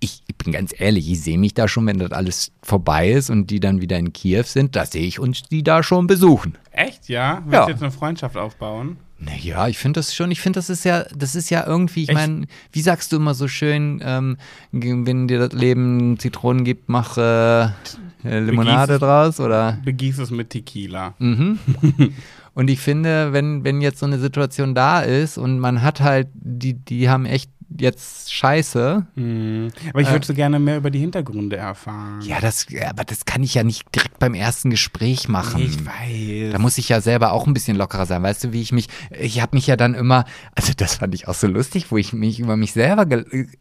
ich, 0.00 0.22
ich 0.26 0.36
bin 0.36 0.52
ganz 0.52 0.74
ehrlich, 0.78 1.10
ich 1.10 1.20
sehe 1.22 1.38
mich 1.38 1.54
da 1.54 1.68
schon, 1.68 1.86
wenn 1.86 1.98
das 1.98 2.12
alles 2.12 2.52
vorbei 2.62 3.10
ist 3.10 3.30
und 3.30 3.50
die 3.50 3.60
dann 3.60 3.80
wieder 3.80 3.98
in 3.98 4.12
Kiew 4.12 4.42
sind, 4.44 4.76
da 4.76 4.84
sehe 4.84 5.06
ich 5.06 5.18
uns 5.20 5.42
die 5.44 5.62
da 5.62 5.82
schon 5.82 6.06
besuchen. 6.06 6.58
Echt, 6.72 7.08
ja? 7.08 7.42
Willst 7.44 7.54
Ja. 7.54 7.64
du 7.66 7.70
jetzt 7.72 7.82
eine 7.82 7.92
Freundschaft 7.92 8.36
aufbauen? 8.36 8.98
Naja, 9.18 9.66
ich 9.68 9.78
finde 9.78 9.98
das 10.00 10.14
schon, 10.14 10.30
ich 10.30 10.40
finde, 10.40 10.58
das 10.58 10.68
ist 10.68 10.84
ja, 10.84 11.04
das 11.16 11.34
ist 11.34 11.48
ja 11.48 11.66
irgendwie, 11.66 12.02
ich 12.02 12.12
meine, 12.12 12.46
wie 12.72 12.80
sagst 12.82 13.12
du 13.12 13.16
immer 13.16 13.32
so 13.32 13.48
schön, 13.48 14.00
ähm, 14.04 14.36
wenn 14.72 15.26
dir 15.26 15.38
das 15.38 15.52
Leben 15.52 16.18
Zitronen 16.18 16.64
gibt, 16.64 16.88
mach 16.90 17.16
äh, 17.16 17.64
äh, 17.64 18.40
Limonade 18.40 18.96
Begieß- 18.96 18.98
draus 18.98 19.40
oder? 19.40 19.78
Begieß 19.84 20.18
es 20.18 20.30
mit 20.30 20.50
Tequila. 20.50 21.14
Mhm. 21.18 21.58
Und 22.54 22.68
ich 22.70 22.80
finde, 22.80 23.34
wenn, 23.34 23.64
wenn 23.64 23.82
jetzt 23.82 23.98
so 23.98 24.06
eine 24.06 24.18
Situation 24.18 24.74
da 24.74 25.00
ist 25.00 25.36
und 25.36 25.58
man 25.58 25.82
hat 25.82 26.00
halt, 26.00 26.28
die, 26.32 26.72
die 26.72 27.10
haben 27.10 27.26
echt 27.26 27.50
jetzt 27.68 28.32
scheiße. 28.32 29.06
Hm. 29.14 29.68
Aber 29.90 30.00
ich 30.00 30.10
würde 30.10 30.26
so 30.26 30.34
gerne 30.34 30.58
mehr 30.58 30.76
über 30.76 30.90
die 30.90 30.98
Hintergründe 30.98 31.56
erfahren. 31.56 32.20
Ja, 32.22 32.40
das, 32.40 32.66
aber 32.88 33.04
das 33.04 33.24
kann 33.24 33.42
ich 33.42 33.54
ja 33.54 33.64
nicht 33.64 33.94
direkt 33.94 34.18
beim 34.18 34.34
ersten 34.34 34.70
Gespräch 34.70 35.28
machen. 35.28 35.60
ich 35.60 35.84
weiß. 35.84 36.52
Da 36.52 36.58
muss 36.58 36.78
ich 36.78 36.88
ja 36.88 37.00
selber 37.00 37.32
auch 37.32 37.46
ein 37.46 37.54
bisschen 37.54 37.76
lockerer 37.76 38.06
sein. 38.06 38.22
Weißt 38.22 38.44
du, 38.44 38.52
wie 38.52 38.62
ich 38.62 38.72
mich, 38.72 38.88
ich 39.10 39.40
habe 39.40 39.56
mich 39.56 39.66
ja 39.66 39.76
dann 39.76 39.94
immer, 39.94 40.24
also 40.54 40.72
das 40.76 40.96
fand 40.96 41.14
ich 41.14 41.28
auch 41.28 41.34
so 41.34 41.46
lustig, 41.46 41.90
wo 41.90 41.96
ich 41.96 42.12
mich 42.12 42.40
über 42.40 42.56
mich 42.56 42.72
selber 42.72 43.06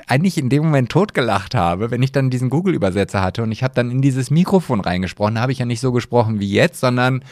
eigentlich 0.07 0.37
in 0.37 0.49
dem 0.49 0.63
Moment 0.63 0.89
totgelacht 0.89 1.55
habe, 1.55 1.91
wenn 1.91 2.03
ich 2.03 2.11
dann 2.11 2.29
diesen 2.29 2.49
Google-Übersetzer 2.49 3.21
hatte 3.21 3.43
und 3.43 3.51
ich 3.51 3.63
habe 3.63 3.73
dann 3.73 3.91
in 3.91 4.01
dieses 4.01 4.29
Mikrofon 4.29 4.81
reingesprochen. 4.81 5.35
Da 5.35 5.41
habe 5.41 5.51
ich 5.51 5.59
ja 5.59 5.65
nicht 5.65 5.79
so 5.79 5.91
gesprochen 5.91 6.39
wie 6.39 6.51
jetzt, 6.51 6.79
sondern 6.79 7.23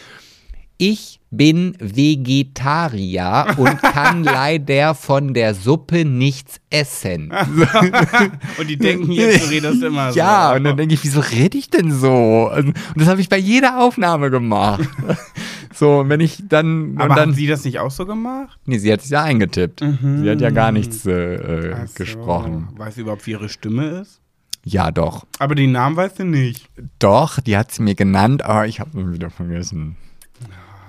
ich 0.85 1.21
bin 1.31 1.77
Vegetarier 1.79 3.55
und 3.55 3.81
kann 3.81 4.23
leider 4.25 4.93
von 4.95 5.33
der 5.33 5.55
Suppe 5.55 6.03
nichts 6.03 6.59
essen. 6.69 7.31
Und 8.59 8.69
die 8.69 8.75
denken 8.75 9.09
jetzt, 9.13 9.45
du 9.45 9.49
redest 9.49 9.81
immer 9.81 10.11
so. 10.11 10.19
Ja, 10.19 10.53
und 10.53 10.65
dann 10.65 10.75
denke 10.75 10.93
ich, 10.93 11.03
wieso 11.03 11.21
rede 11.21 11.57
ich 11.57 11.69
denn 11.69 11.91
so? 11.91 12.51
Und 12.53 12.73
das 12.95 13.07
habe 13.07 13.21
ich 13.21 13.29
bei 13.29 13.37
jeder 13.37 13.81
Aufnahme 13.81 14.29
gemacht. 14.29 14.87
so, 15.73 15.99
und 15.99 16.09
wenn 16.09 16.19
ich 16.19 16.43
dann. 16.49 16.95
Aber 16.97 17.03
und 17.03 17.09
dann, 17.11 17.19
haben 17.19 17.33
sie 17.33 17.47
das 17.47 17.63
nicht 17.63 17.79
auch 17.79 17.91
so 17.91 18.05
gemacht? 18.05 18.59
nee, 18.65 18.77
sie 18.77 18.91
hat 18.91 18.99
es 19.01 19.09
ja 19.09 19.23
eingetippt. 19.23 19.79
Sie 19.79 20.29
hat 20.29 20.41
ja 20.41 20.49
gar 20.49 20.71
nichts 20.71 21.05
äh, 21.05 21.35
äh, 21.35 21.87
so. 21.87 21.93
gesprochen. 21.95 22.67
Weißt 22.75 22.97
du 22.97 23.01
überhaupt, 23.01 23.25
wie 23.25 23.31
ihre 23.31 23.49
Stimme 23.49 24.01
ist? 24.01 24.19
Ja, 24.65 24.91
doch. 24.91 25.25
Aber 25.39 25.55
den 25.55 25.71
Namen 25.71 25.95
weißt 25.95 26.19
du 26.19 26.25
nicht. 26.25 26.69
Doch, 26.99 27.39
die 27.39 27.57
hat 27.57 27.71
sie 27.71 27.83
mir 27.83 27.95
genannt, 27.95 28.43
aber 28.43 28.67
ich 28.67 28.79
habe 28.79 28.99
ihn 28.99 29.13
wieder 29.13 29.29
vergessen. 29.29 29.97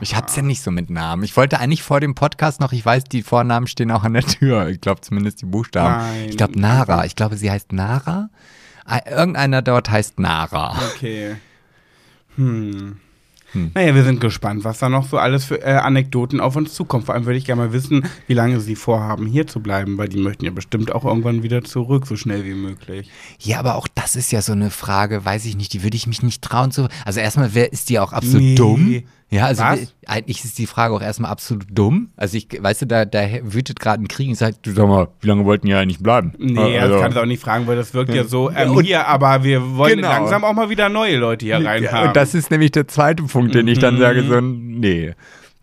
Ich 0.01 0.15
hab's 0.17 0.37
ja 0.37 0.43
nicht 0.43 0.63
so 0.63 0.71
mit 0.71 0.91
Namen. 0.91 1.23
Ich 1.23 1.37
wollte 1.37 1.61
eigentlich 1.61 1.83
vor 1.83 2.01
dem 2.01 2.15
Podcast 2.15 2.61
noch, 2.61 2.73
ich 2.73 2.85
weiß, 2.85 3.05
die 3.05 3.23
Vornamen 3.23 3.67
stehen 3.67 3.91
auch 3.91 4.05
an 4.05 4.13
der 4.15 4.23
Tür. 4.25 4.69
Ich 4.69 4.81
glaube 4.81 5.01
zumindest 5.01 5.41
die 5.43 5.47
Buchstaben. 5.47 5.95
Nein. 5.97 6.29
Ich 6.31 6.37
glaube 6.37 6.59
Nara. 6.61 7.05
Ich 7.07 7.17
glaube, 7.17 7.37
sie 7.37 7.51
heißt 7.51 7.73
Nara. 7.73 8.29
Äh, 8.89 9.11
Irgendeiner 9.11 9.63
dort 9.63 9.91
heißt 9.91 10.19
Nara. 10.19 10.77
Okay. 10.95 11.37
Hm. 12.37 12.97
Naja, 13.73 13.95
wir 13.95 14.03
sind 14.03 14.21
gespannt, 14.21 14.65
was 14.65 14.81
da 14.81 14.89
noch 14.89 15.09
so 15.09 15.17
alles 15.17 15.45
für 15.45 15.63
äh, 15.63 15.75
Anekdoten 15.75 16.41
auf 16.41 16.57
uns 16.57 16.75
zukommt. 16.75 17.07
Vor 17.07 17.15
allem 17.15 17.25
würde 17.25 17.39
ich 17.39 17.45
gerne 17.45 17.63
mal 17.63 17.73
wissen, 17.73 18.05
wie 18.27 18.35
lange 18.35 18.59
sie 18.59 18.75
vorhaben, 18.75 19.27
hier 19.27 19.47
zu 19.47 19.61
bleiben, 19.61 19.97
weil 19.97 20.09
die 20.09 20.19
möchten 20.19 20.45
ja 20.45 20.51
bestimmt 20.51 20.91
auch 20.93 21.05
irgendwann 21.05 21.45
wieder 21.45 21.63
zurück, 21.63 22.05
so 22.09 22.17
schnell 22.17 22.45
wie 22.45 22.55
möglich. 22.55 23.09
Ja, 23.39 23.61
aber 23.61 23.77
auch 23.77 23.87
das 23.95 24.17
ist 24.17 24.33
ja 24.33 24.43
so 24.43 24.51
eine 24.53 24.71
Frage, 24.71 25.25
weiß 25.25 25.45
ich 25.45 25.57
nicht, 25.57 25.73
die 25.73 25.85
würde 25.85 25.97
ich 25.97 26.09
mich 26.09 26.21
nicht 26.25 26.43
trauen 26.43 26.73
zu. 26.73 26.89
Also 27.05 27.21
erstmal, 27.21 27.55
wer 27.55 27.73
ist 27.73 27.91
die 27.91 28.01
auch 28.01 28.13
absolut 28.13 28.43
Nee. 28.43 28.55
dumm? 28.57 29.03
Ja, 29.35 29.47
also 29.47 29.63
Was? 29.65 29.93
eigentlich 30.07 30.45
ist 30.45 30.59
die 30.59 30.67
Frage 30.69 30.95
auch 30.95 31.03
erstmal 31.03 31.31
absolut 31.33 31.67
dumm. 31.73 32.11
Also 32.17 32.37
ich, 32.37 32.47
weißt 32.57 32.83
du, 32.83 32.87
da, 32.87 33.05
da 33.05 33.27
wütet 33.43 33.81
gerade 33.81 34.01
ein 34.03 34.07
Krieg 34.07 34.29
und 34.29 34.37
sagt, 34.37 34.65
du 34.65 34.71
sag 34.73 34.87
mal, 34.87 35.09
wie 35.21 35.27
lange 35.27 35.45
wollten 35.45 35.67
die 35.67 35.75
eigentlich 35.75 35.99
bleiben? 35.99 36.33
Nee, 36.39 36.79
also, 36.79 36.95
das 36.95 37.03
kann 37.03 37.11
ich 37.13 37.19
auch 37.19 37.27
nicht 37.27 37.43
fragen, 37.43 37.67
weil 37.67 37.75
das 37.75 37.93
wirkt 37.95 38.15
ja 38.15 38.23
so, 38.25 38.51
ähm, 38.53 38.71
Und- 38.77 38.85
hier, 38.85 39.09
aber 39.09 39.43
wir 39.43 39.77
wollen 39.77 39.97
Genau. 39.97 40.09
langsam 40.09 40.45
auch 40.45 40.53
mal 40.53 40.71
wieder 40.71 40.89
neue 40.89 41.17
Leute 41.17 41.47
hier 41.47 41.57
rein 41.65 41.83
Ja, 41.83 41.91
haben. 41.93 42.09
Und 42.09 42.17
das 42.17 42.33
ist 42.35 42.53
nämlich 42.53 42.71
der 42.71 42.87
zweite 42.87 43.25
Punkt, 43.25 43.57
den 43.57 43.67
ich 43.67 43.81
dann 43.81 43.97
Mhm. 43.97 44.01
sage, 44.01 44.23
so, 44.23 44.41
nee. 44.41 45.15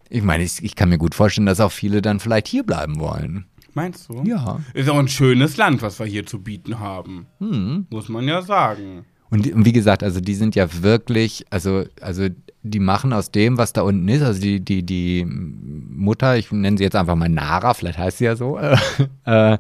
Ich 0.09 0.21
meine, 0.21 0.43
ich, 0.43 0.61
ich 0.61 0.75
kann 0.75 0.89
mir 0.89 0.97
gut 0.97 1.15
vorstellen, 1.15 1.45
dass 1.45 1.61
auch 1.61 1.71
viele 1.71 2.01
dann 2.01 2.19
vielleicht 2.19 2.49
hier 2.49 2.63
bleiben 2.65 2.99
wollen. 2.99 3.45
Meinst 3.73 4.09
du? 4.09 4.21
Ja. 4.25 4.59
Ist 4.73 4.89
auch 4.89 4.99
ein 4.99 5.07
schönes 5.07 5.55
Land, 5.55 5.81
was 5.81 5.97
wir 5.97 6.05
hier 6.05 6.25
zu 6.25 6.41
bieten 6.41 6.79
haben. 6.81 7.27
Hm. 7.39 7.87
Muss 7.89 8.09
man 8.09 8.27
ja 8.27 8.41
sagen. 8.41 9.05
Und, 9.29 9.49
und 9.53 9.63
wie 9.65 9.71
gesagt, 9.71 10.03
also 10.03 10.19
die 10.19 10.33
sind 10.33 10.55
ja 10.55 10.67
wirklich, 10.83 11.45
also, 11.51 11.85
also 12.01 12.27
die 12.63 12.79
machen 12.79 13.11
aus 13.13 13.31
dem, 13.31 13.57
was 13.57 13.73
da 13.73 13.81
unten 13.81 14.07
ist, 14.07 14.21
also 14.21 14.39
die, 14.39 14.59
die, 14.59 14.83
die 14.83 15.25
Mutter, 15.25 16.37
ich 16.37 16.51
nenne 16.51 16.77
sie 16.77 16.83
jetzt 16.83 16.95
einfach 16.95 17.15
mal 17.15 17.29
Nara, 17.29 17.73
vielleicht 17.73 17.97
heißt 17.97 18.19
sie 18.19 18.25
ja 18.25 18.35
so, 18.35 18.57
äh, 18.59 18.77
äh, 19.25 19.57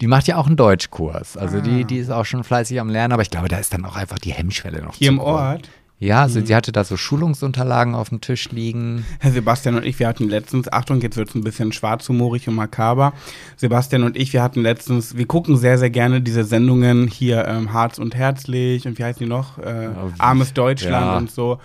die 0.00 0.06
macht 0.06 0.26
ja 0.26 0.36
auch 0.36 0.46
einen 0.46 0.56
Deutschkurs. 0.56 1.36
Also 1.36 1.60
die, 1.60 1.84
die 1.84 1.98
ist 1.98 2.10
auch 2.10 2.24
schon 2.26 2.44
fleißig 2.44 2.80
am 2.80 2.88
Lernen, 2.90 3.12
aber 3.12 3.22
ich 3.22 3.30
glaube, 3.30 3.48
da 3.48 3.56
ist 3.58 3.72
dann 3.72 3.84
auch 3.84 3.96
einfach 3.96 4.18
die 4.18 4.32
Hemmschwelle 4.32 4.82
noch 4.82 4.94
Hier 4.96 5.10
im 5.10 5.18
groß. 5.18 5.28
Ort. 5.40 5.68
Ja, 5.98 6.22
also 6.22 6.44
sie 6.44 6.52
hatte 6.56 6.72
da 6.72 6.82
so 6.82 6.96
Schulungsunterlagen 6.96 7.94
auf 7.94 8.08
dem 8.08 8.20
Tisch 8.20 8.50
liegen. 8.50 9.04
Herr 9.20 9.30
Sebastian 9.30 9.76
und 9.76 9.84
ich, 9.86 10.00
wir 10.00 10.08
hatten 10.08 10.28
letztens, 10.28 10.72
Achtung, 10.72 11.00
jetzt 11.00 11.16
wird 11.16 11.28
es 11.28 11.36
ein 11.36 11.44
bisschen 11.44 11.70
schwarzhumorig 11.70 12.48
und 12.48 12.56
makaber. 12.56 13.12
Sebastian 13.56 14.02
und 14.02 14.16
ich, 14.16 14.32
wir 14.32 14.42
hatten 14.42 14.62
letztens, 14.62 15.16
wir 15.16 15.26
gucken 15.26 15.56
sehr, 15.56 15.78
sehr 15.78 15.90
gerne 15.90 16.20
diese 16.20 16.42
Sendungen 16.42 17.06
hier, 17.06 17.46
ähm, 17.46 17.72
Harz 17.72 17.98
und 17.98 18.16
Herzlich 18.16 18.88
und 18.88 18.98
wie 18.98 19.04
heißt 19.04 19.20
die 19.20 19.26
noch? 19.26 19.58
Äh, 19.58 19.90
Armes 20.18 20.52
Deutschland 20.52 21.06
Ja. 21.06 21.16
und 21.18 21.30
so. 21.30 21.60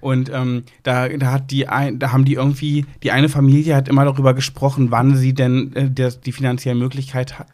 Und 0.00 0.30
ähm, 0.32 0.64
da, 0.82 1.08
da 1.08 1.32
hat 1.32 1.50
die 1.50 1.68
ein, 1.68 1.98
da 1.98 2.12
haben 2.12 2.24
die 2.24 2.34
irgendwie, 2.34 2.86
die 3.02 3.12
eine 3.12 3.28
Familie 3.28 3.76
hat 3.76 3.88
immer 3.88 4.04
darüber 4.04 4.34
gesprochen, 4.34 4.90
wann 4.90 5.16
sie 5.16 5.34
denn 5.34 5.74
äh, 5.74 5.90
das, 5.90 6.20
die 6.20 6.32
finanzielle 6.32 6.78
Möglichkeit 6.78 7.38
ha 7.38 7.46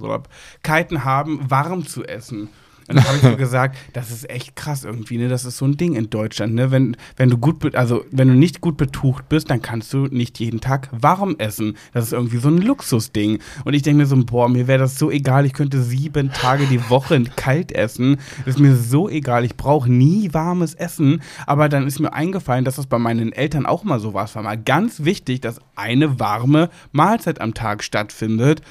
oh, 0.00 0.18
Keiten 0.62 1.04
haben, 1.04 1.50
warm 1.50 1.86
zu 1.86 2.04
essen. 2.04 2.48
Und 2.90 2.96
da 2.96 3.04
habe 3.04 3.16
ich 3.18 3.22
so 3.22 3.36
gesagt, 3.36 3.76
das 3.92 4.10
ist 4.10 4.28
echt 4.28 4.56
krass 4.56 4.84
irgendwie, 4.84 5.16
ne? 5.16 5.28
Das 5.28 5.44
ist 5.44 5.58
so 5.58 5.64
ein 5.64 5.76
Ding 5.76 5.94
in 5.94 6.10
Deutschland, 6.10 6.54
ne? 6.54 6.72
Wenn, 6.72 6.96
wenn 7.16 7.30
du 7.30 7.38
gut, 7.38 7.74
also 7.76 8.04
wenn 8.10 8.26
du 8.26 8.34
nicht 8.34 8.60
gut 8.60 8.76
betucht 8.76 9.28
bist, 9.28 9.48
dann 9.48 9.62
kannst 9.62 9.92
du 9.92 10.06
nicht 10.06 10.40
jeden 10.40 10.60
Tag 10.60 10.88
warm 10.90 11.36
essen. 11.38 11.76
Das 11.92 12.04
ist 12.04 12.12
irgendwie 12.12 12.38
so 12.38 12.48
ein 12.48 12.58
Luxusding. 12.58 13.38
Und 13.64 13.74
ich 13.74 13.82
denke 13.82 13.98
mir 13.98 14.06
so, 14.06 14.16
boah, 14.24 14.48
mir 14.48 14.66
wäre 14.66 14.80
das 14.80 14.98
so 14.98 15.10
egal, 15.10 15.46
ich 15.46 15.52
könnte 15.52 15.80
sieben 15.82 16.32
Tage 16.32 16.66
die 16.66 16.90
Woche 16.90 17.22
kalt 17.36 17.70
essen. 17.72 18.18
Das 18.44 18.56
ist 18.56 18.60
mir 18.60 18.74
so 18.74 19.08
egal, 19.08 19.44
ich 19.44 19.56
brauche 19.56 19.90
nie 19.90 20.34
warmes 20.34 20.74
Essen. 20.74 21.22
Aber 21.46 21.68
dann 21.68 21.86
ist 21.86 22.00
mir 22.00 22.12
eingefallen, 22.12 22.64
dass 22.64 22.76
das 22.76 22.86
bei 22.86 22.98
meinen 22.98 23.32
Eltern 23.32 23.66
auch 23.66 23.84
mal 23.84 24.00
so 24.00 24.14
war. 24.14 24.24
Es 24.24 24.34
war 24.34 24.42
mal 24.42 24.58
ganz 24.58 25.04
wichtig, 25.04 25.40
dass 25.40 25.60
eine 25.76 26.18
warme 26.18 26.70
Mahlzeit 26.90 27.40
am 27.40 27.54
Tag 27.54 27.84
stattfindet. 27.84 28.62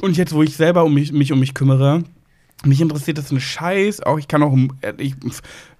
Und 0.00 0.16
jetzt, 0.16 0.32
wo 0.32 0.42
ich 0.42 0.56
selber 0.56 0.84
um 0.84 0.94
mich, 0.94 1.12
mich 1.12 1.32
um 1.32 1.40
mich 1.40 1.52
kümmere, 1.52 2.04
mich 2.64 2.80
interessiert 2.80 3.18
das 3.18 3.30
ein 3.30 3.40
Scheiß. 3.40 4.02
Auch 4.02 4.18
ich 4.18 4.28
kann 4.28 4.42
auch, 4.42 4.56
äh, 4.82 4.92
ich, 4.98 5.14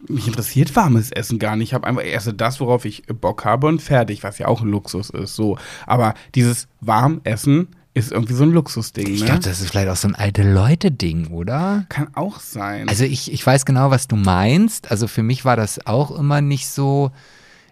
mich 0.09 0.27
interessiert 0.27 0.75
warmes 0.77 1.11
Essen 1.11 1.39
gar 1.39 1.57
nicht. 1.57 1.69
Ich 1.69 1.75
habe 1.75 1.87
einfach 1.87 2.05
erst 2.05 2.33
das, 2.37 2.61
worauf 2.61 2.85
ich 2.85 3.05
Bock 3.07 3.45
habe 3.45 3.67
und 3.67 3.83
fertig, 3.83 4.23
was 4.23 4.39
ja 4.39 4.47
auch 4.47 4.63
ein 4.63 4.69
Luxus 4.69 5.11
ist. 5.11 5.35
So, 5.35 5.59
aber 5.87 6.15
dieses 6.35 6.69
Warmessen 6.81 7.69
ist 7.93 8.13
irgendwie 8.13 8.35
so 8.35 8.45
ein 8.45 8.53
Luxusding. 8.53 9.09
Ich 9.09 9.21
ne? 9.21 9.27
glaube, 9.27 9.43
das 9.43 9.61
ist 9.61 9.71
vielleicht 9.71 9.89
auch 9.89 9.97
so 9.97 10.09
ein 10.09 10.15
alte 10.15 10.43
Leute-Ding, 10.43 11.29
oder? 11.29 11.87
kann 11.89 12.09
auch 12.15 12.39
sein. 12.39 12.89
Also 12.89 13.05
ich, 13.05 13.33
ich 13.33 13.45
weiß 13.45 13.65
genau, 13.65 13.91
was 13.91 14.07
du 14.07 14.17
meinst. 14.17 14.91
Also 14.91 15.09
für 15.09 15.23
mich 15.23 15.45
war 15.45 15.57
das 15.57 15.87
auch 15.87 16.17
immer 16.17 16.41
nicht 16.41 16.69
so 16.69 17.11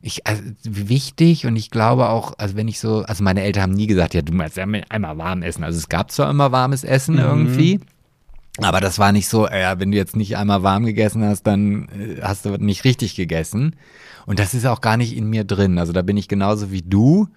ich, 0.01 0.27
also, 0.27 0.43
wichtig 0.63 1.47
und 1.47 1.57
ich 1.57 1.71
glaube 1.71 2.09
auch, 2.09 2.35
also 2.39 2.57
wenn 2.57 2.69
ich 2.69 2.79
so, 2.81 3.03
also 3.03 3.25
meine 3.25 3.43
Eltern 3.43 3.65
haben 3.65 3.73
nie 3.73 3.87
gesagt, 3.87 4.15
ja, 4.15 4.23
du 4.23 4.33
musst 4.33 4.57
ja 4.57 4.67
einmal 4.89 5.19
warm 5.19 5.43
essen. 5.43 5.65
Also 5.65 5.79
es 5.79 5.89
gab 5.89 6.11
zwar 6.11 6.31
immer 6.31 6.53
warmes 6.53 6.85
Essen 6.85 7.17
Mhm. 7.17 7.21
irgendwie, 7.21 7.81
aber 8.65 8.81
das 8.81 8.99
war 8.99 9.13
nicht 9.13 9.29
so, 9.29 9.47
äh, 9.47 9.77
wenn 9.79 9.93
du 9.93 9.97
jetzt 9.99 10.17
nicht 10.17 10.37
einmal 10.37 10.63
warm 10.63 10.85
gegessen 10.85 11.25
hast, 11.25 11.43
dann 11.45 11.89
äh, 11.89 12.23
hast 12.23 12.45
du 12.45 12.51
nicht 12.57 12.85
richtig 12.85 13.15
gegessen. 13.15 13.77
Und 14.27 14.39
das 14.39 14.55
ist 14.55 14.67
auch 14.67 14.81
gar 14.81 14.97
nicht 14.97 15.17
in 15.17 15.29
mir 15.31 15.45
drin. 15.45 15.79
Also 15.79 15.93
da 15.93 16.03
bin 16.03 16.17
ich 16.17 16.29
genauso 16.29 16.71
wie 16.71 16.83
du. 16.83 17.29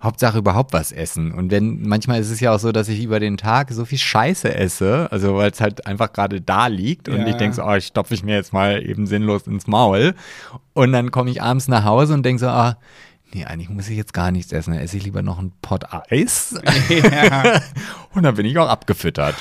Hauptsache 0.00 0.38
überhaupt 0.38 0.72
was 0.72 0.92
essen. 0.92 1.32
Und 1.32 1.50
wenn, 1.50 1.82
manchmal 1.82 2.20
ist 2.20 2.30
es 2.30 2.38
ja 2.38 2.54
auch 2.54 2.60
so, 2.60 2.70
dass 2.70 2.88
ich 2.88 3.02
über 3.02 3.18
den 3.18 3.36
Tag 3.36 3.72
so 3.72 3.84
viel 3.84 3.98
Scheiße 3.98 4.54
esse, 4.54 5.08
also 5.10 5.34
weil 5.34 5.50
es 5.50 5.60
halt 5.60 5.88
einfach 5.88 6.12
gerade 6.12 6.40
da 6.40 6.68
liegt 6.68 7.08
und 7.08 7.22
Ja. 7.22 7.26
ich 7.26 7.34
denke 7.34 7.56
so, 7.56 7.64
oh, 7.64 7.74
ich 7.74 7.86
stopfe 7.86 8.14
ich 8.14 8.22
mir 8.22 8.36
jetzt 8.36 8.52
mal 8.52 8.80
eben 8.80 9.08
sinnlos 9.08 9.48
ins 9.48 9.66
Maul. 9.66 10.14
Und 10.72 10.92
dann 10.92 11.10
komme 11.10 11.30
ich 11.30 11.42
abends 11.42 11.66
nach 11.66 11.82
Hause 11.82 12.14
und 12.14 12.22
denke 12.24 12.38
so, 12.38 12.46
ah, 12.46 12.76
nee, 13.32 13.44
eigentlich 13.44 13.68
muss 13.68 13.88
ich 13.88 13.96
jetzt 13.96 14.12
gar 14.12 14.30
nichts 14.30 14.52
essen. 14.52 14.72
Dann 14.72 14.82
esse 14.82 14.96
ich 14.96 15.04
lieber 15.04 15.22
noch 15.22 15.38
einen 15.38 15.52
Pott 15.62 15.84
Eis. 16.10 16.54
ja. 16.88 17.60
und 18.14 18.22
dann 18.22 18.34
bin 18.34 18.46
ich 18.46 18.58
auch 18.58 18.68
abgefüttert. 18.68 19.34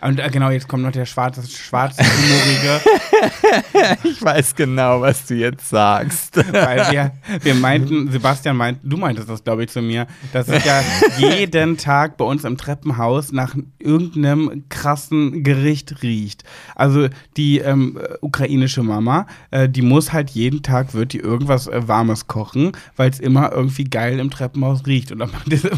Und 0.00 0.18
äh, 0.18 0.30
genau, 0.30 0.50
jetzt 0.50 0.68
kommt 0.68 0.82
noch 0.82 0.92
der 0.92 1.06
schwarze, 1.06 1.46
schwarze 1.48 2.02
Humorige, 2.02 2.80
Ich 4.04 4.22
weiß 4.22 4.54
genau, 4.54 5.00
was 5.00 5.26
du 5.26 5.34
jetzt 5.34 5.68
sagst. 5.68 6.36
weil 6.52 6.90
wir, 6.90 7.12
wir 7.42 7.54
meinten, 7.54 8.10
Sebastian 8.10 8.56
meint, 8.56 8.80
du 8.82 8.96
meintest 8.96 9.28
das, 9.28 9.42
glaube 9.42 9.64
ich, 9.64 9.70
zu 9.70 9.82
mir, 9.82 10.06
dass 10.32 10.48
es 10.48 10.64
ja 10.64 10.82
jeden 11.18 11.76
Tag 11.76 12.16
bei 12.16 12.24
uns 12.24 12.44
im 12.44 12.56
Treppenhaus 12.56 13.32
nach 13.32 13.54
irgendeinem 13.78 14.64
krassen 14.68 15.42
Gericht 15.42 16.02
riecht. 16.02 16.44
Also 16.74 17.08
die 17.36 17.58
ähm, 17.58 17.98
ukrainische 18.20 18.82
Mama, 18.82 19.26
äh, 19.50 19.68
die 19.68 19.82
muss 19.82 20.12
halt 20.12 20.30
jeden 20.30 20.62
Tag, 20.62 20.94
wird 20.94 21.12
die 21.12 21.20
irgendwas 21.20 21.66
äh, 21.66 21.88
Warmes 21.88 22.26
kochen, 22.26 22.72
weil 22.96 23.10
es 23.10 23.20
immer 23.20 23.52
irgendwie 23.52 23.84
geil 23.84 24.18
im 24.18 24.30
Treppenhaus 24.30 24.86
riecht. 24.86 25.12
Und 25.12 25.18
dann 25.20 25.30
meinte, 25.32 25.70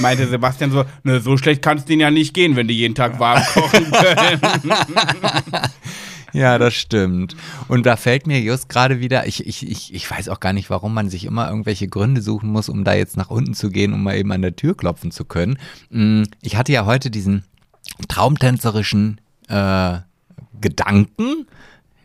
meinte 0.00 0.26
Sebastian 0.28 0.70
so, 0.70 0.84
ne, 1.02 1.20
so 1.20 1.36
schlecht 1.36 1.62
kann 1.62 1.78
es 1.78 1.84
denen 1.84 2.00
ja 2.00 2.10
nicht 2.10 2.34
gehen, 2.34 2.56
wenn 2.56 2.68
die 2.68 2.76
jeden 2.76 2.94
Tag 2.94 3.18
warm 3.20 3.42
kochen 3.54 3.90
können. 3.90 4.40
Ja, 6.32 6.58
das 6.58 6.74
stimmt. 6.74 7.36
Und 7.68 7.86
da 7.86 7.96
fällt 7.96 8.26
mir 8.26 8.40
just 8.40 8.68
gerade 8.68 8.98
wieder, 8.98 9.26
ich, 9.28 9.46
ich, 9.46 9.68
ich, 9.70 9.94
ich 9.94 10.10
weiß 10.10 10.28
auch 10.28 10.40
gar 10.40 10.52
nicht, 10.52 10.68
warum 10.68 10.92
man 10.92 11.08
sich 11.08 11.26
immer 11.26 11.48
irgendwelche 11.48 11.86
Gründe 11.86 12.22
suchen 12.22 12.50
muss, 12.50 12.68
um 12.68 12.82
da 12.82 12.92
jetzt 12.94 13.16
nach 13.16 13.30
unten 13.30 13.54
zu 13.54 13.70
gehen, 13.70 13.92
um 13.92 14.02
mal 14.02 14.16
eben 14.16 14.32
an 14.32 14.42
der 14.42 14.56
Tür 14.56 14.76
klopfen 14.76 15.12
zu 15.12 15.24
können. 15.24 15.58
Mm, 15.90 16.24
Ich 16.42 16.56
hatte 16.56 16.72
ja 16.72 16.86
heute 16.86 17.10
diesen 17.12 17.44
traumtänzerischen 18.08 19.20
äh, 19.48 19.98
Gedanken, 20.60 21.46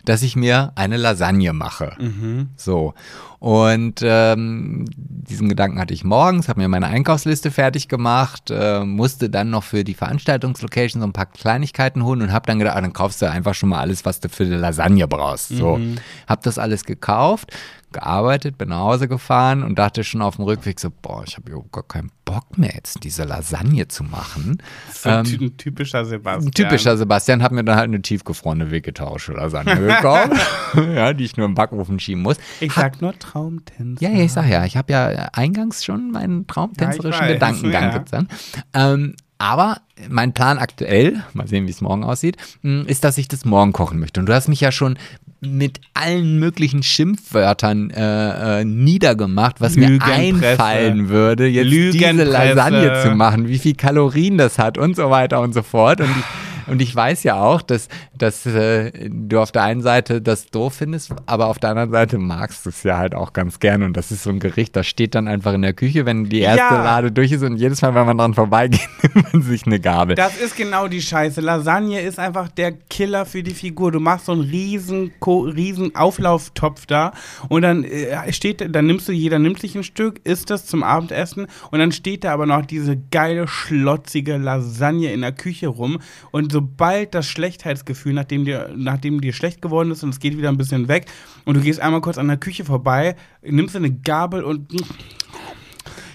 dass 0.05 0.21
ich 0.21 0.35
mir 0.35 0.71
eine 0.75 0.97
Lasagne 0.97 1.53
mache. 1.53 1.93
Mhm. 1.99 2.49
So. 2.55 2.93
Und 3.39 4.01
ähm, 4.03 4.85
diesen 4.97 5.47
Gedanken 5.47 5.79
hatte 5.79 5.93
ich 5.93 6.03
morgens, 6.03 6.49
habe 6.49 6.59
mir 6.59 6.67
meine 6.67 6.87
Einkaufsliste 6.87 7.51
fertig 7.51 7.87
gemacht, 7.87 8.51
äh, 8.51 8.83
musste 8.83 9.29
dann 9.29 9.49
noch 9.49 9.63
für 9.63 9.85
die 9.85 9.93
Veranstaltungslocation 9.93 11.01
so 11.01 11.07
ein 11.07 11.13
paar 11.13 11.27
Kleinigkeiten 11.27 12.03
holen 12.03 12.21
und 12.21 12.33
habe 12.33 12.47
dann 12.47 12.59
gedacht, 12.59 12.75
ah, 12.75 12.81
dann 12.81 12.91
kaufst 12.91 13.21
du 13.21 13.29
einfach 13.29 13.53
schon 13.53 13.69
mal 13.69 13.79
alles, 13.79 14.03
was 14.03 14.19
du 14.19 14.27
für 14.27 14.43
eine 14.43 14.57
Lasagne 14.57 15.07
brauchst. 15.07 15.49
So. 15.49 15.77
Mhm. 15.77 15.95
Hab 16.27 16.43
das 16.43 16.57
alles 16.57 16.83
gekauft, 16.83 17.53
gearbeitet, 17.93 18.57
bin 18.57 18.69
nach 18.69 18.79
Hause 18.79 19.07
gefahren 19.07 19.63
und 19.63 19.77
dachte 19.79 20.03
schon 20.03 20.21
auf 20.21 20.35
dem 20.37 20.45
Rückweg 20.45 20.79
so, 20.79 20.89
boah, 21.01 21.23
ich 21.25 21.35
habe 21.37 21.49
überhaupt 21.51 21.71
gar 21.71 21.83
keinen 21.87 22.11
Bock 22.25 22.57
mehr 22.57 22.71
jetzt 22.75 23.03
diese 23.03 23.23
Lasagne 23.23 23.87
zu 23.87 24.03
machen. 24.03 24.61
So 24.93 25.09
Ähm, 25.09 25.25
ein 25.25 25.57
typischer 25.57 26.05
Sebastian. 26.05 26.51
Typischer 26.53 26.97
Sebastian 26.97 27.41
hat 27.41 27.51
mir 27.51 27.63
dann 27.63 27.75
halt 27.77 27.85
eine 27.87 28.01
tiefgefrorene 28.01 28.69
vegetarische 28.71 29.33
Lasagne 29.33 29.75
gekauft, 29.87 30.31
ja, 30.75 31.13
die 31.13 31.25
ich 31.25 31.37
nur 31.37 31.45
im 31.47 31.55
Backofen 31.55 31.99
schieben 31.99 32.21
muss. 32.23 32.37
Ich 32.59 32.69
Hat- 32.75 32.93
sag 32.95 33.01
nur 33.01 33.17
Traumtänzer. 33.17 34.03
ja, 34.03 34.09
ja, 34.11 34.23
ich 34.23 34.31
sag 34.31 34.47
ja, 34.47 34.65
ich 34.65 34.77
habe 34.77 34.91
ja 34.93 35.07
eingangs 35.33 35.83
schon 35.83 36.11
meinen 36.11 36.45
traumtänzerischen 36.47 37.25
Ja, 37.27 37.33
Gedankengang 37.33 37.91
sozusagen. 37.93 38.27
Ähm, 38.73 39.15
aber 39.41 39.77
mein 40.09 40.33
Plan 40.33 40.57
aktuell, 40.57 41.23
mal 41.33 41.47
sehen, 41.47 41.65
wie 41.65 41.71
es 41.71 41.79
morgen 41.79 42.03
aussieht, 42.03 42.35
mh, 42.61 42.83
ist, 42.89 43.05
dass 43.05 43.17
ich 43.17 43.29
das 43.29 43.45
morgen 43.45 43.71
kochen 43.71 43.97
möchte. 43.99 44.19
Und 44.19 44.25
du 44.25 44.33
hast 44.33 44.49
mich 44.49 44.59
ja 44.59 44.71
schon 44.73 44.97
mit 45.41 45.79
allen 45.93 46.39
möglichen 46.39 46.83
Schimpfwörtern 46.83 47.91
äh, 47.91 48.61
äh, 48.61 48.65
niedergemacht, 48.65 49.61
was 49.61 49.75
mir 49.75 49.99
einfallen 50.01 51.09
würde, 51.09 51.47
jetzt 51.47 51.71
diese. 51.71 52.23
Lasagne 52.23 53.01
zu 53.03 53.11
machen, 53.11 53.47
wie 53.47 53.57
viel 53.57 53.75
Kalorien 53.75 54.37
das 54.37 54.59
hat 54.59 54.77
und 54.77 54.95
so 54.95 55.09
weiter 55.09 55.39
und 55.41 55.53
so 55.53 55.61
fort. 55.61 56.01
Und 56.01 56.09
ich, 56.09 56.48
und 56.69 56.81
ich 56.81 56.95
weiß 56.95 57.23
ja 57.23 57.41
auch, 57.41 57.61
dass, 57.61 57.87
dass 58.17 58.45
äh, 58.45 59.09
du 59.09 59.39
auf 59.39 59.51
der 59.51 59.63
einen 59.63 59.81
Seite 59.81 60.21
das 60.21 60.47
doof 60.47 60.75
findest, 60.75 61.13
aber 61.25 61.47
auf 61.47 61.59
der 61.59 61.71
anderen 61.71 61.91
Seite 61.91 62.17
magst 62.17 62.65
du 62.65 62.69
es 62.69 62.83
ja 62.83 62.97
halt 62.97 63.15
auch 63.15 63.33
ganz 63.33 63.59
gern. 63.59 63.83
Und 63.83 63.97
das 63.97 64.11
ist 64.11 64.23
so 64.23 64.29
ein 64.29 64.39
Gericht, 64.39 64.75
das 64.75 64.87
steht 64.87 65.15
dann 65.15 65.27
einfach 65.27 65.53
in 65.53 65.61
der 65.61 65.73
Küche, 65.73 66.05
wenn 66.05 66.25
die 66.25 66.39
erste 66.39 66.75
Ja. 66.75 66.83
Lade 66.83 67.11
durch 67.11 67.31
ist 67.31 67.43
und 67.43 67.57
jedes 67.57 67.81
Mal, 67.81 67.95
wenn 67.95 68.05
man 68.05 68.17
dran 68.17 68.33
vorbeigeht, 68.33 68.87
nimmt 69.13 69.33
man 69.33 69.41
sich 69.41 69.65
eine 69.65 69.79
Gabel. 69.79 70.15
Das 70.15 70.37
ist 70.37 70.55
genau 70.55 70.87
die 70.87 71.01
Scheiße. 71.01 71.41
Lasagne 71.41 72.01
ist 72.01 72.19
einfach 72.19 72.49
der 72.49 72.71
Killer 72.71 73.25
für 73.25 73.43
die 73.43 73.53
Figur. 73.53 73.91
Du 73.91 73.99
machst 73.99 74.25
so 74.25 74.31
einen 74.33 74.41
riesen, 74.41 75.11
riesen 75.25 75.95
Auflauftopf 75.95 76.85
da 76.85 77.13
und 77.49 77.61
dann 77.61 77.83
äh, 77.83 78.31
steht, 78.33 78.75
dann 78.75 78.85
nimmst 78.85 79.07
du, 79.07 79.11
jeder 79.11 79.39
nimmt 79.39 79.59
sich 79.59 79.75
ein 79.75 79.83
Stück, 79.83 80.21
isst 80.23 80.49
das 80.49 80.65
zum 80.65 80.83
Abendessen 80.83 81.47
und 81.71 81.79
dann 81.79 81.91
steht 81.91 82.23
da 82.23 82.33
aber 82.33 82.45
noch 82.45 82.65
diese 82.65 82.97
geile, 83.11 83.47
schlotzige 83.47 84.37
Lasagne 84.37 85.11
in 85.11 85.21
der 85.21 85.31
Küche 85.31 85.67
rum 85.67 85.99
und 86.31 86.51
sobald 86.59 87.15
das 87.15 87.25
Schlechtheitsgefühl, 87.25 88.11
nachdem 88.11 88.43
dir, 88.43 88.69
nachdem 88.75 89.21
dir 89.21 89.31
schlecht 89.31 89.61
geworden 89.61 89.91
ist 89.91 90.03
und 90.03 90.09
es 90.09 90.19
geht 90.19 90.37
wieder 90.37 90.49
ein 90.49 90.57
bisschen 90.57 90.89
weg 90.89 91.05
und 91.45 91.55
du 91.55 91.61
gehst 91.61 91.79
einmal 91.79 92.01
kurz 92.01 92.17
an 92.17 92.27
der 92.27 92.35
Küche 92.35 92.65
vorbei, 92.65 93.15
nimmst 93.41 93.77
eine 93.77 93.91
Gabel 93.93 94.43
und 94.43 94.69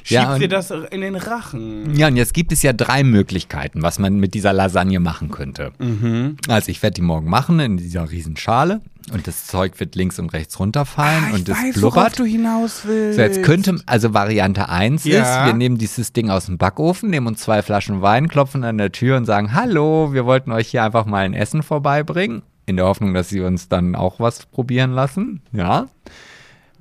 Ja, 0.06 0.20
schiebst 0.20 0.34
und- 0.34 0.40
dir 0.40 0.48
das 0.48 0.70
in 0.70 1.00
den 1.00 1.16
Rachen. 1.16 1.94
Ja, 1.96 2.08
und 2.08 2.16
jetzt 2.16 2.34
gibt 2.34 2.52
es 2.52 2.62
ja 2.62 2.72
drei 2.72 3.02
Möglichkeiten, 3.04 3.82
was 3.82 3.98
man 3.98 4.16
mit 4.18 4.34
dieser 4.34 4.52
Lasagne 4.52 5.00
machen 5.00 5.30
könnte. 5.30 5.72
Mhm. 5.78 6.36
Also 6.48 6.70
ich 6.70 6.82
werde 6.82 6.94
die 6.94 7.02
morgen 7.02 7.28
machen 7.28 7.58
in 7.60 7.76
dieser 7.76 8.10
riesen 8.10 8.36
Schale 8.36 8.80
und 9.12 9.26
das 9.26 9.46
Zeug 9.46 9.78
wird 9.80 9.94
links 9.94 10.18
und 10.18 10.32
rechts 10.32 10.58
runterfallen 10.60 11.24
Ah, 11.30 11.34
und 11.34 11.48
es 11.48 11.56
weiß, 11.56 11.74
blubbert. 11.74 12.18
du 12.18 12.24
hinaus 12.24 12.82
willst. 12.84 13.16
So, 13.16 13.22
jetzt 13.22 13.42
könnte, 13.42 13.76
also 13.86 14.14
Variante 14.14 14.68
1 14.68 15.04
Ja. 15.04 15.22
ist, 15.22 15.46
wir 15.46 15.54
nehmen 15.54 15.78
dieses 15.78 16.12
Ding 16.12 16.30
aus 16.30 16.46
dem 16.46 16.58
Backofen, 16.58 17.10
nehmen 17.10 17.26
uns 17.26 17.40
zwei 17.40 17.62
Flaschen 17.62 18.02
Wein, 18.02 18.28
klopfen 18.28 18.64
an 18.64 18.78
der 18.78 18.92
Tür 18.92 19.16
und 19.16 19.24
sagen, 19.24 19.52
hallo, 19.54 20.12
wir 20.12 20.24
wollten 20.26 20.52
euch 20.52 20.68
hier 20.68 20.82
einfach 20.84 21.06
mal 21.06 21.24
ein 21.24 21.34
Essen 21.34 21.62
vorbeibringen. 21.62 22.42
In 22.66 22.76
der 22.76 22.86
Hoffnung, 22.86 23.12
dass 23.12 23.28
sie 23.28 23.40
uns 23.40 23.68
dann 23.68 23.94
auch 23.94 24.20
was 24.20 24.46
probieren 24.46 24.92
lassen. 24.92 25.42
Ja. 25.52 25.88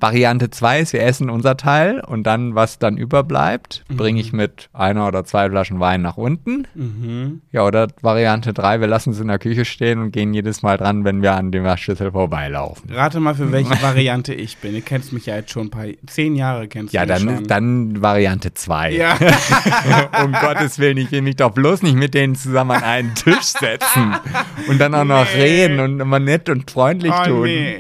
Variante 0.04 0.50
2 0.50 0.82
ist, 0.82 0.92
wir 0.92 1.02
essen 1.02 1.30
unser 1.30 1.56
Teil 1.56 2.02
und 2.06 2.24
dann, 2.24 2.56
was 2.56 2.78
dann 2.78 2.98
überbleibt, 2.98 3.86
bringe 3.88 4.20
ich 4.20 4.34
mit 4.34 4.68
einer 4.74 5.08
oder 5.08 5.24
zwei 5.24 5.50
Flaschen 5.50 5.80
Wein 5.80 6.02
nach 6.02 6.18
unten. 6.18 6.68
Mhm. 6.76 7.42
Ja, 7.54 7.66
oder 7.66 7.88
Variante 8.02 8.52
3, 8.52 8.82
wir 8.82 8.88
lassen 8.88 9.12
es 9.12 9.22
in 9.22 9.30
der 9.30 9.40
Küche 9.40 9.64
stehen 9.64 10.00
und 10.00 10.12
gehen 10.12 10.34
jedes 10.34 10.62
Mal 10.62 10.76
dran, 10.78 11.06
wenn 11.06 11.22
wir 11.22 11.36
an 11.36 11.54
dem 11.54 11.64
Waschschüssel 11.64 12.12
vorbeilaufen. 12.12 12.92
Rate 12.94 13.22
mal, 13.22 13.34
für 13.34 13.50
welche 13.54 13.82
Variante 13.82 14.34
ich 14.34 14.58
bin. 14.58 14.74
Du 14.74 14.82
kennst 14.82 15.14
mich 15.14 15.26
ja 15.26 15.36
jetzt 15.38 15.52
schon 15.52 15.68
ein 15.68 15.70
paar, 15.70 15.86
zehn 16.06 16.36
Jahre 16.36 16.68
kennst 16.68 16.94
Ja, 16.94 17.06
du 17.06 17.14
mich 17.14 17.24
dann, 17.24 17.36
schon. 17.38 17.48
dann 17.48 18.02
Variante 18.02 18.54
2. 18.54 18.92
Ja. 18.92 19.18
um 20.26 20.34
Gottes 20.34 20.80
Willen, 20.80 20.98
ich 20.98 21.14
will 21.14 21.22
mich 21.22 21.38
doch 21.38 21.52
bloß 21.52 21.82
nicht 21.82 21.96
mit 21.96 22.14
denen 22.14 22.36
zusammen 22.36 22.72
an 22.72 22.84
einen 22.84 23.16
Tisch 23.16 23.44
setzen 23.58 24.16
und 24.68 24.80
dann 24.80 24.94
auch 24.96 25.06
noch 25.06 25.26
Nee. 25.34 25.42
reden 25.42 25.80
und 25.80 26.02
immer 26.02 26.20
nett 26.20 26.50
und 26.50 26.70
freundlich 26.70 27.14
oh, 27.18 27.26
tun. 27.26 27.44
nee. 27.44 27.78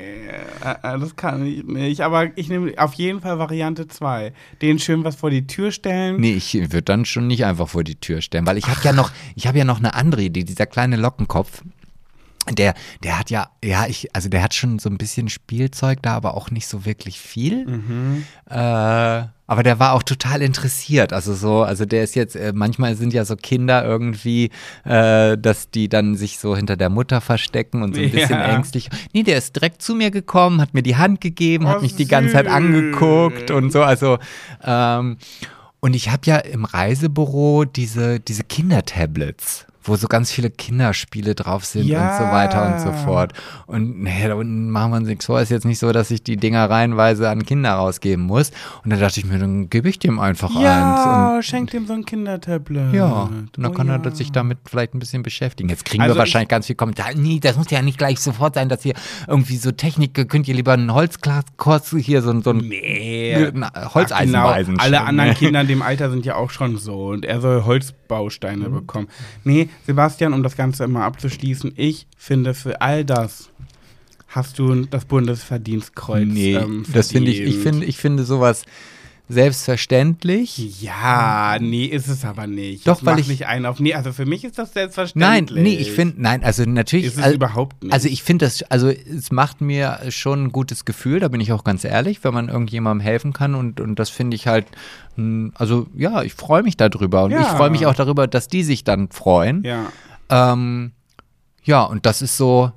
Äh, 0.64 0.96
äh, 0.96 1.00
Das 1.00 1.16
kann 1.16 1.46
ich 1.46 1.64
nicht. 1.64 2.02
Aber 2.02 2.36
ich 2.38 2.50
nehme 2.50 2.74
auf 2.78 2.94
jeden 2.94 3.22
Fall 3.22 3.38
Variante 3.40 3.88
2. 3.88 4.34
Den 4.62 4.80
schön 4.80 5.04
was 5.04 5.16
vor 5.16 5.30
die 5.30 5.46
Tür 5.46 5.72
stellen. 5.72 6.20
Nee, 6.20 6.34
ich 6.34 6.54
würde 6.54 6.84
dann 6.84 7.06
schon 7.06 7.28
nicht 7.28 7.46
einfach 7.46 7.68
vor 7.70 7.84
die 7.84 7.96
Tür 7.96 8.22
stellen, 8.22 8.46
weil 8.46 8.58
ich 8.58 8.68
habe 8.68 8.80
ja 8.84 8.94
noch, 8.94 9.12
ich 9.36 9.48
habe 9.48 9.58
ja 9.58 9.66
noch 9.66 9.80
eine 9.80 9.94
andere 9.94 10.24
Idee, 10.24 10.44
dieser 10.44 10.66
kleine 10.66 10.96
Lockenkopf. 10.96 11.62
Der, 12.50 12.74
der 13.04 13.20
hat 13.20 13.30
ja, 13.30 13.50
ja, 13.64 13.88
ich, 13.88 14.14
also 14.14 14.28
der 14.28 14.44
hat 14.44 14.54
schon 14.54 14.78
so 14.78 14.90
ein 14.90 14.98
bisschen 14.98 15.30
Spielzeug 15.30 16.02
da, 16.02 16.14
aber 16.16 16.36
auch 16.36 16.52
nicht 16.52 16.68
so 16.68 16.86
wirklich 16.86 17.20
viel. 17.20 17.66
Mhm. 17.66 18.26
Äh, 18.50 19.24
aber 19.54 19.64
der 19.64 19.80
war 19.80 19.94
auch 19.94 20.04
total 20.04 20.42
interessiert. 20.42 21.14
Also 21.14 21.34
so, 21.34 21.64
also 21.64 21.86
der 21.86 22.04
ist 22.04 22.16
jetzt, 22.16 22.36
äh, 22.36 22.52
manchmal 22.54 22.96
sind 22.96 23.14
ja 23.14 23.24
so 23.24 23.36
Kinder 23.38 23.86
irgendwie, 23.86 24.50
äh, 24.84 25.38
dass 25.38 25.70
die 25.70 25.88
dann 25.88 26.16
sich 26.16 26.40
so 26.40 26.56
hinter 26.56 26.76
der 26.76 26.90
Mutter 26.90 27.22
verstecken 27.22 27.82
und 27.84 27.96
so 27.96 28.02
ein 28.02 28.12
bisschen 28.12 28.40
Ja. 28.40 28.56
ängstlich. 28.56 28.90
Nee, 29.14 29.24
der 29.24 29.38
ist 29.38 29.56
direkt 29.56 29.82
zu 29.82 29.96
mir 29.96 30.12
gekommen, 30.12 30.60
hat 30.60 30.74
mir 30.74 30.84
die 30.84 30.98
Hand 30.98 31.22
gegeben, 31.22 31.66
Oh, 31.66 31.70
hat 31.70 31.82
mich 31.82 31.96
die 31.96 32.08
ganze 32.08 32.34
Zeit 32.34 32.46
süß. 32.46 32.54
angeguckt 32.54 33.52
und 33.52 33.72
so. 33.72 33.84
Also, 33.84 34.18
ähm, 34.64 35.18
und 35.80 35.96
ich 35.96 36.10
habe 36.10 36.22
ja 36.26 36.38
im 36.38 36.66
Reisebüro 36.66 37.66
diese, 37.66 38.20
diese 38.20 38.44
Kindertablets. 38.44 39.66
Wo 39.86 39.96
so 39.98 40.08
ganz 40.08 40.32
viele 40.32 40.50
Kinderspiele 40.50 41.36
drauf 41.36 41.66
sind 41.66 41.86
Ja. 41.86 42.12
und 42.12 42.18
so 42.26 42.32
weiter 42.32 42.74
und 42.74 42.80
so 42.82 42.92
fort. 43.04 43.34
Und 43.68 44.02
naja, 44.04 44.30
da 44.30 44.36
unten 44.36 44.70
machen 44.70 44.92
wir 44.92 44.98
uns 44.98 45.08
nichts 45.08 45.26
vor. 45.26 45.42
Ist 45.42 45.50
jetzt 45.52 45.66
nicht 45.66 45.80
so, 45.80 45.92
dass 45.92 46.10
ich 46.12 46.24
die 46.24 46.38
Dinger 46.38 46.70
reihenweise 46.70 47.30
an 47.30 47.46
Kinder 47.46 47.74
rausgeben 47.74 48.24
muss. 48.26 48.52
Und 48.84 48.92
da 48.92 48.98
dachte 48.98 49.20
ich 49.20 49.26
mir, 49.26 49.40
dann 49.40 49.70
gebe 49.70 49.90
ich 49.90 50.00
dem 50.00 50.20
einfach 50.20 50.50
eins. 50.56 50.64
Ja, 50.64 51.40
schenk 51.42 51.72
dem 51.72 51.86
so 51.86 51.94
ein 51.94 52.06
Kindertablet. 52.06 52.94
ja, 52.94 53.24
und 53.24 53.50
dann 53.58 53.66
Oh 53.66 53.72
kann 53.74 53.88
ja. 53.88 53.98
er 54.02 54.12
sich 54.16 54.32
damit 54.32 54.60
vielleicht 54.66 54.94
ein 54.94 55.00
bisschen 55.00 55.24
beschäftigen. 55.24 55.70
Jetzt 55.70 55.86
kriegen 55.86 56.02
Also 56.04 56.16
wir 56.16 56.20
wahrscheinlich 56.20 56.50
ganz 56.50 56.68
viel 56.68 56.76
Kommentare. 56.76 57.16
Nee, 57.16 57.40
das 57.42 57.58
muss 57.58 57.70
ja 57.70 57.82
nicht 57.82 57.98
gleich 57.98 58.20
sofort 58.20 58.56
sein, 58.56 58.70
dass 58.70 58.86
ihr 58.86 58.94
irgendwie 59.28 59.58
so 59.58 59.72
Technik, 59.72 60.14
könnt 60.30 60.48
ihr 60.48 60.54
lieber 60.56 60.74
einen 60.74 60.94
Holzkurs 60.94 61.94
hier, 61.98 62.22
so, 62.22 62.30
ein- 62.32 62.42
so 62.42 62.52
ein 62.52 62.58
Nee. 62.58 63.50
Na, 63.54 63.72
Holzeisenweisen. 63.94 64.76
Genau, 64.76 64.84
alle 64.84 65.02
anderen? 65.02 65.34
Kinder 65.36 65.62
in 65.62 65.68
dem 65.68 65.82
Alter 65.82 66.10
sind 66.10 66.26
ja 66.26 66.36
auch 66.36 66.52
schon 66.52 66.78
so 66.78 67.08
und 67.10 67.26
er 67.26 67.42
soll 67.42 67.66
Holzbausteine 68.18 68.70
Mhm. 68.70 68.74
bekommen. 68.74 69.08
Nee, 69.44 69.70
Sebastian, 69.86 70.34
um 70.34 70.44
das 70.44 70.56
Ganze 70.56 70.84
immer 70.84 71.04
abzuschließen, 71.04 71.74
ich 71.76 72.08
finde 72.18 72.54
für 72.54 72.82
all 72.82 73.04
das 73.06 73.50
hast 74.28 74.58
du 74.60 74.86
das 74.86 75.06
Bundesverdienstkreuz. 75.06 76.28
Nee, 76.28 76.56
ähm, 76.56 76.84
das 76.92 77.12
finde 77.12 77.32
ich, 77.32 77.42
ich 77.42 77.58
finde, 77.58 77.86
ich 77.86 77.98
finde 77.98 78.24
sowas 78.24 78.64
selbstverständlich. 79.30 80.82
Ja, 80.82 81.58
nee, 81.60 81.86
ist 81.86 82.08
es 82.08 82.26
aber 82.26 82.48
nicht. 82.48 82.88
Doch, 82.88 82.98
Jetzt 82.98 83.06
weil 83.06 83.20
ich- 83.20 83.28
nicht 83.28 83.48
einen 83.48 83.66
auf. 83.66 83.80
Nee, 83.80 83.94
also 83.94 84.12
für 84.12 84.26
mich 84.26 84.44
ist 84.44 84.58
das 84.58 84.70
Nein, 84.70 84.74
selbstverständlich. 84.74 85.64
nee, 85.64 85.76
ich 85.76 85.92
finde, 85.92 86.22
nein, 86.22 86.44
also 86.44 86.64
natürlich. 86.64 87.06
Ist 87.08 87.18
es 87.18 87.24
also, 87.24 87.36
überhaupt 87.36 87.84
nicht. 87.84 87.94
Also 87.94 88.08
ich 88.08 88.24
finde 88.24 88.46
das, 88.46 88.64
also 88.64 88.90
es 88.90 89.32
macht 89.32 89.62
mir 89.62 90.00
schon 90.10 90.46
ein 90.46 90.52
gutes 90.52 90.86
Gefühl, 90.86 91.20
da 91.20 91.28
bin 91.28 91.42
ich 91.42 91.52
auch 91.52 91.64
ganz 91.64 91.84
ehrlich, 91.84 92.24
wenn 92.24 92.34
man 92.34 92.50
irgendjemandem 92.50 93.04
helfen 93.04 93.34
kann 93.34 93.56
und, 93.56 93.80
und 93.80 93.98
das 94.00 94.10
finde 94.10 94.36
ich 94.36 94.48
halt, 94.48 94.66
mh, 95.16 95.52
also 95.56 95.88
ja, 95.96 96.24
ich 96.24 96.34
freue 96.34 96.64
mich 96.64 96.78
darüber 96.78 97.24
und 97.24 97.32
Ja. 97.32 97.42
ich 97.42 97.48
freue 97.48 97.70
mich 97.70 97.86
auch 97.86 97.96
darüber, 97.96 98.28
dass 98.28 98.48
die 98.48 98.64
sich 98.64 98.84
dann 98.84 99.10
freuen. 99.10 99.64
Ja. 99.64 99.86
Ähm, 100.30 100.92
ja, 101.64 101.84
und 101.84 102.06
das 102.06 102.22
ist 102.22 102.38
so, 102.38 102.72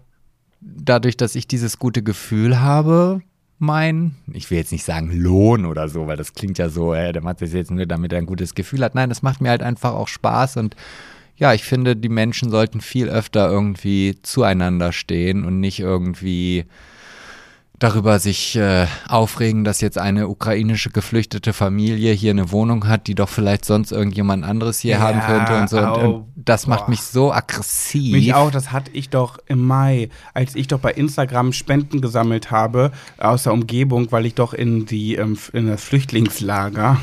dadurch, 0.61 1.17
dass 1.17 1.35
ich 1.35 1.49
dieses 1.49 1.79
gute 1.79 2.03
Gefühl 2.03 2.61
habe, 2.61 3.21
mein, 3.59 4.15
ich 4.33 4.51
will 4.51 4.59
jetzt 4.59 4.73
nicht 4.73 4.85
sagen 4.85 5.11
Lohn 5.13 5.65
oder 5.65 5.89
so, 5.89 6.07
weil 6.07 6.17
das 6.17 6.35
klingt 6.35 6.59
ja 6.59 6.69
so, 6.69 6.93
äh, 6.93 7.13
der 7.13 7.23
macht 7.23 7.41
das 7.43 7.53
jetzt 7.53 7.71
nur, 7.71 7.87
damit 7.87 8.13
er 8.13 8.19
ein 8.19 8.27
gutes 8.27 8.55
Gefühl 8.55 8.85
hat. 8.85 8.95
Nein, 8.95 9.09
das 9.09 9.23
macht 9.23 9.41
mir 9.41 9.51
halt 9.51 9.63
einfach 9.63 9.93
auch 9.93 10.09
Spaß 10.09 10.59
und 10.59 10.77
ja, 11.39 11.53
ich 11.53 11.65
finde, 11.65 11.97
die 11.97 12.09
Menschen 12.09 12.51
sollten 12.51 12.81
viel 12.81 13.09
öfter 13.09 13.51
irgendwie 13.51 14.17
zueinander 14.23 14.93
stehen 14.93 15.45
und 15.45 15.61
nicht 15.61 15.81
irgendwie 15.81 16.65
darüber 17.79 18.19
sich 18.19 18.57
äh, 18.57 18.87
aufregen, 19.09 19.65
dass 19.65 19.81
jetzt 19.81 19.99
eine 19.99 20.29
ukrainische 20.29 20.91
geflüchtete 20.91 21.53
Familie 21.53 22.13
hier 22.13 22.31
eine 22.31 22.51
Wohnung 22.51 22.89
hat, 22.89 23.07
die 23.07 23.15
doch 23.15 23.29
vielleicht 23.29 23.65
sonst 23.65 23.93
irgendjemand 23.93 24.45
anderes 24.45 24.81
hier 24.81 24.93
Ja, 24.93 25.01
haben 25.01 25.21
könnte 25.21 25.61
und 25.61 25.69
so. 25.69 25.79
Und, 25.79 25.85
au, 25.85 26.15
und 26.15 26.27
das 26.37 26.67
macht 26.67 26.87
boah. 26.87 26.91
mich 26.91 27.03
so 27.03 27.33
aggressiv. 27.33 28.13
Mich 28.13 28.35
auch, 28.35 28.51
das 28.51 28.73
hatte 28.73 28.91
ich 28.93 29.11
doch 29.11 29.39
im 29.47 29.65
Mai, 29.65 30.09
als 30.33 30.55
ich 30.55 30.69
doch 30.69 30.79
bei 30.81 30.93
Instagram 30.93 31.53
Spenden 31.53 32.01
gesammelt 32.01 32.51
habe 32.51 32.93
aus 33.19 33.45
der 33.45 33.53
Umgebung, 33.53 34.11
weil 34.11 34.27
ich 34.27 34.35
doch 34.35 34.55
in 34.55 34.87
die 34.87 35.17
ähm, 35.17 35.39
in 35.53 35.67
das 35.67 35.85
Flüchtlingslager 35.85 36.99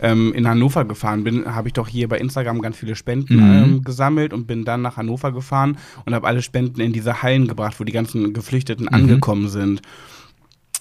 ähm, 0.00 0.32
in 0.34 0.48
Hannover 0.48 0.84
gefahren 0.84 1.24
bin, 1.24 1.54
habe 1.54 1.68
ich 1.68 1.74
doch 1.74 1.88
hier 1.88 2.08
bei 2.08 2.18
Instagram 2.18 2.60
ganz 2.60 2.76
viele 2.76 2.96
Spenden 2.96 3.36
Mhm. 3.36 3.64
ähm, 3.64 3.84
gesammelt 3.84 4.32
und 4.32 4.46
bin 4.46 4.64
dann 4.64 4.82
nach 4.82 4.96
Hannover 4.96 5.32
gefahren 5.32 5.78
und 6.04 6.14
habe 6.14 6.26
alle 6.26 6.42
Spenden 6.42 6.80
in 6.80 6.92
diese 6.92 7.22
Hallen 7.22 7.48
gebracht, 7.48 7.78
wo 7.78 7.84
die 7.84 7.92
ganzen 7.92 8.32
Geflüchteten 8.32 8.88
angekommen 8.88 9.48
sind. 9.48 9.82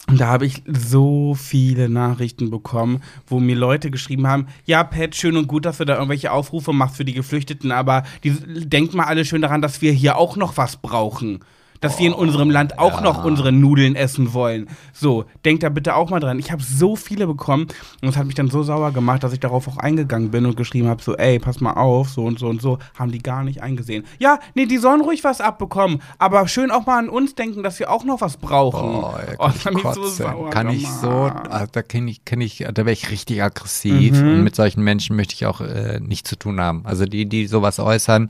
Und 0.07 0.21
da 0.21 0.27
habe 0.27 0.45
ich 0.45 0.61
so 0.67 1.33
viele 1.33 1.89
Nachrichten 1.89 2.51
bekommen, 2.51 3.01
wo 3.25 3.39
mir 3.39 3.55
Leute 3.55 3.89
geschrieben 3.89 4.27
haben, 4.27 4.45
ja, 4.65 4.83
Pat, 4.83 5.15
schön 5.15 5.35
und 5.35 5.47
gut, 5.47 5.65
dass 5.65 5.77
du 5.79 5.85
da 5.85 5.95
irgendwelche 5.95 6.31
Aufrufe 6.31 6.73
machst 6.73 6.97
für 6.97 7.05
die 7.05 7.13
Geflüchteten, 7.13 7.71
aber 7.71 8.03
die, 8.23 8.31
denkt 8.67 8.93
mal 8.93 9.05
alle 9.05 9.25
schön 9.25 9.41
daran, 9.41 9.63
dass 9.63 9.81
wir 9.81 9.91
hier 9.91 10.17
auch 10.17 10.37
noch 10.37 10.57
was 10.57 10.77
brauchen. 10.77 11.39
Dass 11.81 11.99
wir 11.99 12.07
in 12.07 12.13
unserem 12.13 12.49
Land 12.49 12.79
auch 12.79 12.95
ja. 12.95 13.01
noch 13.01 13.23
unsere 13.23 13.51
Nudeln 13.51 13.95
essen 13.95 14.33
wollen. 14.33 14.67
So, 14.93 15.25
denkt 15.43 15.63
da 15.63 15.69
bitte 15.69 15.95
auch 15.95 16.09
mal 16.09 16.19
dran. 16.19 16.39
Ich 16.39 16.51
habe 16.51 16.63
so 16.63 16.95
viele 16.95 17.27
bekommen 17.27 17.67
und 18.01 18.09
es 18.09 18.17
hat 18.17 18.25
mich 18.25 18.35
dann 18.35 18.49
so 18.49 18.63
sauer 18.63 18.91
gemacht, 18.91 19.23
dass 19.23 19.33
ich 19.33 19.39
darauf 19.39 19.67
auch 19.67 19.77
eingegangen 19.77 20.31
bin 20.31 20.45
und 20.45 20.57
geschrieben 20.57 20.87
habe, 20.87 21.03
so, 21.03 21.15
ey, 21.15 21.39
pass 21.39 21.59
mal 21.61 21.73
auf, 21.73 22.09
so 22.09 22.23
und 22.23 22.39
so 22.39 22.47
und 22.47 22.61
so. 22.61 22.79
Haben 22.97 23.11
die 23.11 23.21
gar 23.21 23.43
nicht 23.43 23.61
eingesehen. 23.61 24.05
Ja, 24.19 24.39
nee, 24.55 24.65
die 24.65 24.77
sollen 24.77 25.01
ruhig 25.01 25.23
was 25.23 25.41
abbekommen, 25.41 26.01
aber 26.17 26.47
schön 26.47 26.71
auch 26.71 26.85
mal 26.85 26.97
an 26.99 27.09
uns 27.09 27.35
denken, 27.35 27.63
dass 27.63 27.79
wir 27.79 27.91
auch 27.91 28.03
noch 28.03 28.21
was 28.21 28.37
brauchen. 28.37 28.95
Oh, 28.95 29.13
ja, 29.17 29.35
Oh, 29.39 29.49
ich 29.53 29.93
so 29.93 30.05
sauer 30.07 30.49
Kann 30.49 30.69
ich 30.69 30.87
so, 30.89 31.09
ah, 31.09 31.67
da 31.71 31.81
kenne 31.81 32.09
ich, 32.09 32.25
kenn 32.25 32.41
ich, 32.41 32.65
da 32.73 32.77
wäre 32.77 32.91
ich 32.93 33.11
richtig 33.11 33.43
aggressiv 33.43 34.13
Mhm. 34.21 34.27
und 34.29 34.43
mit 34.43 34.55
solchen 34.55 34.83
Menschen 34.83 35.15
möchte 35.15 35.33
ich 35.33 35.45
auch 35.45 35.61
äh, 35.61 35.99
nichts 35.99 36.29
zu 36.29 36.35
tun 36.37 36.59
haben. 36.59 36.81
Also 36.85 37.05
die, 37.05 37.25
die 37.27 37.47
sowas 37.47 37.79
äußern, 37.79 38.29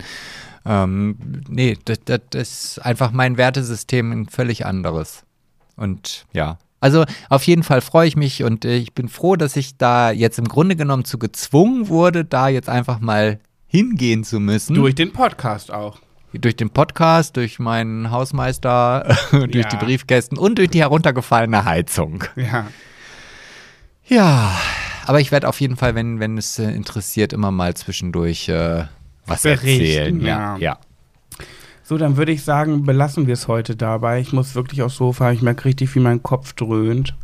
ähm, 0.66 1.18
nee, 1.48 1.78
das, 1.86 2.00
das 2.06 2.20
ist 2.34 2.80
einfach 2.86 3.12
mein 3.12 3.38
Wertesystem 3.38 4.12
ein 4.12 4.28
völlig 4.28 4.66
anderes. 4.66 5.24
Und 5.76 6.26
ja. 6.34 6.58
Also 6.80 7.06
auf 7.30 7.44
jeden 7.44 7.64
Fall 7.64 7.82
freue 7.82 8.08
ich 8.08 8.16
mich 8.16 8.44
und 8.44 8.64
äh, 8.66 8.76
ich 8.78 8.94
bin 8.94 9.08
froh, 9.10 9.36
dass 9.36 9.56
ich 9.56 9.78
da 9.78 10.12
jetzt 10.12 10.38
im 10.40 10.48
Grunde 10.48 10.76
genommen 10.76 11.06
zu 11.06 11.18
gezwungen 11.18 11.88
wurde, 11.88 12.26
da 12.26 12.48
jetzt 12.48 12.70
einfach 12.70 13.00
mal 13.00 13.40
hingehen 13.68 14.24
zu 14.24 14.40
müssen. 14.40 14.76
Durch 14.76 14.94
den 14.96 15.12
Podcast 15.12 15.72
auch. 15.72 16.00
Durch 16.34 16.56
den 16.56 16.70
Podcast, 16.70 17.38
durch 17.38 17.60
meinen 17.60 18.12
Hausmeister, 18.12 19.16
durch 19.32 19.56
Ja. 19.56 19.70
die 19.70 19.78
Briefkästen 19.78 20.38
und 20.38 20.58
durch 20.58 20.70
die 20.70 20.80
heruntergefallene 20.82 21.64
Heizung. 21.66 22.24
Ja. 22.36 22.68
Ja, 24.08 24.52
aber 25.08 25.20
ich 25.20 25.32
werde 25.32 25.48
auf 25.48 25.60
jeden 25.62 25.78
Fall, 25.78 25.96
wenn, 25.96 26.20
wenn 26.20 26.38
es 26.38 26.60
äh, 26.60 26.70
interessiert, 26.72 27.34
immer 27.34 27.52
mal 27.52 27.74
zwischendurch 27.74 28.50
äh, 28.50 28.86
was 29.26 29.44
Berichten, 29.44 29.70
erzählen. 29.70 30.22
ja. 30.22 30.58
ja. 30.58 30.78
So, 31.84 32.00
dann 32.00 32.18
würde 32.18 32.32
ich 32.32 32.44
sagen, 32.44 32.84
belassen 32.84 33.28
wir 33.28 33.34
es 33.36 33.48
heute 33.48 33.76
dabei. 33.76 34.20
Ich 34.20 34.34
muss 34.34 34.56
wirklich 34.56 34.82
aufs 34.82 34.96
Sofa. 34.96 35.32
Ich 35.32 35.44
merke 35.44 35.66
richtig, 35.66 35.94
wie 35.94 36.00
mein 36.00 36.24
Kopf 36.24 36.54
dröhnt. 36.54 37.16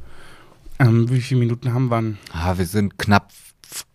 Ähm, 0.78 1.10
wie 1.10 1.20
viele 1.22 1.40
Minuten 1.40 1.74
haben 1.74 1.90
wir? 1.90 2.14
Ah, 2.32 2.58
wir 2.58 2.68
sind 2.68 3.00
knapp 3.00 3.32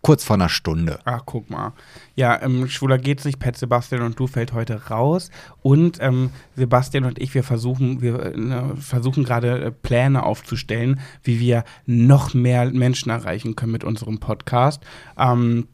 kurz 0.02 0.24
vor 0.24 0.34
einer 0.34 0.48
Stunde. 0.48 0.98
Ach, 1.04 1.22
guck 1.24 1.50
mal. 1.50 1.72
Ja, 2.14 2.40
ähm, 2.42 2.68
Schwuler 2.68 2.98
geht's 2.98 3.24
nicht. 3.24 3.38
Pet 3.38 3.56
Sebastian 3.56 4.02
und 4.02 4.18
du 4.18 4.26
fällt 4.26 4.52
heute 4.52 4.88
raus. 4.88 5.30
Und 5.62 5.98
ähm, 6.00 6.30
Sebastian 6.56 7.04
und 7.04 7.20
ich, 7.20 7.34
wir 7.34 7.44
versuchen, 7.44 8.00
wir 8.00 8.34
äh, 8.34 8.36
ne, 8.36 8.74
versuchen 8.76 9.24
gerade 9.24 9.66
äh, 9.66 9.70
Pläne 9.70 10.22
aufzustellen, 10.22 11.00
wie 11.22 11.40
wir 11.40 11.64
noch 11.86 12.34
mehr 12.34 12.70
Menschen 12.72 13.10
erreichen 13.10 13.56
können 13.56 13.72
mit 13.72 13.84
unserem 13.84 14.18
Podcast. 14.18 14.82
Ähm, 15.18 15.68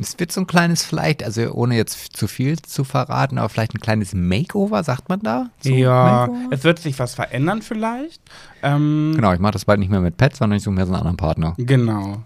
Es 0.00 0.18
wird 0.18 0.32
so 0.32 0.40
ein 0.40 0.46
kleines, 0.46 0.82
vielleicht, 0.84 1.22
also 1.22 1.52
ohne 1.52 1.76
jetzt 1.76 2.16
zu 2.16 2.26
viel 2.26 2.60
zu 2.60 2.82
verraten, 2.82 3.38
aber 3.38 3.48
vielleicht 3.50 3.74
ein 3.74 3.80
kleines 3.80 4.14
Makeover, 4.14 4.82
sagt 4.84 5.08
man 5.08 5.20
da? 5.20 5.50
So, 5.60 5.70
ja, 5.70 6.26
Makeover? 6.28 6.48
es 6.50 6.64
wird 6.64 6.78
sich 6.78 6.98
was 6.98 7.14
verändern 7.14 7.60
vielleicht. 7.62 8.22
Ähm, 8.62 9.12
Genau, 9.14 9.32
ich 9.34 9.38
mache 9.40 9.52
das 9.52 9.66
bald 9.66 9.80
nicht 9.80 9.90
mehr 9.90 10.00
mit 10.00 10.16
Pet, 10.16 10.34
sondern 10.34 10.56
ich 10.56 10.62
suche 10.62 10.74
mir 10.74 10.86
so 10.86 10.92
einen 10.92 10.98
anderen 11.00 11.16
Partner. 11.18 11.54
Genau. 11.58 12.22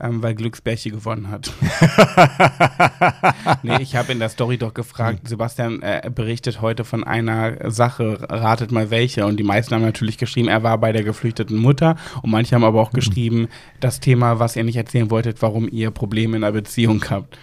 Ähm, 0.00 0.22
weil 0.22 0.36
Glücksbärchi 0.36 0.90
gewonnen 0.90 1.28
hat. 1.28 1.52
nee, 3.64 3.78
ich 3.80 3.96
habe 3.96 4.12
in 4.12 4.20
der 4.20 4.28
Story 4.28 4.56
doch 4.56 4.72
gefragt, 4.72 5.26
Sebastian 5.26 5.82
äh, 5.82 6.08
berichtet 6.14 6.60
heute 6.60 6.84
von 6.84 7.02
einer 7.02 7.68
Sache, 7.68 8.18
ratet 8.30 8.70
mal 8.70 8.90
welche. 8.90 9.26
Und 9.26 9.38
die 9.38 9.44
meisten 9.44 9.74
haben 9.74 9.82
natürlich 9.82 10.16
geschrieben, 10.16 10.46
er 10.46 10.62
war 10.62 10.78
bei 10.78 10.92
der 10.92 11.02
geflüchteten 11.02 11.56
Mutter. 11.56 11.96
Und 12.22 12.30
manche 12.30 12.54
haben 12.54 12.62
aber 12.62 12.80
auch 12.80 12.92
geschrieben, 12.92 13.48
das 13.80 13.98
Thema, 13.98 14.38
was 14.38 14.54
ihr 14.54 14.62
nicht 14.62 14.76
erzählen 14.76 15.10
wolltet, 15.10 15.42
warum 15.42 15.68
ihr 15.68 15.90
Probleme 15.90 16.36
in 16.36 16.42
der 16.42 16.52
Beziehung 16.52 17.04
habt. 17.10 17.36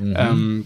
Ähm, 0.00 0.64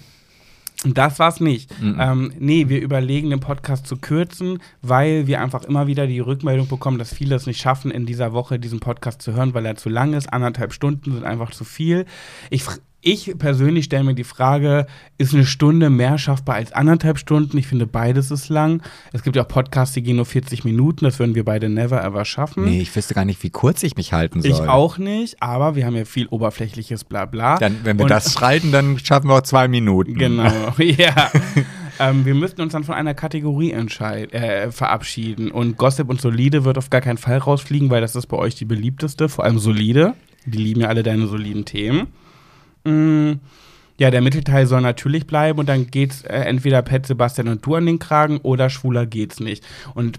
das 0.84 1.18
war's 1.18 1.40
nicht. 1.40 1.80
Mhm. 1.80 1.96
Ähm, 2.00 2.32
nee, 2.38 2.68
wir 2.68 2.80
überlegen, 2.80 3.30
den 3.30 3.40
Podcast 3.40 3.86
zu 3.86 3.96
kürzen, 3.96 4.58
weil 4.80 5.26
wir 5.26 5.40
einfach 5.40 5.64
immer 5.64 5.86
wieder 5.86 6.06
die 6.06 6.20
Rückmeldung 6.20 6.68
bekommen, 6.68 6.98
dass 6.98 7.14
viele 7.14 7.36
es 7.36 7.46
nicht 7.46 7.60
schaffen, 7.60 7.90
in 7.90 8.06
dieser 8.06 8.32
Woche 8.32 8.58
diesen 8.58 8.80
Podcast 8.80 9.22
zu 9.22 9.32
hören, 9.32 9.54
weil 9.54 9.66
er 9.66 9.76
zu 9.76 9.88
lang 9.88 10.12
ist. 10.14 10.32
Anderthalb 10.32 10.72
Stunden 10.72 11.12
sind 11.12 11.24
einfach 11.24 11.50
zu 11.50 11.64
viel. 11.64 12.06
Ich, 12.50 12.64
ich 13.04 13.36
persönlich 13.36 13.86
stelle 13.86 14.04
mir 14.04 14.14
die 14.14 14.22
Frage, 14.24 14.86
ist 15.18 15.34
eine 15.34 15.44
Stunde 15.44 15.90
mehr 15.90 16.18
schaffbar 16.18 16.54
als 16.54 16.72
anderthalb 16.72 17.18
Stunden? 17.18 17.58
Ich 17.58 17.66
finde, 17.66 17.86
beides 17.86 18.30
ist 18.30 18.48
lang. 18.48 18.80
Es 19.12 19.24
gibt 19.24 19.34
ja 19.34 19.42
auch 19.42 19.48
Podcasts, 19.48 19.92
die 19.94 20.02
gehen 20.02 20.16
nur 20.16 20.24
40 20.24 20.64
Minuten. 20.64 21.04
Das 21.04 21.18
würden 21.18 21.34
wir 21.34 21.44
beide 21.44 21.68
never 21.68 22.02
ever 22.02 22.24
schaffen. 22.24 22.64
Nee, 22.64 22.80
ich 22.80 22.94
wüsste 22.94 23.12
gar 23.14 23.24
nicht, 23.24 23.42
wie 23.42 23.50
kurz 23.50 23.82
ich 23.82 23.96
mich 23.96 24.12
halten 24.12 24.40
soll. 24.40 24.50
ich 24.52 24.60
auch 24.60 24.98
nicht, 24.98 25.42
aber 25.42 25.74
wir 25.74 25.84
haben 25.84 25.96
ja 25.96 26.04
viel 26.04 26.28
oberflächliches 26.28 27.02
Blabla. 27.02 27.58
Dann, 27.58 27.78
wenn 27.82 27.98
wir 27.98 28.04
Und- 28.04 28.10
das 28.10 28.32
schreiten, 28.32 28.70
dann 28.70 28.96
schaffen 29.00 29.28
wir 29.28 29.34
auch 29.34 29.42
zwei 29.42 29.66
Minuten. 29.66 30.14
Genau, 30.14 30.72
ja. 30.78 31.30
ähm, 31.98 32.24
wir 32.24 32.36
müssten 32.36 32.62
uns 32.62 32.72
dann 32.72 32.84
von 32.84 32.94
einer 32.94 33.14
Kategorie 33.14 33.72
äh, 33.72 34.70
verabschieden. 34.70 35.50
Und 35.50 35.76
Gossip 35.76 36.08
und 36.08 36.20
Solide 36.20 36.64
wird 36.64 36.78
auf 36.78 36.88
gar 36.88 37.00
keinen 37.00 37.18
Fall 37.18 37.38
rausfliegen, 37.38 37.90
weil 37.90 38.00
das 38.00 38.14
ist 38.14 38.26
bei 38.26 38.36
euch 38.36 38.54
die 38.54 38.64
beliebteste, 38.64 39.28
vor 39.28 39.44
allem 39.44 39.58
Solide. 39.58 40.14
Die 40.46 40.58
lieben 40.58 40.82
ja 40.82 40.88
alle 40.88 41.02
deine 41.02 41.26
soliden 41.26 41.64
Themen. 41.64 42.08
Mm, 42.84 43.32
ja, 43.98 44.10
der 44.10 44.20
Mittelteil 44.20 44.66
soll 44.66 44.80
natürlich 44.80 45.26
bleiben 45.26 45.58
und 45.58 45.68
dann 45.68 45.86
geht's 45.86 46.22
äh, 46.22 46.34
entweder 46.34 46.82
Pet, 46.82 47.06
Sebastian 47.06 47.48
und 47.48 47.64
du 47.64 47.74
an 47.74 47.86
den 47.86 47.98
Kragen 47.98 48.38
oder 48.38 48.70
Schwuler 48.70 49.06
geht's 49.06 49.38
nicht. 49.40 49.64
Und 49.94 50.18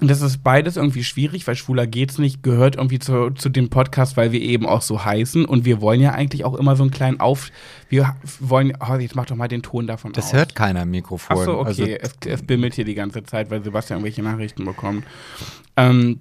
das 0.00 0.20
ist 0.20 0.42
beides 0.42 0.76
irgendwie 0.76 1.04
schwierig, 1.04 1.46
weil 1.46 1.54
Schwuler 1.54 1.86
geht's 1.86 2.18
nicht, 2.18 2.42
gehört 2.42 2.76
irgendwie 2.76 2.98
zu, 2.98 3.30
zu 3.30 3.48
dem 3.48 3.70
Podcast, 3.70 4.16
weil 4.16 4.32
wir 4.32 4.40
eben 4.40 4.66
auch 4.66 4.82
so 4.82 5.04
heißen. 5.04 5.44
Und 5.44 5.64
wir 5.64 5.80
wollen 5.80 6.00
ja 6.00 6.12
eigentlich 6.12 6.44
auch 6.44 6.54
immer 6.54 6.74
so 6.76 6.82
einen 6.82 6.90
kleinen 6.90 7.20
Auf. 7.20 7.50
Wir 7.88 8.16
wollen. 8.40 8.72
Oh, 8.80 8.94
jetzt 8.96 9.14
mach 9.14 9.26
doch 9.26 9.36
mal 9.36 9.48
den 9.48 9.62
Ton 9.62 9.86
davon 9.86 10.12
Das 10.12 10.26
aus. 10.26 10.32
hört 10.32 10.54
keiner 10.54 10.82
im 10.82 10.90
Mikrofon. 10.90 11.36
Ach 11.38 11.44
so, 11.44 11.58
okay. 11.58 11.68
Also, 11.68 11.84
es, 11.84 12.14
es 12.26 12.42
bimmelt 12.42 12.74
hier 12.74 12.84
die 12.84 12.94
ganze 12.94 13.22
Zeit, 13.22 13.50
weil 13.50 13.62
Sebastian 13.62 13.98
irgendwelche 14.00 14.22
Nachrichten 14.22 14.64
bekommt. 14.64 15.04
Ähm, 15.76 16.20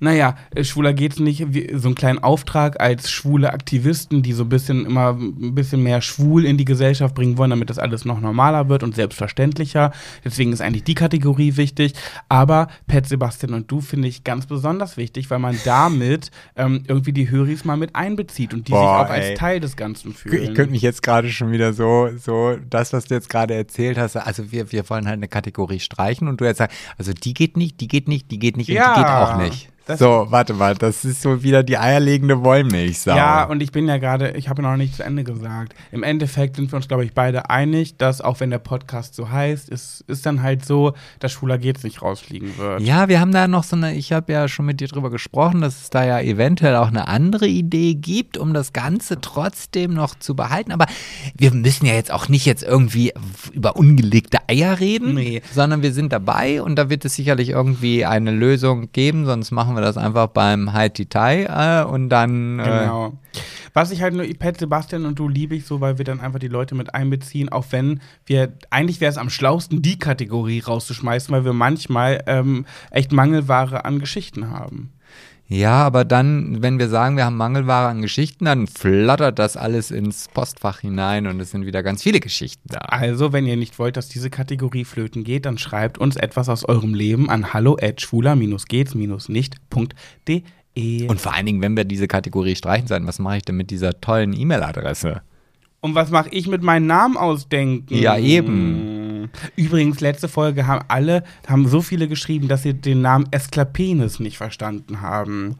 naja, 0.00 0.36
äh, 0.54 0.64
schwuler 0.64 0.94
geht's 0.94 1.20
nicht. 1.20 1.46
So 1.74 1.88
einen 1.88 1.94
kleinen 1.94 2.18
Auftrag 2.18 2.80
als 2.80 3.10
schwule 3.10 3.52
Aktivisten, 3.52 4.22
die 4.22 4.32
so 4.32 4.44
ein 4.44 4.48
bisschen 4.48 4.86
immer 4.86 5.10
ein 5.10 5.54
bisschen 5.54 5.82
mehr 5.82 6.00
schwul 6.00 6.46
in 6.46 6.56
die 6.56 6.64
Gesellschaft 6.64 7.14
bringen 7.14 7.36
wollen, 7.36 7.50
damit 7.50 7.70
das 7.70 7.78
alles 7.78 8.06
noch 8.06 8.20
normaler 8.20 8.68
wird 8.68 8.82
und 8.82 8.94
selbstverständlicher. 8.94 9.92
Deswegen 10.24 10.52
ist 10.52 10.62
eigentlich 10.62 10.84
die 10.84 10.94
Kategorie 10.94 11.56
wichtig. 11.56 11.92
Aber 12.28 12.68
Pet, 12.86 13.06
Sebastian 13.06 13.52
und 13.52 13.70
du 13.70 13.80
finde 13.82 14.08
ich 14.08 14.24
ganz 14.24 14.46
besonders 14.46 14.96
wichtig, 14.96 15.30
weil 15.30 15.38
man 15.38 15.58
damit 15.64 16.30
ähm, 16.56 16.82
irgendwie 16.88 17.12
die 17.12 17.30
Höris 17.30 17.66
mal 17.66 17.76
mit 17.76 17.94
einbezieht 17.94 18.54
und 18.54 18.68
die 18.68 18.72
Boah, 18.72 19.04
sich 19.04 19.10
auch 19.10 19.14
ey. 19.14 19.30
als 19.30 19.38
Teil 19.38 19.60
des 19.60 19.76
Ganzen 19.76 20.14
fühlen. 20.14 20.42
ich 20.42 20.54
könnte 20.54 20.72
mich 20.72 20.82
jetzt 20.82 21.02
gerade 21.02 21.30
schon 21.30 21.52
wieder 21.52 21.74
so, 21.74 22.08
so, 22.16 22.56
das, 22.70 22.94
was 22.94 23.04
du 23.04 23.14
jetzt 23.14 23.28
gerade 23.28 23.54
erzählt 23.54 23.98
hast, 23.98 24.16
also 24.16 24.50
wir, 24.50 24.72
wir 24.72 24.88
wollen 24.88 25.06
halt 25.06 25.18
eine 25.18 25.28
Kategorie 25.28 25.80
streichen 25.80 26.26
und 26.26 26.40
du 26.40 26.46
jetzt 26.46 26.58
sagst, 26.58 26.76
also 26.96 27.12
die 27.12 27.34
geht 27.34 27.58
nicht, 27.58 27.80
die 27.80 27.88
geht 27.88 28.08
nicht, 28.08 28.30
die 28.30 28.38
geht 28.38 28.56
nicht 28.56 28.68
Ja, 28.68 28.94
und 28.94 28.96
die 28.96 29.02
geht 29.02 29.10
auch 29.10 29.36
nicht. 29.36 29.68
Das- 29.90 29.98
So, 29.98 30.26
warte 30.30 30.54
mal, 30.54 30.74
das 30.74 31.04
ist 31.04 31.22
so 31.22 31.42
wieder 31.42 31.62
die 31.62 31.76
eierlegende 31.78 32.42
Wollmilchsau. 32.42 33.14
Ja, 33.16 33.44
und 33.44 33.62
ich 33.62 33.72
bin 33.72 33.86
ja 33.88 33.98
gerade, 33.98 34.30
ich 34.32 34.48
habe 34.48 34.62
noch 34.62 34.76
nicht 34.76 34.94
zu 34.94 35.02
Ende 35.04 35.24
gesagt. 35.24 35.74
Im 35.92 36.02
Endeffekt 36.02 36.56
sind 36.56 36.72
wir 36.72 36.76
uns, 36.76 36.88
glaube 36.88 37.04
ich, 37.04 37.12
beide 37.12 37.50
einig, 37.50 37.96
dass 37.96 38.20
auch 38.20 38.40
wenn 38.40 38.50
der 38.50 38.58
Podcast 38.58 39.14
so 39.14 39.30
heißt, 39.30 39.68
ist, 39.68 40.04
ist 40.06 40.24
dann 40.26 40.42
halt 40.42 40.64
so, 40.64 40.94
dass 41.18 41.32
Schwuler 41.32 41.58
geht's 41.58 41.82
nicht 41.82 42.02
rausfliegen 42.02 42.56
wird. 42.58 42.80
Ja, 42.82 43.08
wir 43.08 43.20
haben 43.20 43.32
da 43.32 43.48
noch 43.48 43.64
so 43.64 43.76
eine, 43.76 43.94
ich 43.94 44.12
habe 44.12 44.32
ja 44.32 44.48
schon 44.48 44.66
mit 44.66 44.80
dir 44.80 44.88
drüber 44.88 45.10
gesprochen, 45.10 45.60
dass 45.60 45.82
es 45.82 45.90
da 45.90 46.04
ja 46.04 46.20
eventuell 46.20 46.76
auch 46.76 46.88
eine 46.88 47.08
andere 47.08 47.46
Idee 47.46 47.94
gibt, 47.94 48.38
um 48.38 48.54
das 48.54 48.72
Ganze 48.72 49.20
trotzdem 49.20 49.92
noch 49.94 50.14
zu 50.18 50.34
behalten. 50.34 50.72
Aber 50.72 50.86
wir 51.36 51.52
müssen 51.52 51.86
ja 51.86 51.94
jetzt 51.94 52.12
auch 52.12 52.28
nicht 52.28 52.46
jetzt 52.46 52.62
irgendwie 52.62 53.12
über 53.52 53.76
ungelegte 53.76 54.38
Eier 54.48 54.78
reden, 54.80 55.14
Nee. 55.14 55.42
sondern 55.52 55.82
wir 55.82 55.92
sind 55.92 56.12
dabei 56.12 56.62
und 56.62 56.76
da 56.76 56.88
wird 56.90 57.04
es 57.04 57.14
sicherlich 57.14 57.48
irgendwie 57.50 58.04
eine 58.04 58.30
Lösung 58.30 58.90
geben, 58.92 59.24
sonst 59.26 59.50
machen 59.50 59.74
wir 59.74 59.79
das 59.80 59.96
einfach 59.96 60.28
beim 60.28 60.72
High 60.72 60.92
Titai 60.92 61.44
äh, 61.44 61.84
und 61.84 62.08
dann 62.08 62.58
äh, 62.58 62.62
Genau. 62.64 63.12
Was 63.72 63.90
ich 63.92 64.02
halt 64.02 64.14
nur, 64.14 64.24
Pet, 64.24 64.58
Sebastian 64.58 65.06
und 65.06 65.18
du 65.18 65.28
liebe 65.28 65.54
ich 65.54 65.64
so, 65.64 65.80
weil 65.80 65.98
wir 65.98 66.04
dann 66.04 66.20
einfach 66.20 66.38
die 66.38 66.48
Leute 66.48 66.74
mit 66.74 66.94
einbeziehen, 66.94 67.48
auch 67.50 67.66
wenn 67.70 68.00
wir, 68.26 68.52
eigentlich 68.70 69.00
wäre 69.00 69.10
es 69.10 69.18
am 69.18 69.30
schlausten, 69.30 69.80
die 69.80 69.98
Kategorie 69.98 70.60
rauszuschmeißen, 70.60 71.32
weil 71.32 71.44
wir 71.44 71.52
manchmal 71.52 72.22
ähm, 72.26 72.66
echt 72.90 73.12
Mangelware 73.12 73.84
an 73.84 74.00
Geschichten 74.00 74.50
haben. 74.50 74.92
Ja, 75.52 75.84
aber 75.84 76.04
dann, 76.04 76.62
wenn 76.62 76.78
wir 76.78 76.88
sagen, 76.88 77.16
wir 77.16 77.24
haben 77.24 77.36
Mangelware 77.36 77.88
an 77.88 78.02
Geschichten, 78.02 78.44
dann 78.44 78.68
flattert 78.68 79.40
das 79.40 79.56
alles 79.56 79.90
ins 79.90 80.28
Postfach 80.32 80.78
hinein 80.78 81.26
und 81.26 81.40
es 81.40 81.50
sind 81.50 81.66
wieder 81.66 81.82
ganz 81.82 82.04
viele 82.04 82.20
Geschichten 82.20 82.68
da. 82.68 82.78
Also, 82.78 83.32
wenn 83.32 83.46
ihr 83.46 83.56
nicht 83.56 83.76
wollt, 83.80 83.96
dass 83.96 84.08
diese 84.08 84.30
Kategorie 84.30 84.84
flöten 84.84 85.24
geht, 85.24 85.46
dann 85.46 85.58
schreibt 85.58 85.98
uns 85.98 86.14
etwas 86.14 86.48
aus 86.48 86.64
eurem 86.64 86.94
Leben 86.94 87.28
an 87.28 87.52
hallo 87.52 87.76
at 87.82 88.00
schwuler-gehts-nicht.de. 88.00 90.42
E. 90.76 91.08
Und 91.08 91.20
vor 91.20 91.34
allen 91.34 91.46
Dingen, 91.46 91.62
wenn 91.62 91.76
wir 91.76 91.84
diese 91.84 92.06
Kategorie 92.06 92.54
streichen 92.54 92.86
sollten, 92.86 93.08
was 93.08 93.18
mache 93.18 93.38
ich 93.38 93.42
denn 93.42 93.56
mit 93.56 93.72
dieser 93.72 94.00
tollen 94.00 94.32
E-Mail-Adresse? 94.32 95.22
Und 95.80 95.96
was 95.96 96.10
mache 96.10 96.28
ich 96.30 96.46
mit 96.46 96.62
meinem 96.62 96.86
Namen 96.86 97.16
ausdenken? 97.16 97.92
Ja, 97.92 98.16
eben. 98.16 99.09
Übrigens, 99.56 100.00
letzte 100.00 100.28
Folge 100.28 100.66
haben 100.66 100.84
alle, 100.88 101.24
haben 101.46 101.68
so 101.68 101.82
viele 101.82 102.08
geschrieben, 102.08 102.48
dass 102.48 102.62
sie 102.62 102.74
den 102.74 103.02
Namen 103.02 103.26
Esklapenis 103.30 104.20
nicht 104.20 104.38
verstanden 104.38 105.00
haben. 105.00 105.58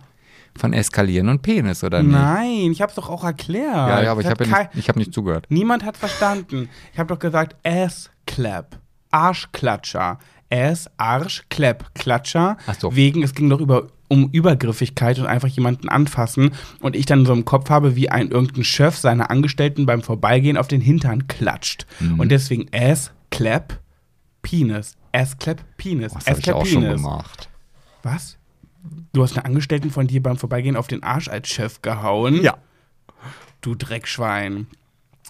Von 0.56 0.72
Eskalieren 0.72 1.28
und 1.28 1.42
Penis, 1.42 1.84
oder 1.84 2.02
nicht? 2.02 2.12
Nein, 2.12 2.72
ich 2.72 2.80
habe 2.80 2.90
es 2.90 2.96
doch 2.96 3.08
auch 3.08 3.24
erklärt. 3.24 3.72
Ja, 3.72 4.02
ja, 4.02 4.10
aber 4.10 4.20
ich 4.20 4.26
Das 4.26 4.32
habe 4.32 4.44
ja 4.44 4.58
nicht, 4.58 4.70
ich 4.74 4.88
hab 4.88 4.96
nicht 4.96 5.14
zugehört. 5.14 5.46
Niemand 5.48 5.84
hat 5.84 5.96
verstanden. 5.96 6.68
Ich 6.92 6.98
habe 6.98 7.08
doch 7.14 7.18
gesagt 7.18 7.56
Ass-Clap. 7.64 8.78
Arschklatscher. 9.12 10.18
Ass, 10.50 10.90
Arsch, 10.96 11.44
Clap, 11.48 11.94
Klatscher. 11.94 12.56
Ach 12.66 12.74
so. 12.78 12.94
Wegen, 12.94 13.22
es 13.22 13.34
ging 13.34 13.48
doch 13.48 13.60
über, 13.60 13.86
um 14.08 14.30
Übergriffigkeit 14.32 15.18
und 15.18 15.26
einfach 15.26 15.48
jemanden 15.48 15.88
anfassen. 15.88 16.50
Und 16.80 16.96
ich 16.96 17.06
dann 17.06 17.24
so 17.24 17.32
im 17.32 17.44
Kopf 17.44 17.70
habe, 17.70 17.94
wie 17.94 18.10
ein 18.10 18.30
irgendein 18.30 18.64
Chef 18.64 18.96
seine 18.96 19.30
Angestellten 19.30 19.86
beim 19.86 20.02
Vorbeigehen 20.02 20.56
auf 20.56 20.68
den 20.68 20.80
Hintern 20.80 21.28
klatscht. 21.28 21.86
Mhm. 22.00 22.18
Und 22.18 22.30
deswegen 22.30 22.66
Ass, 22.74 23.12
Clap, 23.30 23.78
Penis. 24.42 24.96
Ass, 25.12 25.36
Clap, 25.38 25.62
Penis. 25.76 26.12
Das 26.12 26.22
habe 26.26 26.32
Ass, 26.32 26.38
ich 26.38 26.44
Clap, 26.44 26.56
auch 26.56 26.66
schon 26.66 26.82
Penis. 26.82 27.02
gemacht. 27.02 27.48
Was? 28.02 28.36
Du 29.12 29.22
hast 29.22 29.36
eine 29.36 29.44
Angestellten 29.44 29.90
von 29.90 30.06
dir 30.06 30.22
beim 30.22 30.36
Vorbeigehen 30.36 30.76
auf 30.76 30.86
den 30.86 31.02
Arsch 31.02 31.28
als 31.28 31.48
Chef 31.48 31.82
gehauen? 31.82 32.40
Du 33.60 33.74
Dreckschwein. 33.74 34.66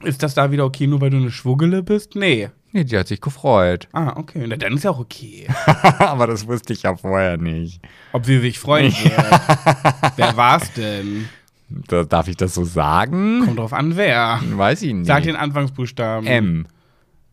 Ist 0.02 0.22
das 0.22 0.34
da 0.34 0.50
wieder 0.52 0.64
okay, 0.64 0.86
nur 0.86 1.00
weil 1.00 1.10
du 1.10 1.16
eine 1.16 1.30
Schwuggele 1.32 1.82
bist? 1.82 2.14
Nee. 2.14 2.50
Nee, 2.72 2.84
die 2.84 2.96
hat 2.96 3.08
sich 3.08 3.20
gefreut. 3.20 3.88
Ah, 3.92 4.12
okay. 4.16 4.44
Na, 4.46 4.56
dann 4.56 4.74
ist 4.74 4.84
ja 4.84 4.90
auch 4.92 5.00
okay. 5.00 5.48
aber 5.98 6.28
das 6.28 6.46
wusste 6.46 6.72
ich 6.72 6.84
ja 6.84 6.94
vorher 6.96 7.36
nicht. 7.36 7.82
Ob 8.12 8.24
sie 8.24 8.38
sich 8.38 8.60
freuen 8.60 8.92
wird. 9.04 10.16
wer 10.16 10.36
war's 10.36 10.72
denn? 10.74 11.28
Da, 11.68 12.04
darf 12.04 12.28
ich 12.28 12.36
das 12.36 12.54
so 12.54 12.64
sagen? 12.64 13.44
Kommt 13.44 13.58
drauf 13.58 13.72
an, 13.72 13.96
wer. 13.96 14.40
Weiß 14.44 14.82
ich 14.82 14.94
nicht. 14.94 15.06
Sag 15.06 15.24
den 15.24 15.36
Anfangsbuchstaben. 15.36 16.26
M. 16.28 16.66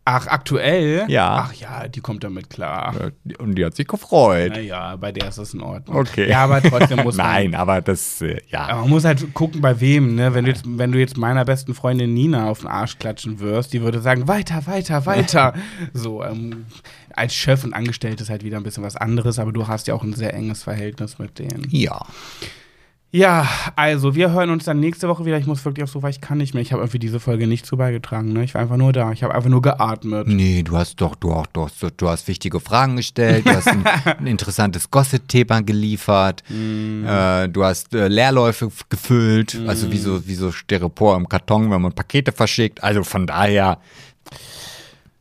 Ach, 0.09 0.25
aktuell? 0.27 1.03
Ja. 1.09 1.47
Ach 1.49 1.53
ja, 1.53 1.89
die 1.89 1.99
kommt 1.99 2.23
damit 2.23 2.49
klar. 2.49 3.11
Und 3.39 3.55
die 3.55 3.65
hat 3.65 3.75
sich 3.75 3.85
gefreut. 3.85 4.53
Naja, 4.53 4.95
bei 4.95 5.11
der 5.11 5.27
ist 5.27 5.37
das 5.37 5.53
in 5.53 5.59
Ordnung. 5.61 5.97
Okay. 5.97 6.29
Ja, 6.29 6.45
aber 6.45 6.61
trotzdem 6.61 7.03
muss 7.03 7.17
man. 7.17 7.25
Nein, 7.25 7.55
aber 7.55 7.81
das, 7.81 8.21
äh, 8.21 8.39
ja. 8.47 8.69
Aber 8.69 8.81
man 8.83 8.91
muss 8.91 9.03
halt 9.03 9.33
gucken, 9.33 9.59
bei 9.59 9.81
wem, 9.81 10.15
ne? 10.15 10.33
Wenn 10.33 10.45
du 10.45 10.51
jetzt, 10.51 10.63
wenn 10.65 10.93
du 10.93 10.99
jetzt 10.99 11.17
meiner 11.17 11.43
besten 11.43 11.73
Freundin 11.73 12.13
Nina 12.13 12.49
auf 12.49 12.59
den 12.59 12.69
Arsch 12.69 12.97
klatschen 12.99 13.41
wirst, 13.41 13.73
die 13.73 13.81
würde 13.81 13.99
sagen, 13.99 14.29
weiter, 14.29 14.65
weiter, 14.65 15.05
weiter. 15.05 15.53
so, 15.93 16.23
ähm, 16.23 16.67
als 17.13 17.35
Chef 17.35 17.65
und 17.65 17.73
Angestellte 17.73 18.23
ist 18.23 18.29
halt 18.29 18.45
wieder 18.45 18.55
ein 18.55 18.63
bisschen 18.63 18.83
was 18.83 18.95
anderes, 18.95 19.39
aber 19.39 19.51
du 19.51 19.67
hast 19.67 19.87
ja 19.87 19.93
auch 19.93 20.03
ein 20.03 20.13
sehr 20.13 20.33
enges 20.33 20.63
Verhältnis 20.63 21.19
mit 21.19 21.37
denen. 21.37 21.67
Ja. 21.69 22.05
Ja, 23.17 23.49
also 23.75 24.13
wir 24.13 24.31
hören 24.31 24.51
uns 24.51 24.65
dann 24.65 24.79
nächste 24.79 25.07
Woche 25.07 25.25
wieder. 25.25 25.39
Ich 25.39 25.47
muss 25.47 25.65
wirklich 25.65 25.83
aufs 25.83 25.93
Sofa, 25.93 26.07
ich 26.07 26.21
kann 26.21 26.37
nicht 26.37 26.53
mehr. 26.53 26.61
Ich 26.61 26.71
habe 26.71 26.83
irgendwie 26.83 26.99
diese 26.99 27.19
Folge 27.19 27.47
nicht 27.47 27.65
zu 27.65 27.75
beigetragen. 27.75 28.31
Ne? 28.31 28.43
Ich 28.43 28.53
war 28.53 28.61
einfach 28.61 28.77
nur 28.77 28.93
da. 28.93 29.11
Ich 29.11 29.23
habe 29.23 29.33
einfach 29.33 29.49
nur 29.49 29.63
geatmet. 29.63 30.27
Nee, 30.27 30.61
du 30.61 30.77
hast 30.77 31.01
doch, 31.01 31.15
du, 31.15 31.31
auch, 31.31 31.47
du, 31.47 31.63
hast, 31.63 31.83
du 31.97 32.09
hast 32.09 32.27
wichtige 32.27 32.59
Fragen 32.59 32.95
gestellt, 32.95 33.47
du 33.47 33.55
hast 33.55 33.69
ein, 33.69 33.83
ein 34.19 34.27
interessantes 34.27 34.91
Gossip-Thema 34.91 35.63
geliefert, 35.63 36.43
äh, 36.51 37.49
du 37.49 37.63
hast 37.63 37.95
äh, 37.95 38.07
Leerläufe 38.07 38.69
gefüllt, 38.87 39.59
also 39.65 39.91
wie 39.91 39.97
so, 39.97 40.27
wie 40.27 40.35
so 40.35 40.51
Styropor 40.51 41.17
im 41.17 41.27
Karton, 41.27 41.71
wenn 41.71 41.81
man 41.81 41.93
Pakete 41.93 42.31
verschickt. 42.31 42.83
Also 42.83 43.03
von 43.03 43.25
daher, 43.25 43.79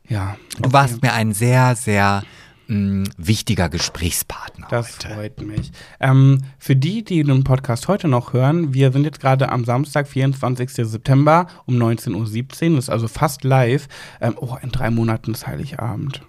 Ja, 0.07 0.37
du 0.61 0.71
warst 0.71 1.01
mir 1.01 1.13
ein 1.13 1.33
sehr, 1.33 1.75
sehr 1.75 2.21
mh, 2.67 3.09
wichtiger 3.17 3.69
Gesprächspartner. 3.69 4.67
das 4.69 4.95
freut 4.95 5.41
mich. 5.41 5.71
Ähm, 5.99 6.43
für 6.57 6.75
die, 6.75 7.03
die 7.03 7.23
den 7.23 7.43
Podcast 7.43 7.87
heute 7.87 8.07
noch 8.07 8.33
hören, 8.33 8.73
wir 8.73 8.91
sind 8.91 9.03
jetzt 9.03 9.19
gerade 9.19 9.49
am 9.49 9.65
Samstag, 9.65 10.07
24. 10.07 10.71
September 10.73 11.47
um 11.65 11.75
19.17 11.75 12.69
Uhr. 12.69 12.75
Das 12.75 12.85
ist 12.85 12.89
also 12.89 13.07
fast 13.07 13.43
live. 13.43 13.87
Ähm, 14.21 14.35
oh, 14.39 14.57
in 14.61 14.71
drei 14.71 14.89
Monaten 14.89 15.31
ist 15.31 15.47
Heiligabend. 15.47 16.21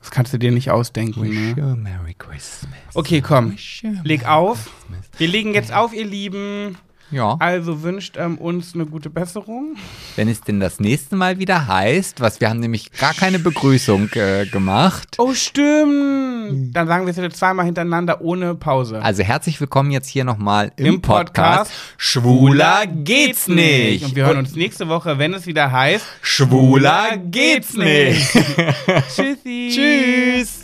Das 0.00 0.10
kannst 0.10 0.34
du 0.34 0.38
dir 0.38 0.52
nicht 0.52 0.70
ausdenken. 0.70 1.22
Wish 1.22 1.56
Ne? 1.56 1.76
Merry 1.76 2.14
Christmas. 2.18 2.74
Okay, 2.92 3.22
komm. 3.22 3.56
Leg 4.02 4.26
auf. 4.26 4.64
Christmas. 4.64 5.10
Wir 5.18 5.28
legen 5.28 5.54
jetzt 5.54 5.72
auf, 5.72 5.94
ihr 5.94 6.04
Lieben. 6.04 6.76
Ja. 7.10 7.36
Also 7.38 7.82
wünscht 7.82 8.16
ähm, 8.18 8.38
uns 8.38 8.74
eine 8.74 8.86
gute 8.86 9.10
Besserung. 9.10 9.76
Wenn 10.16 10.28
es 10.28 10.40
denn 10.40 10.60
das 10.60 10.80
nächste 10.80 11.16
Mal 11.16 11.38
wieder 11.38 11.66
heißt, 11.66 12.20
was 12.20 12.40
wir 12.40 12.50
haben 12.50 12.60
nämlich 12.60 12.90
gar 12.92 13.14
keine 13.14 13.38
Begrüßung 13.38 14.10
äh, 14.14 14.46
gemacht. 14.46 15.16
Oh, 15.18 15.32
stimmt. 15.32 16.74
Dann 16.74 16.86
sagen 16.86 17.06
wir 17.06 17.10
es 17.10 17.16
jetzt 17.16 17.36
zweimal 17.36 17.66
hintereinander 17.66 18.20
ohne 18.20 18.54
Pause. 18.54 19.02
Also 19.02 19.22
herzlich 19.22 19.60
willkommen 19.60 19.90
jetzt 19.90 20.08
hier 20.08 20.24
nochmal 20.24 20.72
im, 20.76 20.86
Im 20.86 21.02
Podcast. 21.02 21.70
Podcast 21.70 21.72
Schwuler 21.96 22.86
geht's 22.86 23.48
nicht. 23.48 24.04
Und 24.04 24.16
wir 24.16 24.26
hören 24.26 24.38
uns 24.38 24.54
nächste 24.54 24.88
Woche, 24.88 25.18
wenn 25.18 25.34
es 25.34 25.46
wieder 25.46 25.70
heißt 25.70 26.04
Schwuler 26.22 27.16
geht's 27.16 27.74
nicht. 27.74 28.28
Tschüssi. 29.14 29.70
Tschüss. 29.72 30.63